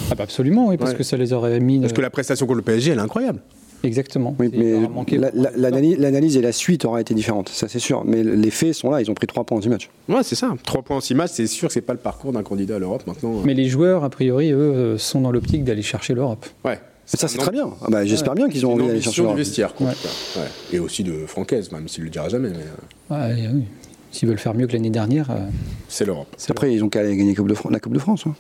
Ah 0.09 0.15
bah 0.15 0.23
absolument, 0.23 0.67
oui, 0.69 0.77
parce 0.77 0.91
Ouais. 0.91 0.97
que 0.97 1.03
ça 1.03 1.15
les 1.15 1.31
aurait 1.31 1.59
mis. 1.59 1.79
Parce 1.79 1.93
euh, 1.93 1.95
que 1.95 2.01
la 2.01 2.09
prestation 2.09 2.45
contre 2.47 2.57
le 2.57 2.63
PSG, 2.63 2.91
elle 2.91 2.97
est 2.97 3.01
incroyable. 3.01 3.39
Exactement. 3.83 4.35
Oui, 4.37 4.51
mais 4.53 4.73
la- 5.17 5.31
la- 5.33 5.69
l'analyse 5.71 6.37
et 6.37 6.41
la 6.41 6.51
suite 6.51 6.85
auraient 6.85 7.01
été 7.01 7.15
différentes, 7.15 7.49
ça 7.49 7.67
c'est 7.67 7.79
sûr. 7.79 8.03
Mais 8.05 8.21
les 8.23 8.51
faits 8.51 8.73
sont 8.75 8.91
là, 8.91 9.01
ils 9.01 9.09
ont 9.09 9.15
pris 9.15 9.25
3 9.25 9.43
points 9.43 9.57
en 9.57 9.59
10 9.61 9.69
matchs. 9.69 9.89
Ouais, 10.07 10.21
c'est 10.23 10.35
ça. 10.35 10.53
3 10.65 10.83
points 10.83 10.97
en 10.97 11.01
6 11.01 11.15
matchs, 11.15 11.31
c'est 11.33 11.47
sûr 11.47 11.67
que 11.67 11.73
c'est 11.73 11.81
pas 11.81 11.93
le 11.93 11.99
parcours 11.99 12.31
d'un 12.31 12.43
candidat 12.43 12.75
à 12.75 12.79
l'Europe 12.79 13.03
maintenant. 13.07 13.41
Mais 13.43 13.55
les 13.55 13.67
joueurs, 13.69 14.03
a 14.03 14.09
priori, 14.11 14.51
eux, 14.51 14.55
euh, 14.57 14.97
sont 14.99 15.21
dans 15.21 15.31
l'optique 15.31 15.63
d'aller 15.63 15.81
chercher 15.81 16.13
l'Europe. 16.13 16.45
Ouais. 16.63 16.79
Mais 17.13 17.19
ça 17.19 17.27
c'est 17.27 17.37
très 17.37 17.51
bien. 17.51 17.69
Ah 17.81 17.87
bah, 17.89 18.05
J'espère 18.05 18.35
bien 18.35 18.47
qu'ils 18.49 18.65
ont 18.65 18.73
Une 18.73 18.81
envie 18.81 18.87
d'aller 18.89 19.01
chercher 19.01 19.21
du 19.21 19.27
leur- 19.27 19.35
vestiaire, 19.35 19.73
quoi, 19.73 19.87
en 19.87 19.89
Ouais. 19.89 19.95
Ouais. 20.37 20.47
Et 20.73 20.79
aussi 20.79 21.03
de 21.03 21.25
Francaise, 21.27 21.71
même 21.71 21.87
s'il 21.87 22.03
le 22.05 22.09
dira 22.09 22.29
jamais, 22.29 22.49
mais 22.49 23.15
euh, 23.15 23.27
Ouais, 23.29 23.49
oui. 23.53 23.63
S'ils 24.11 24.27
veulent 24.27 24.39
faire 24.39 24.53
mieux 24.53 24.67
que 24.67 24.73
l'année 24.73 24.89
dernière, 24.89 25.29
euh, 25.31 25.35
c'est 25.87 26.05
l'Europe. 26.05 26.27
Après, 26.49 26.73
ils 26.73 26.83
ont 26.83 26.89
qu'à 26.89 26.99
aller 26.99 27.15
gagner 27.15 27.33
Coupe 27.35 27.47
de 27.49 27.53
Fran- 27.53 27.69
la 27.69 27.79
Coupe 27.79 27.93
de 27.93 27.99
France. 27.99 28.23
hein. 28.27 28.33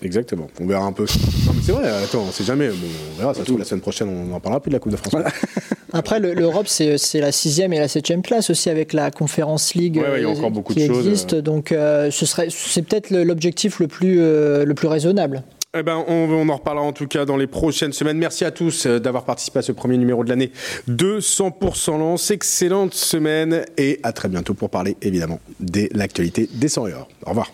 Exactement. 0.00 0.46
On 0.60 0.66
verra 0.66 0.84
un 0.84 0.92
peu. 0.92 1.02
Non, 1.46 1.52
mais 1.56 1.60
c'est 1.62 1.72
vrai, 1.72 1.88
attends, 1.88 2.24
on 2.28 2.30
sait 2.32 2.44
jamais. 2.44 2.68
Bon, 2.68 2.74
on 3.16 3.18
verra, 3.18 3.34
ça 3.34 3.40
se 3.40 3.44
trouve, 3.46 3.58
la 3.58 3.64
semaine 3.64 3.80
prochaine, 3.80 4.08
on 4.08 4.26
n'en 4.26 4.38
parlera 4.40 4.60
plus 4.60 4.68
de 4.70 4.74
la 4.74 4.78
Coupe 4.78 4.92
de 4.92 4.96
France. 4.96 5.12
Après, 5.92 6.20
le- 6.20 6.34
l'Europe, 6.34 6.68
c'est 6.68 6.98
c'est 6.98 7.20
la 7.20 7.32
sixième 7.32 7.72
et 7.72 7.78
la 7.80 7.88
septième 7.88 8.22
place 8.22 8.48
aussi 8.50 8.70
avec 8.70 8.92
la 8.92 9.10
Conférence 9.10 9.74
League 9.74 9.96
Ouais, 9.96 10.02
ouais, 10.08 10.20
il 10.20 10.22
y 10.22 10.24
a 10.24 10.28
euh, 10.28 10.32
encore 10.36 10.50
beaucoup 10.50 10.72
qui 10.74 10.82
de 10.82 10.86
choses, 10.86 11.06
existe. 11.06 11.34
Donc, 11.34 11.72
euh, 11.72 12.10
ce 12.10 12.26
serait, 12.26 12.48
c'est 12.50 12.82
peut-être 12.82 13.10
l'objectif 13.10 13.80
le 13.80 13.88
plus, 13.88 14.18
euh, 14.20 14.64
le 14.64 14.74
plus 14.74 14.86
raisonnable. 14.86 15.42
Eh 15.78 15.82
ben, 15.84 16.02
on, 16.08 16.28
on 16.28 16.48
en 16.48 16.56
reparlera 16.56 16.84
en 16.84 16.92
tout 16.92 17.06
cas 17.06 17.24
dans 17.24 17.36
les 17.36 17.46
prochaines 17.46 17.92
semaines. 17.92 18.18
Merci 18.18 18.44
à 18.44 18.50
tous 18.50 18.86
euh, 18.86 18.98
d'avoir 18.98 19.24
participé 19.24 19.60
à 19.60 19.62
ce 19.62 19.70
premier 19.70 19.96
numéro 19.96 20.24
de 20.24 20.28
l'année 20.28 20.50
de 20.88 21.20
100% 21.20 21.98
Lance. 21.98 22.32
Excellente 22.32 22.94
semaine 22.94 23.64
et 23.76 24.00
à 24.02 24.12
très 24.12 24.28
bientôt 24.28 24.54
pour 24.54 24.70
parler 24.70 24.96
évidemment 25.02 25.38
de 25.60 25.88
l'actualité 25.92 26.48
des 26.52 26.68
100 26.68 26.88
et 26.88 26.94
or. 26.94 27.06
Au 27.26 27.30
revoir. 27.30 27.52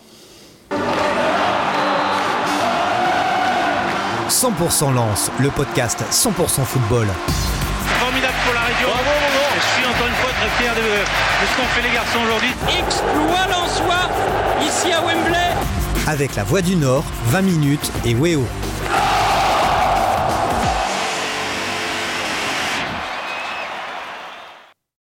100% 4.29 4.93
Lance, 4.95 5.31
le 5.39 5.49
podcast 5.49 6.03
100% 6.09 6.65
football. 6.65 7.05
Formidable 7.99 8.33
pour 8.43 8.55
la 8.55 8.61
région. 8.61 8.89
Je 9.55 9.61
suis 9.61 9.85
encore 9.85 10.07
une 10.07 10.13
fois 10.15 10.31
très 10.31 10.63
fier 10.63 10.73
de, 10.73 10.81
de 10.81 11.45
ce 11.45 11.57
qu'ont 11.57 11.67
fait 11.75 11.87
les 11.87 11.93
garçons 11.93 12.19
aujourd'hui. 12.25 12.49
Exploit 12.79 13.45
lensois 13.51 14.09
ici 14.65 14.91
à 14.91 15.01
Wembley. 15.05 15.84
Avec 16.07 16.35
la 16.35 16.43
Voix 16.43 16.61
du 16.61 16.75
Nord, 16.75 17.03
20 17.29 17.41
minutes 17.41 17.91
et 18.05 18.13
Weo. 18.13 18.43